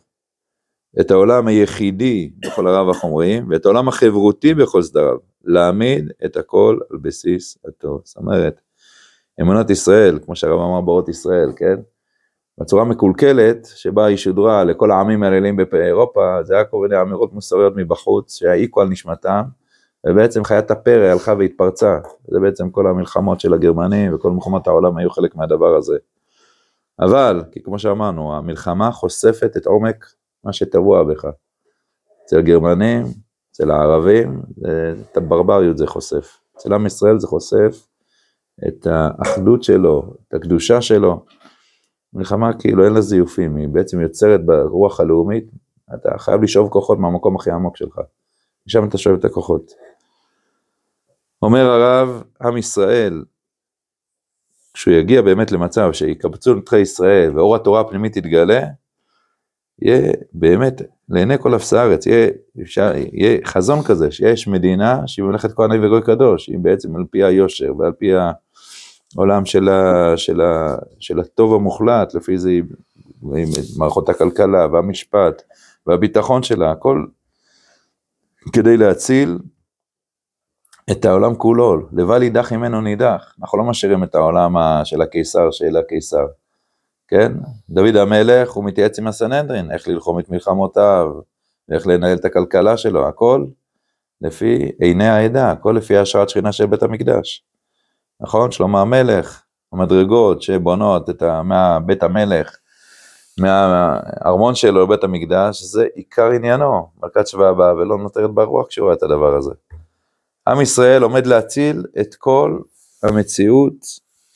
את 1.01 1.11
העולם 1.11 1.47
היחידי 1.47 2.31
בכל 2.39 2.67
הרב 2.67 2.89
החומריים, 2.89 3.47
ואת 3.51 3.65
העולם 3.67 3.89
החברותי 3.89 4.55
בכל 4.55 4.83
סדריו, 4.83 5.17
להעמיד 5.45 6.13
את 6.25 6.37
הכל 6.37 6.79
על 6.91 6.99
בסיס 7.03 7.59
הטוב. 7.69 8.01
זאת 8.05 8.17
אומרת, 8.17 8.61
אמונת 9.41 9.71
ישראל, 9.71 10.19
כמו 10.25 10.37
שהרב 10.37 10.61
אמר 10.61 10.81
באות 10.81 11.09
ישראל, 11.09 11.53
כן? 11.57 11.75
בצורה 12.61 12.85
מקולקלת, 12.85 13.69
שבה 13.75 14.05
היא 14.05 14.17
שודרה 14.17 14.65
לכל 14.65 14.91
העמים 14.91 15.23
האלילים 15.23 15.57
באירופה, 15.73 16.43
זה 16.43 16.55
היה 16.55 16.65
כל 16.65 16.79
מיני 16.83 17.01
אמירות 17.01 17.33
מוסריות 17.33 17.73
מבחוץ, 17.77 18.37
שהעיקו 18.39 18.81
על 18.81 18.89
נשמתם, 18.89 19.43
ובעצם 20.07 20.45
חיית 20.45 20.71
הפרא 20.71 21.07
הלכה 21.07 21.35
והתפרצה. 21.39 21.99
זה 22.29 22.41
בעצם 22.41 22.71
כל 22.71 22.87
המלחמות 22.87 23.41
של 23.41 23.55
הגרמנים 23.55 24.15
וכל 24.15 24.31
מלחמות 24.31 24.67
העולם 24.67 24.97
היו 24.97 25.11
חלק 25.11 25.37
מהדבר 25.37 25.77
הזה. 25.77 25.97
אבל, 27.01 27.43
כי 27.53 27.63
כמו 27.63 27.79
שאמרנו, 27.79 28.37
המלחמה 28.37 28.91
חושפת 28.91 29.57
את 29.57 29.67
עומק 29.67 30.07
מה 30.45 30.53
שטבוע 30.53 31.05
בך. 31.05 31.25
אצל 32.25 32.39
הגרמנים, 32.39 33.05
אצל 33.53 33.71
הערבים, 33.71 34.43
את 35.03 35.17
הברבריות 35.17 35.79
זה 35.79 35.87
חושף. 35.87 36.39
אצל 36.57 36.75
עם 36.75 36.87
ישראל 36.87 37.19
זה 37.19 37.27
חושף 37.27 37.87
את 38.69 38.87
האחדות 38.87 39.63
שלו, 39.63 40.15
את 40.29 40.35
הקדושה 40.35 40.81
שלו. 40.81 41.25
מלחמה 42.13 42.59
כאילו 42.59 42.85
אין 42.85 42.93
לה 42.93 43.01
זיופים, 43.01 43.57
היא 43.57 43.69
בעצם 43.69 44.01
יוצרת 44.01 44.47
ברוח 44.47 45.01
הלאומית, 45.01 45.51
אתה 45.95 46.19
חייב 46.19 46.43
לשאוב 46.43 46.71
כוחות 46.71 46.99
מהמקום 46.99 47.37
הכי 47.37 47.51
עמוק 47.51 47.77
שלך. 47.77 48.01
משם 48.67 48.89
אתה 48.89 48.99
שואב 48.99 49.19
את 49.19 49.25
הכוחות. 49.25 49.73
אומר 51.43 51.67
הרב, 51.67 52.23
עם 52.43 52.57
ישראל, 52.57 53.25
כשהוא 54.75 54.95
יגיע 54.95 55.23
באמת 55.23 55.53
למצב 55.53 55.93
שיקבצו 55.93 56.55
נתחי 56.55 56.79
ישראל 56.79 57.39
ואור 57.39 57.57
התורה 57.57 57.81
הפנימית 57.81 58.17
יתגלה, 58.17 58.63
יהיה 59.79 60.13
באמת 60.33 60.83
לעיני 61.09 61.39
כל 61.39 61.57
אפס 61.57 61.73
הארץ, 61.73 62.07
יהיה, 62.07 62.29
אפשר, 62.63 62.93
יהיה 63.13 63.39
חזון 63.45 63.83
כזה, 63.83 64.11
שיש 64.11 64.49
מדינה 64.49 65.07
שהיא 65.07 65.25
מלאכת 65.25 65.53
כהני 65.53 65.87
וגוי 65.87 66.03
קדוש, 66.03 66.47
היא 66.47 66.59
בעצם 66.59 66.97
על 66.97 67.05
פי 67.11 67.25
היושר 67.25 67.77
ועל 67.79 67.93
פי 67.93 68.11
העולם 69.17 69.45
של, 69.45 69.69
ה, 69.69 70.13
של, 70.17 70.41
ה, 70.41 70.77
של 71.01 71.21
הטוב 71.21 71.55
המוחלט, 71.55 72.15
לפי 72.15 72.39
זה 72.39 72.51
היא, 72.51 72.63
מערכות 73.79 74.09
הכלכלה 74.09 74.67
והמשפט 74.73 75.43
והביטחון 75.87 76.43
שלה, 76.43 76.71
הכל 76.71 77.07
כדי 78.53 78.77
להציל 78.77 79.39
את 80.91 81.05
העולם 81.05 81.35
כולו, 81.35 81.89
לבל 81.93 82.23
יידח 82.23 82.53
ממנו 82.53 82.81
נידח. 82.81 83.35
אנחנו 83.41 83.59
לא 83.59 83.65
משאירים 83.65 84.05
את 84.05 84.15
העולם 84.15 84.55
של 84.85 85.03
הקיסר 85.03 85.51
של 85.51 85.77
הקיסר. 85.77 86.27
כן? 87.13 87.33
דוד 87.71 87.97
המלך, 87.97 88.51
הוא 88.51 88.65
מתייעץ 88.65 88.99
עם 88.99 89.07
הסנהדרין, 89.07 89.71
איך 89.71 89.89
ללחום 89.89 90.19
את 90.19 90.31
מלחמותיו, 90.31 91.11
ואיך 91.69 91.87
לנהל 91.87 92.17
את 92.17 92.25
הכלכלה 92.25 92.77
שלו, 92.77 93.09
הכל 93.09 93.47
לפי 94.21 94.73
עיני 94.81 95.09
העדה, 95.09 95.51
הכל 95.51 95.75
לפי 95.77 95.97
השראת 95.97 96.29
שכינה 96.29 96.53
של 96.53 96.67
בית 96.67 96.83
המקדש. 96.83 97.45
נכון? 98.21 98.51
שלמה 98.51 98.81
המלך, 98.81 99.43
המדרגות 99.73 100.43
שבונות 100.43 101.11
את 101.11 101.23
ה... 101.23 101.43
מהבית 101.43 102.03
המלך, 102.03 102.57
מהארמון 103.39 104.55
שלו 104.55 104.83
לבית 104.83 105.05
המקדש, 105.05 105.63
זה 105.63 105.87
עיקר 105.95 106.31
עניינו, 106.31 106.89
מלכת 107.03 107.27
שבא 107.27 107.49
הבאה, 107.49 107.75
ולא 107.75 107.99
נותרת 107.99 108.31
ברוח 108.31 108.67
כשהוא 108.67 108.85
רואה 108.85 108.95
את 108.95 109.03
הדבר 109.03 109.37
הזה. 109.37 109.53
עם 110.49 110.61
ישראל 110.61 111.03
עומד 111.03 111.27
להציל 111.27 111.85
את 112.01 112.15
כל 112.15 112.59
המציאות, 113.03 113.75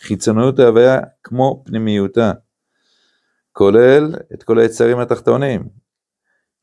חיצוניות 0.02 0.58
ההוויה 0.58 1.00
כמו 1.24 1.62
פנימיותה. 1.66 2.32
כולל 3.56 4.14
את 4.34 4.42
כל 4.42 4.58
היצרים 4.58 4.98
התחתונים. 4.98 5.68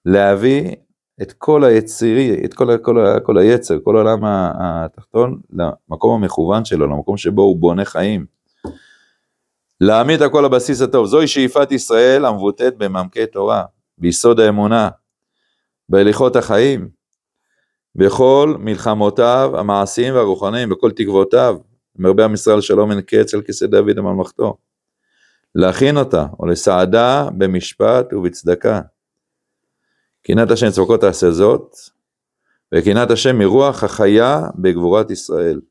להביא 0.05 0.75
את 1.21 1.33
כל 1.33 1.63
היצירי, 1.63 2.45
את 2.45 2.53
כל, 2.53 2.77
כל, 2.77 3.05
כל 3.23 3.37
היצר, 3.37 3.77
כל 3.83 3.95
העולם 3.95 4.19
התחתון, 4.59 5.39
למקום 5.53 6.21
המכוון 6.23 6.65
שלו, 6.65 6.87
למקום 6.87 7.17
שבו 7.17 7.41
הוא 7.41 7.57
בונה 7.57 7.85
חיים. 7.85 8.25
להעמיד 9.81 10.21
הכל 10.21 10.45
הבסיס 10.45 10.81
הטוב. 10.81 11.05
זוהי 11.05 11.27
שאיפת 11.27 11.71
ישראל 11.71 12.25
המבוטאת 12.25 12.77
במעמקי 12.77 13.25
תורה, 13.25 13.65
ביסוד 13.97 14.39
האמונה, 14.39 14.89
בהליכות 15.89 16.35
החיים. 16.35 16.89
בכל 17.95 18.55
מלחמותיו 18.59 19.51
המעשיים 19.57 20.13
והרוחניים, 20.13 20.69
בכל 20.69 20.91
תקוותיו, 20.91 21.57
מרבה 21.95 22.25
עם 22.25 22.33
ישראל 22.33 22.61
שלום 22.61 22.91
אין 22.91 23.01
קץ 23.01 23.33
על 23.33 23.41
כיסא 23.41 23.65
דוד 23.65 23.99
וממלכתו. 23.99 24.57
להכין 25.55 25.97
אותה, 25.97 26.25
או 26.39 26.45
לסעדה 26.45 27.27
במשפט 27.37 28.13
ובצדקה. 28.13 28.81
קנאת 30.23 30.51
השם 30.51 30.69
צבקות 30.69 31.01
תעשה 31.01 31.31
זאת, 31.31 31.75
וקנאת 32.75 33.11
השם 33.11 33.37
מרוח 33.37 33.83
החיה 33.83 34.41
בגבורת 34.55 35.11
ישראל. 35.11 35.61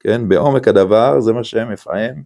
כן, 0.00 0.28
בעומק 0.28 0.68
הדבר 0.68 1.20
זה 1.20 1.32
מה 1.32 1.44
שהם 1.44 1.72
מפעם 1.72 2.22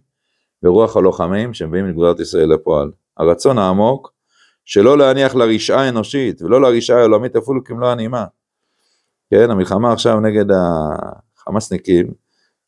ברוח 0.63 0.97
הלוחמים 0.97 1.53
שמביאים 1.53 1.89
את 1.89 1.93
גבורת 1.93 2.19
ישראל 2.19 2.53
לפועל. 2.53 2.91
הרצון 3.17 3.57
העמוק 3.57 4.13
שלא 4.65 4.97
להניח 4.97 5.35
לרשעה 5.35 5.81
האנושית 5.81 6.41
ולא 6.41 6.61
לרשעה 6.61 6.99
העולמית 6.99 7.35
אפילו 7.35 7.63
כמלוא 7.63 7.87
הנימה. 7.87 8.25
כן, 9.29 9.51
המלחמה 9.51 9.93
עכשיו 9.93 10.19
נגד 10.19 10.45
החמאסניקים, 11.37 12.07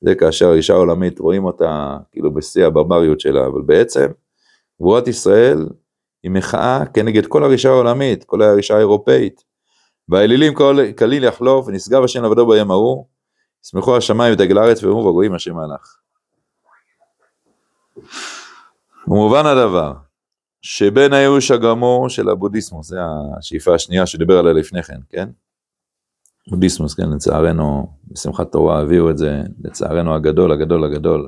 זה 0.02 0.16
כאשר 0.16 0.48
הרשעה 0.48 0.76
העולמית 0.76 1.20
רואים 1.20 1.46
אותה 1.46 1.98
כאילו 2.12 2.34
בשיא 2.34 2.66
הברבריות 2.66 3.20
שלה, 3.20 3.46
אבל 3.48 3.62
בעצם 3.62 4.08
גבורת 4.82 5.08
ישראל 5.08 5.68
היא 6.24 6.32
מחאה 6.32 6.86
כנגד 6.94 7.26
כל 7.26 7.44
הרשעה 7.44 7.72
העולמית, 7.72 8.24
כל 8.24 8.42
הרשעה 8.42 8.78
האירופאית. 8.78 9.44
והאלילים 10.10 10.54
כליל 10.98 11.24
יחלוף 11.24 11.68
ונשגב 11.68 12.04
השם 12.04 12.24
לבדו 12.24 12.48
ביום 12.48 12.72
ההוא, 12.72 13.06
ישמחו 13.66 13.98
השמיים 13.98 14.34
ודגל 14.34 14.58
הארץ 14.58 14.84
ואומרו 14.84 15.10
וגויים 15.10 15.34
השם 15.34 15.58
הלך. 15.58 15.98
ומובן 19.08 19.46
הדבר, 19.46 19.94
שבין 20.62 21.14
הייאוש 21.14 21.52
הגמור 21.52 22.10
של 22.10 22.30
הבודהיסמוס, 22.30 22.88
זה 22.88 22.98
השאיפה 23.38 23.76
השנייה 23.76 24.06
שדיבר 24.06 24.38
עליה 24.38 24.54
לפני 24.54 24.84
כן, 24.84 25.00
כן? 25.10 25.30
בודהיסמוס, 26.50 26.94
כן, 26.94 27.10
לצערנו, 27.10 27.88
בשמחת 28.08 28.52
תורה 28.52 28.82
הביאו 28.82 29.10
את 29.10 29.18
זה, 29.18 29.42
לצערנו 29.64 30.16
הגדול, 30.16 30.52
הגדול, 30.52 30.84
הגדול, 30.84 31.28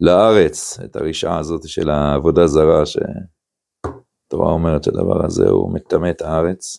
לארץ, 0.00 0.80
את 0.84 0.96
הרשעה 0.96 1.38
הזאת 1.38 1.68
של 1.68 1.90
העבודה 1.90 2.46
זרה, 2.46 2.82
שהתורה 2.86 4.52
אומרת 4.52 4.84
שהדבר 4.84 5.24
הזה 5.26 5.48
הוא 5.48 5.74
מטמא 5.74 6.10
את 6.10 6.22
הארץ. 6.22 6.76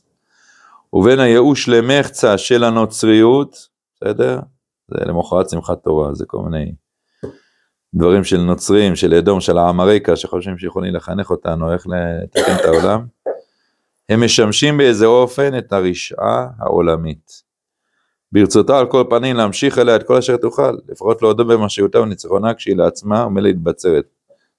ובין 0.93 1.19
הייאוש 1.19 1.69
למחצה 1.69 2.37
של 2.37 2.63
הנוצריות, 2.63 3.67
בסדר? 3.95 4.39
זה 4.87 5.05
למחרת 5.05 5.49
שמחת 5.49 5.83
תורה, 5.83 6.13
זה 6.13 6.25
כל 6.27 6.37
מיני 6.37 6.71
דברים 7.93 8.23
של 8.23 8.37
נוצרים, 8.37 8.95
של 8.95 9.13
אדום, 9.13 9.41
של 9.41 9.57
האמריקה, 9.57 10.15
שחושבים 10.15 10.57
שיכולים 10.57 10.95
לחנך 10.95 11.29
אותנו 11.29 11.73
איך 11.73 11.87
לתקן 11.87 12.55
את 12.55 12.65
העולם, 12.65 13.05
הם 14.09 14.23
משמשים 14.23 14.77
באיזה 14.77 15.05
אופן 15.05 15.57
את 15.57 15.73
הרשעה 15.73 16.47
העולמית. 16.59 17.50
ברצותה 18.31 18.79
על 18.79 18.87
כל 18.87 19.03
פנים 19.09 19.35
להמשיך 19.35 19.77
אליה 19.77 19.95
את 19.95 20.03
כל 20.03 20.17
אשר 20.17 20.37
תוכל, 20.37 20.77
לפחות 20.89 21.21
להודות 21.21 21.47
במשיעותה 21.47 22.01
וניצחונה 22.01 22.53
כשהיא 22.53 22.75
לעצמה 22.75 23.25
ומילא 23.25 23.47
התבצרת. 23.47 24.05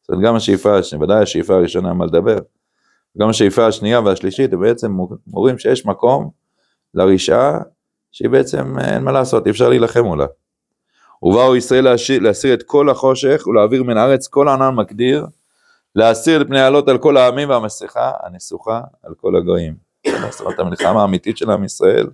זאת 0.01 0.11
אומרת 0.11 0.25
גם 0.25 0.35
השאיפה, 0.35 0.77
ודאי 1.01 1.23
השאיפה 1.23 1.55
הראשונה 1.55 1.95
מה 1.95 2.07
לדבר, 2.07 2.39
גם 3.19 3.29
השאיפה 3.29 3.67
השנייה 3.67 4.01
והשלישית 4.01 4.51
בעצם 4.51 4.97
מורים 5.27 5.59
שיש 5.59 5.87
מקום 5.87 6.31
לרשעה 6.95 7.59
שהיא 8.13 8.29
בעצם 8.31 8.79
אין 8.79 9.05
מה 9.05 9.13
לעשות, 9.13 9.47
אי 9.47 9.51
אפשר 9.51 9.69
להילחם 9.69 10.05
מולה. 10.05 10.27
ובאו 11.23 11.57
ישראל 11.57 11.85
להסיר, 11.85 12.23
להסיר 12.23 12.55
את 12.55 12.63
כל 12.63 12.89
החושך 12.89 13.43
ולהעביר 13.47 13.83
מן 13.83 13.97
הארץ 13.97 14.29
כל 14.29 14.49
ענן 14.49 14.75
מקדיר, 14.75 15.27
להסיר 15.95 16.43
את 16.43 16.47
פני 16.47 16.61
העלות 16.61 16.89
על 16.89 16.99
כל 16.99 17.17
העמים 17.17 17.49
והמסכה 17.51 18.11
הנסוכה 18.23 18.81
על 19.03 19.15
כל 19.15 19.37
הגויים. 19.37 19.75
זאת 20.31 20.41
אומרת 20.41 20.59
המלחמה 20.59 21.01
האמיתית 21.03 21.37
של 21.37 21.51
עם 21.51 21.65
ישראל, 21.65 22.07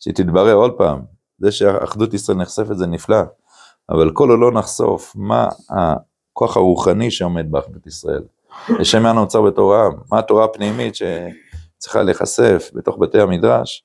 שהיא 0.00 0.14
תתברר 0.14 0.54
עוד 0.54 0.72
פעם, 0.78 1.00
זה 1.38 1.52
שאחדות 1.52 2.14
ישראל 2.14 2.38
נחשפת 2.38 2.76
זה 2.76 2.86
נפלא, 2.86 3.22
אבל 3.90 4.10
כל 4.10 4.30
עוד 4.30 4.38
לא 4.38 4.52
נחשוף 4.52 5.12
מה 5.16 5.48
הכוח 5.70 6.56
הרוחני 6.56 7.10
שעומד 7.10 7.50
באחדות 7.50 7.86
ישראל, 7.86 8.22
לשם 8.68 9.02
מה 9.02 9.12
נוצר 9.12 9.42
בתור 9.42 9.74
העם, 9.74 9.92
מה 10.12 10.18
התורה 10.18 10.44
הפנימית 10.44 10.94
שצריכה 10.94 12.02
להיחשף 12.02 12.70
בתוך 12.74 12.96
בתי 13.00 13.20
המדרש, 13.20 13.84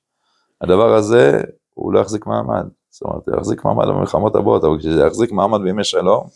הדבר 0.60 0.94
הזה 0.94 1.40
הוא 1.74 1.92
לא 1.92 2.00
יחזיק 2.00 2.26
מעמד. 2.26 2.66
זאת 2.90 3.02
אומרת, 3.02 3.28
הוא 3.28 3.36
יחזיק 3.36 3.64
מעמד 3.64 3.86
במלחמות 3.86 4.36
הבאות, 4.36 4.64
אבל 4.64 4.78
כשזה 4.78 5.02
יחזיק 5.06 5.32
מעמד 5.32 5.60
בימי 5.62 5.84
שלום, 5.84 6.26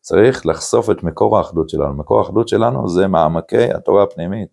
צריך 0.00 0.46
לחשוף 0.46 0.90
את 0.90 1.02
מקור 1.02 1.38
האחדות 1.38 1.68
שלנו. 1.68 1.94
מקור 1.94 2.18
האחדות 2.18 2.48
שלנו 2.48 2.88
זה 2.88 3.06
מעמקי 3.06 3.72
התורה 3.72 4.02
הפנימית, 4.02 4.48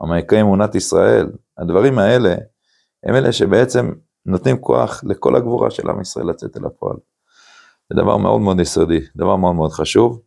מעמקי 0.00 0.40
אמונת 0.40 0.74
ישראל. 0.74 1.26
הדברים 1.58 1.98
האלה 1.98 2.34
הם 3.04 3.14
אלה 3.14 3.32
שבעצם 3.32 3.92
נותנים 4.26 4.58
כוח 4.58 5.04
לכל 5.06 5.36
הגבורה 5.36 5.70
של 5.70 5.90
עם 5.90 6.00
ישראל 6.00 6.26
לצאת 6.26 6.56
אל 6.56 6.66
הפועל. 6.66 6.96
זה 7.90 8.02
דבר 8.02 8.16
מאוד 8.16 8.40
מאוד 8.40 8.60
יסודי, 8.60 9.00
דבר 9.16 9.36
מאוד 9.36 9.54
מאוד 9.54 9.72
חשוב. 9.72 10.20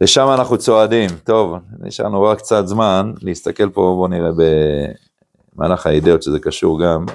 לשם 0.00 0.28
אנחנו 0.34 0.58
צועדים. 0.58 1.10
טוב, 1.24 1.54
נשארנו 1.78 2.22
רק 2.22 2.38
קצת 2.38 2.66
זמן 2.66 3.12
להסתכל 3.22 3.70
פה, 3.70 3.80
בואו 3.96 4.08
נראה 4.08 4.30
במהלך 5.56 5.86
האידאות 5.86 6.22
שזה 6.22 6.38
קשור 6.38 6.82
גם 6.82 7.06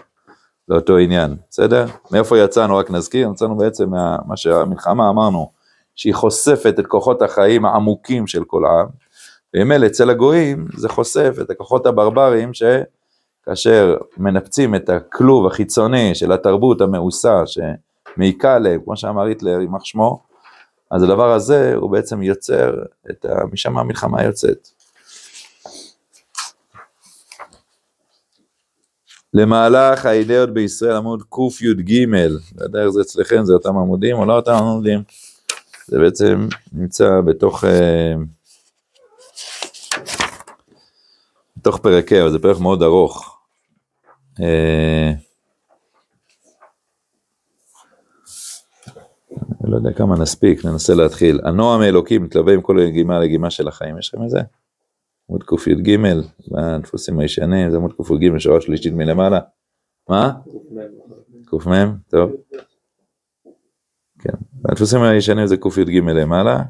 לאותו 0.68 0.98
עניין, 0.98 1.36
בסדר? 1.50 1.86
מאיפה 2.12 2.38
יצאנו, 2.38 2.78
רק 2.78 2.92
נזכיר, 2.92 3.30
יצאנו 3.34 3.58
בעצם 3.58 3.90
מה 4.26 4.38
שהמלחמה 4.38 5.10
אמרנו, 5.10 5.52
שהיא 5.96 6.14
חושפת 6.14 6.76
את 6.80 6.88
כוחות 6.88 7.22
החיים 7.22 7.66
העמוקים 7.66 8.28
של 8.28 8.44
כל 8.44 8.66
העם, 8.66 8.88
וממילא 9.56 9.86
אצל 9.86 10.10
הגויים 10.10 10.68
זה 10.78 10.90
חושף 10.90 11.36
את 11.42 11.50
הכוחות 11.50 11.86
הברברים 11.86 12.54
שכאשר 12.54 12.84
מנפצים 14.18 14.76
את 14.76 14.90
הכלוב 14.90 15.48
החיצוני 15.48 16.16
של 16.16 16.32
התרבות 16.32 16.82
המאוסה 16.82 17.44
שמעיקה 17.46 18.56
עליהם, 18.56 18.82
כמו 18.84 18.98
שאמר 18.98 19.24
היטלר, 19.24 19.62
יימח 19.62 19.84
שמו, 19.84 20.24
אז 20.92 21.04
הדבר 21.04 21.34
הזה 21.34 21.74
הוא 21.76 21.92
בעצם 21.92 22.22
יוצר, 22.22 22.74
את 23.10 23.26
ה... 23.26 23.46
משם 23.52 23.78
המלחמה 23.78 24.24
יוצאת. 24.24 24.68
למהלך 29.34 30.06
האידאות 30.06 30.54
בישראל 30.54 30.96
עמוד 30.96 31.24
קי"ג, 31.24 32.06
לא 32.58 32.64
יודע 32.64 32.82
איך 32.82 32.90
זה 32.90 33.02
אצלכם, 33.02 33.46
זה 33.46 33.54
אותם 33.54 33.78
עמודים 33.78 34.18
או 34.18 34.26
לא 34.26 34.36
אותם 34.36 34.52
עמודים, 34.52 35.04
זה 35.88 36.00
בעצם 36.00 36.48
נמצא 36.74 37.22
בתוך, 37.26 37.64
אה, 37.64 38.14
בתוך 41.58 41.78
פרק 41.78 42.12
ה', 42.12 42.22
אבל 42.22 42.32
זה 42.32 42.40
פרק 42.40 42.60
מאוד 42.60 42.84
ארוך. 42.84 43.41
אה, 44.42 45.12
אני 49.64 49.72
לא 49.72 49.78
יודע 49.78 49.94
כמה 49.94 50.16
נספיק, 50.18 50.66
ננסה 50.66 50.94
להתחיל. 50.94 51.40
הנועם 51.44 51.82
האלוקים 51.82 52.24
מתלווה 52.24 52.54
עם 52.54 52.62
כל 52.62 52.78
לגימה 52.80 53.20
לגימה 53.20 53.50
של 53.50 53.68
החיים, 53.68 53.98
יש 53.98 54.14
לכם 54.14 54.24
את 54.24 54.30
זה? 54.30 54.40
עמוד 55.30 55.44
קי"ג, 55.44 55.98
בדפוסים 56.52 57.20
הישנים, 57.20 57.72
זה 57.72 57.78
עמוד 57.78 57.94
קי"ג, 57.94 58.38
שורה 58.38 58.62
שלישית 58.62 58.94
מלמעלה. 58.94 59.40
מה? 60.10 60.32
קמ, 61.46 61.96
טוב. 62.10 62.32
כן, 64.20 64.38
בדפוסים 64.54 65.02
הישנים 65.02 65.48
זה 65.48 65.58
קי"ג 65.58 65.98
למעלה, 65.98 66.64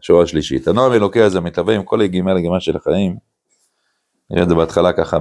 שורה 0.00 0.26
שלישית. 0.26 0.68
הנועם 0.68 0.92
אלוקי 0.92 1.20
הזה 1.20 1.40
מתלווה 1.40 1.74
עם 1.74 1.82
כל 1.82 1.96
לגימה 1.96 2.34
לגימה 2.34 2.60
של 2.60 2.76
החיים. 2.76 3.33
נראה 4.30 4.42
את 4.42 4.48
זה 4.48 4.54
בהתחלה 4.54 4.92
ככה 4.92 5.18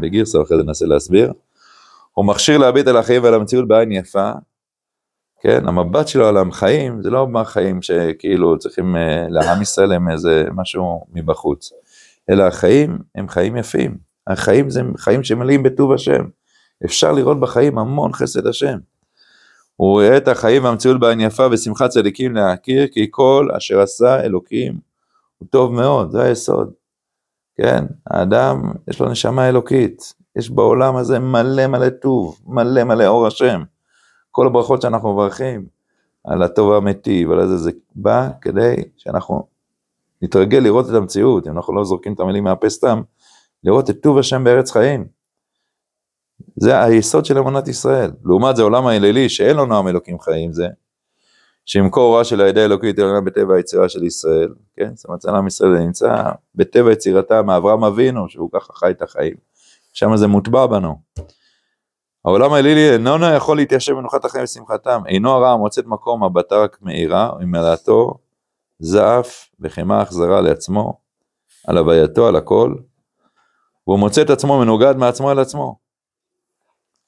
בגרסה, 0.00 0.42
אחרי 0.42 0.56
זה 0.56 0.62
ננסה 0.62 0.86
להסביר. 0.86 1.32
הוא 2.12 2.24
מכשיר 2.24 2.58
להביט 2.58 2.86
על 2.86 2.96
החיים 2.96 3.22
ועל 3.22 3.34
המציאות 3.34 3.68
בעין 3.68 3.92
יפה. 3.92 4.32
כן, 5.40 5.68
המבט 5.68 6.08
שלו 6.08 6.28
על 6.28 6.36
החיים, 6.36 7.02
זה 7.02 7.10
לא 7.10 7.26
חיים 7.44 7.82
שכאילו 7.82 8.58
צריכים 8.58 8.96
אה, 8.96 9.26
לעם 9.28 9.62
ישראל 9.62 9.92
הם 9.92 10.10
איזה 10.10 10.44
משהו 10.54 11.06
מבחוץ. 11.12 11.72
אלא 12.30 12.42
החיים 12.42 12.98
הם 13.14 13.28
חיים 13.28 13.56
יפים. 13.56 13.96
החיים 14.26 14.70
זה 14.70 14.82
חיים 14.96 15.24
שמלאים 15.24 15.62
בטוב 15.62 15.92
השם. 15.92 16.24
אפשר 16.84 17.12
לראות 17.12 17.40
בחיים 17.40 17.78
המון 17.78 18.12
חסד 18.12 18.46
השם. 18.46 18.78
הוא 19.76 19.90
רואה 19.90 20.16
את 20.16 20.28
החיים 20.28 20.64
והמציאות 20.64 21.00
בעין 21.00 21.20
יפה 21.20 21.46
ושמחת 21.50 21.90
צדיקים 21.90 22.34
להכיר 22.34 22.86
כי 22.86 23.06
כל 23.10 23.48
אשר 23.56 23.80
עשה 23.80 24.20
אלוקים 24.20 24.78
הוא 25.38 25.48
טוב 25.50 25.72
מאוד, 25.72 26.10
זה 26.10 26.22
היסוד. 26.22 26.72
כן, 27.56 27.84
האדם 28.06 28.72
יש 28.88 29.00
לו 29.00 29.08
נשמה 29.08 29.48
אלוקית, 29.48 30.14
יש 30.36 30.50
בעולם 30.50 30.96
הזה 30.96 31.18
מלא 31.18 31.66
מלא 31.66 31.88
טוב, 31.88 32.40
מלא 32.46 32.84
מלא 32.84 33.06
אור 33.06 33.26
השם. 33.26 33.62
כל 34.30 34.46
הברכות 34.46 34.82
שאנחנו 34.82 35.12
מברכים 35.12 35.66
על 36.24 36.42
הטוב 36.42 36.72
האמיתי 36.72 37.26
ועל 37.26 37.46
זה, 37.46 37.56
זה 37.56 37.70
בא 37.94 38.28
כדי 38.40 38.74
שאנחנו 38.96 39.46
נתרגל 40.22 40.58
לראות 40.58 40.90
את 40.90 40.94
המציאות, 40.94 41.46
אם 41.46 41.52
אנחנו 41.52 41.74
לא 41.74 41.84
זורקים 41.84 42.12
את 42.12 42.20
המילים 42.20 42.44
מהפה 42.44 42.68
סתם, 42.68 43.02
לראות 43.64 43.90
את 43.90 43.96
טוב 44.02 44.18
השם 44.18 44.44
בארץ 44.44 44.70
חיים. 44.70 45.06
זה 46.56 46.82
היסוד 46.82 47.24
של 47.24 47.38
אמונת 47.38 47.68
ישראל. 47.68 48.10
לעומת 48.24 48.56
זה 48.56 48.62
עולם 48.62 48.86
האלילי 48.86 49.28
שאין 49.28 49.56
לו 49.56 49.66
נועם 49.66 49.88
אלוקים 49.88 50.20
חיים 50.20 50.52
זה, 50.52 50.68
שמקור 51.66 52.04
הוראה 52.04 52.24
של 52.24 52.40
הידי 52.40 52.64
אלוקית 52.64 52.98
אלוהינה 52.98 53.20
בטבע 53.20 53.54
היצירה 53.54 53.88
של 53.88 54.04
ישראל, 54.04 54.54
כן? 54.76 54.90
זאת 54.94 55.06
אומרת, 55.06 55.24
עם 55.24 55.46
ישראל 55.46 55.78
נמצא 55.78 56.22
בטבע 56.54 56.92
יצירתה 56.92 57.42
מאברהם 57.42 57.84
אבינו, 57.84 58.28
שהוא 58.28 58.50
ככה 58.52 58.72
חי 58.72 58.90
את 58.90 59.02
החיים. 59.02 59.34
שם 59.92 60.16
זה 60.16 60.26
מוטבע 60.26 60.66
בנו. 60.66 60.96
העולם 62.24 62.52
האלילי 62.52 62.92
אינו 62.92 63.24
יכול 63.36 63.56
להתיישב 63.56 63.92
במנוחת 63.92 64.24
החיים 64.24 64.44
ושמחתם, 64.44 65.02
אינו 65.06 65.30
הרע 65.30 65.50
המוצאת 65.50 65.86
מקום 65.86 66.24
מבטה 66.24 66.56
רק 66.56 66.78
מאירה, 66.82 67.30
ומעלתו 67.40 68.14
זעף 68.78 69.50
וחמאה 69.60 70.02
אכזרה 70.02 70.40
לעצמו, 70.40 70.98
על 71.66 71.78
הווייתו, 71.78 72.28
על 72.28 72.36
הכל, 72.36 72.74
והוא 73.86 73.98
מוצא 73.98 74.22
את 74.22 74.30
עצמו 74.30 74.58
מנוגד 74.58 74.96
מעצמו 74.96 75.30
אל 75.30 75.38
עצמו. 75.38 75.76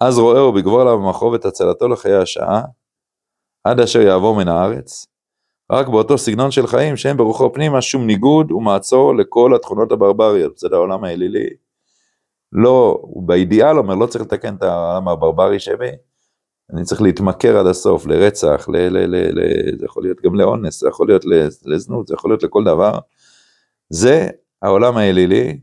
אז 0.00 0.18
רואהו 0.18 0.52
בגבור 0.52 0.80
עליו 0.80 0.98
במחרוב 0.98 1.34
את 1.34 1.44
הצלתו 1.44 1.88
לחיי 1.88 2.16
השעה, 2.16 2.62
עד 3.66 3.80
אשר 3.80 4.00
יעבור 4.00 4.36
מן 4.36 4.48
הארץ, 4.48 5.06
רק 5.72 5.88
באותו 5.88 6.18
סגנון 6.18 6.50
של 6.50 6.66
חיים 6.66 6.96
שאין 6.96 7.16
ברוחו 7.16 7.52
פנימה 7.52 7.82
שום 7.82 8.06
ניגוד 8.06 8.52
ומעצור 8.52 9.16
לכל 9.16 9.54
התכונות 9.54 9.92
הברבריות, 9.92 10.52
בסדר 10.56 10.76
העולם 10.76 11.04
האלילי. 11.04 11.46
לא, 12.52 12.98
הוא 13.02 13.28
באידיאל 13.28 13.78
אומר, 13.78 13.94
לא 13.94 14.06
צריך 14.06 14.24
לתקן 14.24 14.54
את 14.56 14.62
העולם 14.62 15.08
הברברי 15.08 15.60
שבי, 15.60 15.90
אני 16.72 16.84
צריך 16.84 17.02
להתמכר 17.02 17.58
עד 17.58 17.66
הסוף, 17.66 18.06
לרצח, 18.06 18.68
ל, 18.68 18.76
ל, 18.76 18.98
ל, 18.98 19.16
ל, 19.16 19.78
זה 19.78 19.84
יכול 19.84 20.02
להיות 20.02 20.20
גם 20.20 20.34
לאונס, 20.34 20.80
זה 20.80 20.88
יכול 20.88 21.06
להיות 21.06 21.24
לזנות, 21.64 22.06
זה 22.06 22.14
יכול 22.14 22.30
להיות 22.30 22.42
לכל 22.42 22.64
דבר. 22.64 22.98
זה 23.90 24.28
העולם 24.62 24.96
האלילי, 24.96 25.60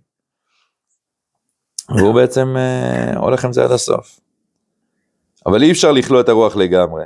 והוא 1.97 2.13
בעצם 2.13 2.57
אה, 2.57 3.17
הולך 3.19 3.45
עם 3.45 3.53
זה 3.53 3.63
עד 3.63 3.71
הסוף. 3.71 4.19
אבל 5.45 5.63
אי 5.63 5.71
אפשר 5.71 5.91
לכלוא 5.91 6.21
את 6.21 6.29
הרוח 6.29 6.55
לגמרי. 6.55 7.03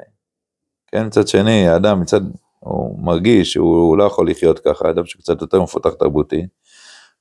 כן, 0.92 1.06
מצד 1.06 1.28
שני, 1.28 1.68
האדם 1.68 2.02
מצד, 2.02 2.22
הוא 2.60 3.00
מרגיש 3.06 3.54
שהוא 3.54 3.98
לא 3.98 4.04
יכול 4.04 4.30
לחיות 4.30 4.60
ככה, 4.60 4.90
אדם 4.90 5.06
שקצת 5.06 5.42
יותר 5.42 5.62
מפותח 5.62 5.90
תרבותי. 5.90 6.48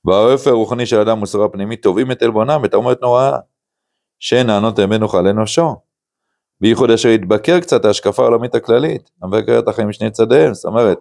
והאופי 0.05 0.49
הרוחני 0.49 0.85
של 0.85 0.99
אדם 0.99 1.19
מוסרה 1.19 1.49
פנימית 1.49 1.83
תובעים 1.83 2.11
את 2.11 2.21
עלבונם 2.21 2.61
בתרמורת 2.63 3.01
נוראה, 3.01 3.37
שאין 4.19 4.47
נענות 4.47 4.79
אמת 4.79 4.99
נוחה 4.99 5.21
לאנושו. 5.21 5.75
בייחוד 6.61 6.91
אשר 6.91 7.09
יתבקר 7.09 7.59
קצת 7.59 7.85
ההשקפה 7.85 8.23
העולמית 8.23 8.55
הכללית, 8.55 9.09
המבקר 9.21 9.59
את 9.59 9.67
החיים 9.67 9.89
משני 9.89 10.11
צדיהם, 10.11 10.53
זאת 10.53 10.65
אומרת, 10.65 10.99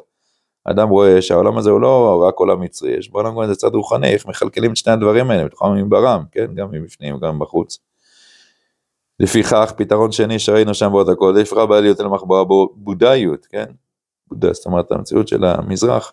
אדם 0.65 0.89
רואה 0.89 1.23
שהעולם 1.23 1.59
הזה 1.59 1.71
הוא 1.71 1.81
לא 1.81 2.25
רק 2.29 2.35
עולם 2.35 2.61
מצרי, 2.61 2.91
יש 2.99 3.11
בעולם 3.11 3.35
גם 3.35 3.43
איזה 3.43 3.55
צד 3.55 3.75
רוחני, 3.75 4.09
איך 4.09 4.27
מכלכלים 4.27 4.73
את 4.73 4.77
שני 4.77 4.93
הדברים 4.93 5.31
האלה, 5.31 5.45
בתוכם 5.45 5.75
מברם, 5.75 6.25
כן, 6.33 6.55
גם 6.55 6.71
מבפנים 6.71 7.15
וגם 7.15 7.39
בחוץ. 7.39 7.79
לפיכך, 9.21 9.73
פתרון 9.77 10.13
שני 10.13 10.39
שראינו 10.39 10.75
שם 10.75 10.93
בעוד 10.93 11.09
הקודש, 11.09 11.53
רבה 11.53 11.81
להיות 11.81 12.01
אל 12.01 12.07
מחברה 12.07 12.45
בודאיות, 12.75 13.47
כן? 13.47 13.67
בודה, 14.29 14.53
זאת 14.53 14.67
אומרת, 14.67 14.93
המציאות 14.93 15.29
של 15.29 15.45
המזרח, 15.45 16.13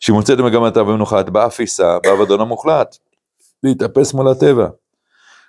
שהיא 0.00 0.14
מוצאת 0.14 0.38
במגמתה 0.38 0.84
במנוחת, 0.84 1.28
באפיסה, 1.28 1.98
באבדון 2.02 2.40
המוחלט, 2.40 2.96
להתאפס 3.62 4.14
מול 4.14 4.28
הטבע. 4.28 4.68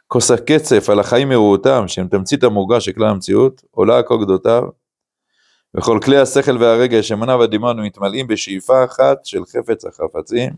כוס 0.07 0.31
הקצף 0.31 0.89
על 0.89 0.99
החיים 0.99 1.29
מרועותם, 1.29 1.87
שהם 1.87 2.07
תמצית 2.07 2.43
המורגש 2.43 2.85
של 2.85 2.91
כלל 2.91 3.07
המציאות, 3.07 3.61
עולה 3.71 4.03
כל 4.03 4.17
גדותיו, 4.21 4.63
וכל 5.77 5.99
כלי 6.03 6.17
השכל 6.17 6.57
והרגש, 6.57 7.11
אמונה 7.11 7.37
והדמיון 7.37 7.79
מתמלאים 7.79 8.27
בשאיפה 8.27 8.85
אחת 8.85 9.25
של 9.25 9.45
חפץ 9.45 9.85
החפצים, 9.85 10.53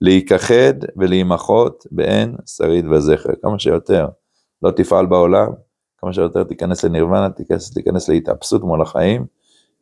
להיכחד 0.00 0.74
ולהימחות 0.96 1.86
באין 1.90 2.36
שריד 2.46 2.86
וזכר, 2.92 3.32
כמה 3.42 3.58
שיותר. 3.58 4.06
לא 4.62 4.70
תפעל 4.70 5.06
בעולם, 5.06 5.48
כמה 5.98 6.12
שיותר 6.12 6.44
תיכנס 6.44 6.84
לנירוונה, 6.84 7.30
תיכנס, 7.30 7.74
תיכנס 7.74 8.08
להתאפסות 8.08 8.62
מול 8.62 8.82
החיים, 8.82 9.26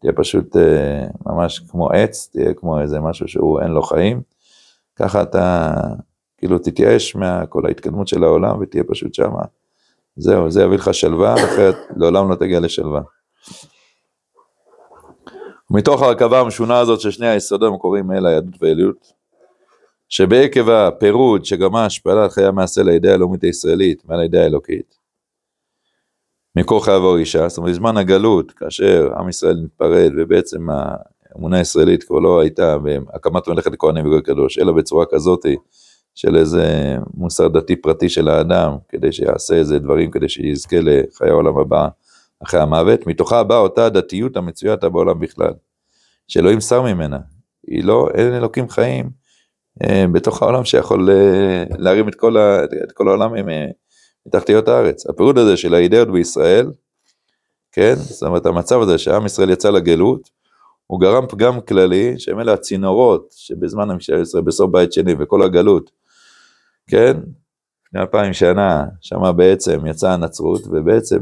תהיה 0.01 0.13
פשוט 0.13 0.57
אה, 0.57 1.07
ממש 1.27 1.59
כמו 1.59 1.91
עץ, 1.91 2.29
תהיה 2.33 2.55
כמו 2.55 2.81
איזה 2.81 3.01
משהו 3.01 3.29
שהוא 3.29 3.61
אין 3.61 3.71
לו 3.71 3.83
חיים, 3.83 4.23
ככה 4.97 5.23
אתה 5.23 5.73
כאילו 6.39 6.59
תתייאש 6.59 7.17
מכל 7.17 7.67
ההתקדמות 7.67 8.09
של 8.09 8.25
העולם 8.25 8.61
ותהיה 8.61 8.85
פשוט 8.85 9.15
שמה. 9.15 9.43
זהו, 10.17 10.51
זה 10.51 10.63
יביא 10.63 10.77
לך 10.77 10.95
שלווה, 10.95 11.35
אחרת 11.35 11.77
לעולם 11.97 12.31
לא 12.31 12.35
תגיע 12.35 12.61
לשלווה. 12.61 13.01
מתוך 15.71 16.03
ההרכבה 16.03 16.41
המשונה 16.41 16.79
הזאת 16.79 17.01
של 17.01 17.11
שני 17.11 17.29
היסודות 17.29 17.73
המקוריים 17.73 18.13
אל 18.13 18.27
היהדות 18.27 18.63
והעליות, 18.63 19.13
שבעקב 20.09 20.69
הפירוד 20.69 21.45
שגרמה 21.45 21.85
השפלה 21.85 22.23
על 22.23 22.31
חיי 22.31 22.45
המעשה 22.45 22.83
לידי 22.83 23.11
הלאומית 23.11 23.45
הישראלית 23.45 24.05
מעל 24.05 24.21
הידי 24.21 24.39
האלוקית, 24.39 24.99
מקור 26.57 26.85
חייו 26.85 27.17
אישה, 27.17 27.49
זאת 27.49 27.59
אומרת 27.59 27.73
בזמן 27.73 27.97
הגלות, 27.97 28.51
כאשר 28.53 29.11
עם 29.19 29.29
ישראל 29.29 29.57
נתפרד 29.65 30.13
ובעצם 30.17 30.67
האמונה 30.71 31.59
הישראלית 31.59 32.05
כבר 32.05 32.19
לא 32.19 32.41
הייתה 32.41 32.79
בהקמת 32.79 33.49
מלאכת 33.49 33.73
הכהנים 33.73 34.07
וגוי 34.07 34.23
קדוש, 34.23 34.59
אלא 34.59 34.73
בצורה 34.73 35.05
כזאת 35.11 35.47
של 36.15 36.37
איזה 36.37 36.97
מוסר 37.15 37.49
דתי 37.49 37.77
פרטי 37.77 38.09
של 38.09 38.29
האדם, 38.29 38.77
כדי 38.89 39.13
שיעשה 39.13 39.55
איזה 39.55 39.79
דברים, 39.79 40.11
כדי 40.11 40.29
שיזכה 40.29 40.77
לחיי 40.81 41.31
העולם 41.31 41.59
הבא 41.59 41.89
אחרי 42.45 42.61
המוות, 42.61 43.07
מתוכה 43.07 43.45
באה 43.45 43.59
אותה 43.59 43.89
דתיות 43.89 44.37
המצויה 44.37 44.77
בעולם 44.77 45.21
בכלל, 45.21 45.53
שאלוהים 46.29 46.61
שר 46.61 46.83
ממנה, 46.83 47.19
היא 47.67 47.85
לא, 47.85 48.09
אין 48.15 48.35
אלוקים 48.35 48.69
חיים 48.69 49.11
בתוך 50.13 50.43
העולם 50.43 50.65
שיכול 50.65 51.11
אה, 51.11 51.65
להרים 51.79 52.09
את 52.09 52.15
כל, 52.15 52.37
ה, 52.37 52.65
את 52.65 52.93
כל 52.93 53.09
העולם 53.09 53.37
אה, 53.37 53.67
מתחתיות 54.27 54.69
הארץ. 54.69 55.07
הפירוד 55.07 55.39
הזה 55.39 55.57
של 55.57 55.75
האידאות 55.75 56.13
בישראל, 56.13 56.71
כן, 57.73 57.95
זאת 57.95 58.23
אומרת 58.23 58.47
המצב 58.47 58.81
הזה 58.81 58.99
שעם 58.99 59.27
ישראל 59.27 59.51
יצא 59.51 59.71
לגלות, 59.71 60.31
הוא 60.87 61.01
גרם 61.01 61.27
פגם 61.27 61.61
כללי, 61.61 62.19
שהם 62.19 62.41
אלה 62.41 62.53
הצינורות 62.53 63.29
שבזמן 63.31 63.91
המשל 63.91 64.23
ישראל 64.23 64.43
בסוף 64.43 64.71
בית 64.71 64.93
שני 64.93 65.15
וכל 65.19 65.43
הגלות, 65.43 65.91
כן, 66.91 67.17
לפני 67.87 68.01
אלפיים 68.01 68.33
שנה, 68.33 68.85
שמה 69.01 69.33
בעצם 69.33 69.87
יצאה 69.87 70.15
הנצרות, 70.15 70.63
ובעצם 70.71 71.19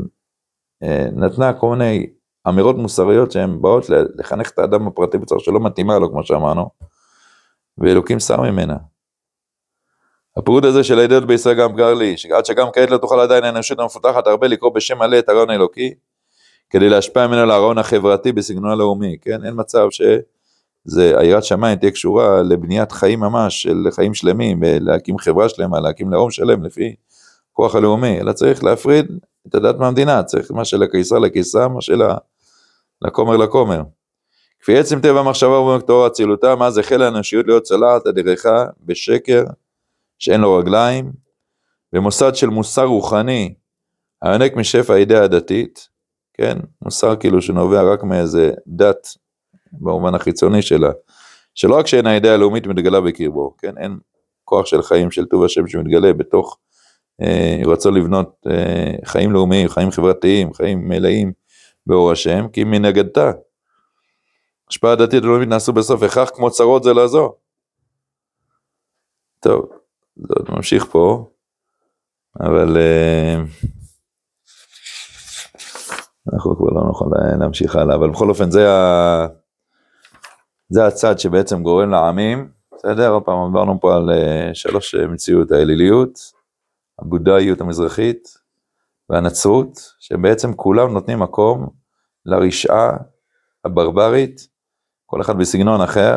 אה, 0.82 1.06
נתנה 1.12 1.52
כל 1.52 1.70
מיני 1.70 2.06
אמירות 2.48 2.76
מוסריות 2.76 3.32
שהן 3.32 3.62
באות 3.62 3.84
לחנך 4.18 4.50
את 4.50 4.58
האדם 4.58 4.86
הפרטי 4.86 5.18
בצורה 5.18 5.40
שלא 5.40 5.60
מתאימה 5.60 5.98
לו, 5.98 6.10
כמו 6.10 6.24
שאמרנו, 6.24 6.70
ואלוקים 7.78 8.20
שר 8.20 8.40
ממנה. 8.40 8.76
הפירוט 10.36 10.64
הזה 10.64 10.84
של 10.84 10.98
הידיעות 10.98 11.24
בישראל 11.24 11.54
גם 11.56 11.76
גר 11.76 11.94
לי, 11.94 12.16
שעד 12.16 12.46
שגם 12.46 12.66
כעת 12.72 12.90
לא 12.90 12.98
תוכל 12.98 13.20
עדיין 13.20 13.44
האנושות 13.44 13.78
המפותחת 13.78 14.26
הרבה 14.26 14.48
לקרוא 14.48 14.70
בשם 14.74 14.98
מלא 14.98 15.18
את 15.18 15.28
הרעיון 15.28 15.50
האלוקי, 15.50 15.94
כדי 16.70 16.88
להשפיע 16.88 17.26
ממנו 17.26 17.46
להרעיון 17.46 17.78
החברתי 17.78 18.32
בסגנון 18.32 18.70
הלאומי, 18.70 19.16
כן? 19.22 19.44
אין 19.44 19.54
מצב 19.56 19.86
שזה, 19.90 21.18
היראת 21.18 21.44
שמיים 21.44 21.78
תהיה 21.78 21.90
קשורה 21.90 22.42
לבניית 22.42 22.92
חיים 22.92 23.20
ממש, 23.20 23.62
של 23.62 23.84
חיים 23.90 24.14
שלמים, 24.14 24.60
להקים 24.62 25.18
חברה 25.18 25.48
שלמה, 25.48 25.80
להקים 25.80 26.10
לאום 26.10 26.30
שלם 26.30 26.62
לפי 26.62 26.94
כוח 27.52 27.74
הלאומי, 27.74 28.20
אלא 28.20 28.32
צריך 28.32 28.64
להפריד 28.64 29.06
את 29.46 29.54
הדת 29.54 29.76
מהמדינה, 29.78 30.22
צריך 30.22 30.50
מה 30.50 30.64
שלקיסר 30.64 31.18
לקיסר, 31.18 31.68
מה 31.68 31.80
שלכומר 31.80 33.36
לכומר. 33.36 33.82
כפי 34.66 34.78
עצם 34.78 35.00
טבע 35.00 35.20
המחשבה 35.20 35.60
ובמקטור 35.60 36.06
אצילותה, 36.06 36.54
אז 36.62 36.78
החל 36.78 37.02
האנושיות 37.02 37.46
להיות 37.46 37.62
צלעת 37.62 38.06
הדרכה 38.06 38.64
בשקר 38.80 39.44
שאין 40.18 40.40
לו 40.40 40.54
רגליים, 40.54 41.12
במוסד 41.92 42.34
של 42.34 42.46
מוסר 42.46 42.84
רוחני 42.84 43.54
היונק 44.22 44.56
משפע 44.56 44.94
האידאה 44.94 45.24
הדתית, 45.24 45.88
כן, 46.34 46.58
מוסר 46.82 47.16
כאילו 47.16 47.42
שנובע 47.42 47.92
רק 47.92 48.02
מאיזה 48.02 48.52
דת 48.66 49.08
במובן 49.72 50.14
החיצוני 50.14 50.62
שלה, 50.62 50.90
שלא 51.54 51.78
רק 51.78 51.86
שאין 51.86 52.06
האידאה 52.06 52.34
הלאומית 52.34 52.66
מתגלה 52.66 53.00
בקרבו, 53.00 53.54
כן, 53.58 53.78
אין 53.78 53.98
כוח 54.44 54.66
של 54.66 54.82
חיים 54.82 55.10
של 55.10 55.24
טוב 55.24 55.44
השם 55.44 55.68
שמתגלה 55.68 56.12
בתוך 56.12 56.58
אה, 57.22 57.60
רצון 57.66 57.94
לבנות 57.94 58.36
אה, 58.50 58.92
חיים 59.04 59.32
לאומיים, 59.32 59.68
חיים 59.68 59.90
חברתיים, 59.90 60.54
חיים 60.54 60.88
מלאים 60.88 61.32
באור 61.86 62.12
השם, 62.12 62.46
כי 62.52 62.64
מנגדתה. 62.64 63.32
השפעה 64.70 64.96
דתית 64.96 65.24
ולאומית 65.24 65.48
נעשו 65.48 65.72
בסוף 65.72 66.02
הכרח 66.02 66.30
כמו 66.30 66.50
צרות 66.50 66.82
זה 66.82 66.92
לזו. 66.92 67.34
טוב, 69.40 69.70
זה 70.16 70.34
עוד 70.36 70.46
ממשיך 70.50 70.84
פה, 70.84 71.30
אבל 72.40 72.76
אה, 72.76 73.36
אנחנו 76.32 76.56
כבר 76.56 76.70
לא 76.70 76.86
נוכל 76.86 77.04
להמשיך 77.40 77.76
הלאה, 77.76 77.94
אבל 77.94 78.10
בכל 78.10 78.28
אופן 78.28 78.50
זה, 78.50 78.70
ה... 78.70 79.26
זה 80.68 80.86
הצד 80.86 81.18
שבעצם 81.18 81.62
גורם 81.62 81.90
לעמים, 81.90 82.50
בסדר? 82.74 83.10
עוד 83.10 83.22
פעם 83.22 83.38
עברנו 83.38 83.80
פה 83.80 83.96
על 83.96 84.10
שלוש 84.54 84.94
מציאות, 84.94 85.52
האליליות, 85.52 86.18
הבודהיות 86.98 87.60
המזרחית 87.60 88.28
והנצרות, 89.10 89.92
שבעצם 89.98 90.54
כולם 90.54 90.92
נותנים 90.92 91.18
מקום 91.18 91.68
לרשעה 92.26 92.96
הברברית, 93.64 94.48
כל 95.06 95.20
אחד 95.20 95.38
בסגנון 95.38 95.80
אחר, 95.80 96.16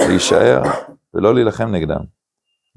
להישאר 0.00 0.62
ולא 1.14 1.34
להילחם 1.34 1.70
נגדם. 1.70 2.00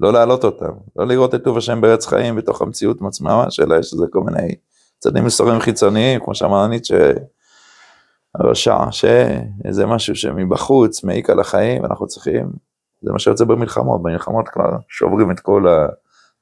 לא 0.00 0.12
להעלות 0.12 0.44
אותם, 0.44 0.72
לא 0.96 1.06
לראות 1.06 1.34
את 1.34 1.44
טוב 1.44 1.58
השם 1.58 1.80
בארץ 1.80 2.06
חיים 2.06 2.36
בתוך 2.36 2.62
המציאות 2.62 2.96
עצמה 3.08 3.50
שלה, 3.50 3.78
יש 3.78 3.94
לזה 3.94 4.06
כל 4.12 4.20
מיני 4.20 4.54
צדדים 4.98 5.24
מסורים 5.24 5.60
חיצוניים, 5.60 6.20
כמו 6.24 6.34
שאמר 6.34 6.66
ניטשה, 6.66 7.12
הרשע, 8.34 8.90
שאיזה 8.90 9.86
משהו 9.86 10.16
שמבחוץ 10.16 11.04
מעיק 11.04 11.30
על 11.30 11.40
החיים, 11.40 11.84
אנחנו 11.84 12.06
צריכים, 12.06 12.52
זה 13.02 13.12
מה 13.12 13.18
שיוצא 13.18 13.44
במלחמות, 13.44 14.02
במלחמות 14.02 14.48
כבר 14.48 14.70
שוברים 14.88 15.30
את 15.30 15.40
כל. 15.40 15.66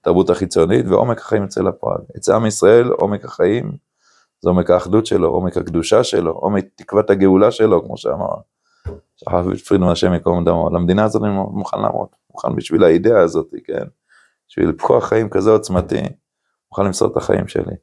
התרבות 0.07 0.31
החיצונית, 0.31 0.87
ועומק 0.89 1.19
החיים 1.19 1.43
יוצא 1.43 1.63
לפועל. 1.63 1.99
אצל 2.17 2.33
עם 2.33 2.47
ישראל, 2.47 2.89
עומק 2.89 3.25
החיים, 3.25 3.73
זה 4.41 4.51
עומק 4.51 4.71
האחדות 4.71 5.07
שלו, 5.07 5.29
עומק 5.29 5.57
הקדושה 5.57 6.05
שלו, 6.05 6.33
עומק 6.33 6.65
תקוות 6.75 7.11
הגאולה 7.11 7.51
שלו, 7.51 7.85
כמו 7.85 7.97
שאמר 7.97 8.35
פרידמן 9.69 9.89
השם 9.89 10.15
יקום 10.15 10.45
דמו. 10.45 10.71
למדינה 10.71 11.05
הזאת 11.05 11.23
אני 11.23 11.31
מוכן 11.33 11.83
לעמוד, 11.83 12.09
מוכן 12.31 12.57
בשביל 12.57 12.85
האידאה 12.85 13.21
הזאת, 13.23 13.51
כן? 13.65 13.85
בשביל 14.49 14.73
כוח 14.81 15.05
חיים 15.05 15.31
כזה 15.31 15.51
עוצמתי, 15.51 16.03
מוכן 16.71 16.85
למסור 16.85 17.13
את 17.13 17.17
החיים 17.17 17.49
שלי. 17.49 17.75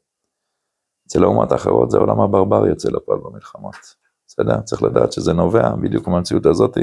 אצל 1.07 1.23
האומות 1.23 1.51
האחרות 1.51 1.91
זה 1.91 1.97
עולם 1.97 2.21
הברברי 2.21 2.69
יוצא 2.69 2.89
לפועל 2.89 3.19
במלחמות. 3.23 3.75
בסדר? 4.27 4.61
צריך 4.61 4.83
לדעת 4.83 5.11
שזה 5.13 5.33
נובע 5.33 5.69
בדיוק 5.81 6.07
מהמציאות 6.07 6.45
הזאת 6.45 6.77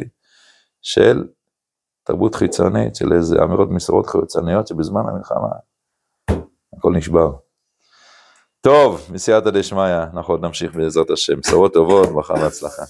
של 0.82 1.24
תרבות 2.02 2.34
חיצונית, 2.34 2.96
של 2.96 3.12
איזה 3.12 3.42
אמירות 3.42 3.70
מסורות 3.70 4.06
חיצוניות 4.06 4.66
שבזמן 4.66 5.02
המלחמה 5.08 5.48
הכל 6.76 6.92
נשבר. 6.96 7.32
טוב, 8.60 9.10
בסייעתא 9.12 9.50
דשמיא, 9.50 10.02
אנחנו 10.14 10.34
עוד 10.34 10.44
נמשיך 10.44 10.74
בעזרת 10.74 11.10
השם. 11.10 11.40
בשורות 11.40 11.74
טובות, 11.74 12.08
ברכה 12.08 12.34
והצלחה. 12.34 12.82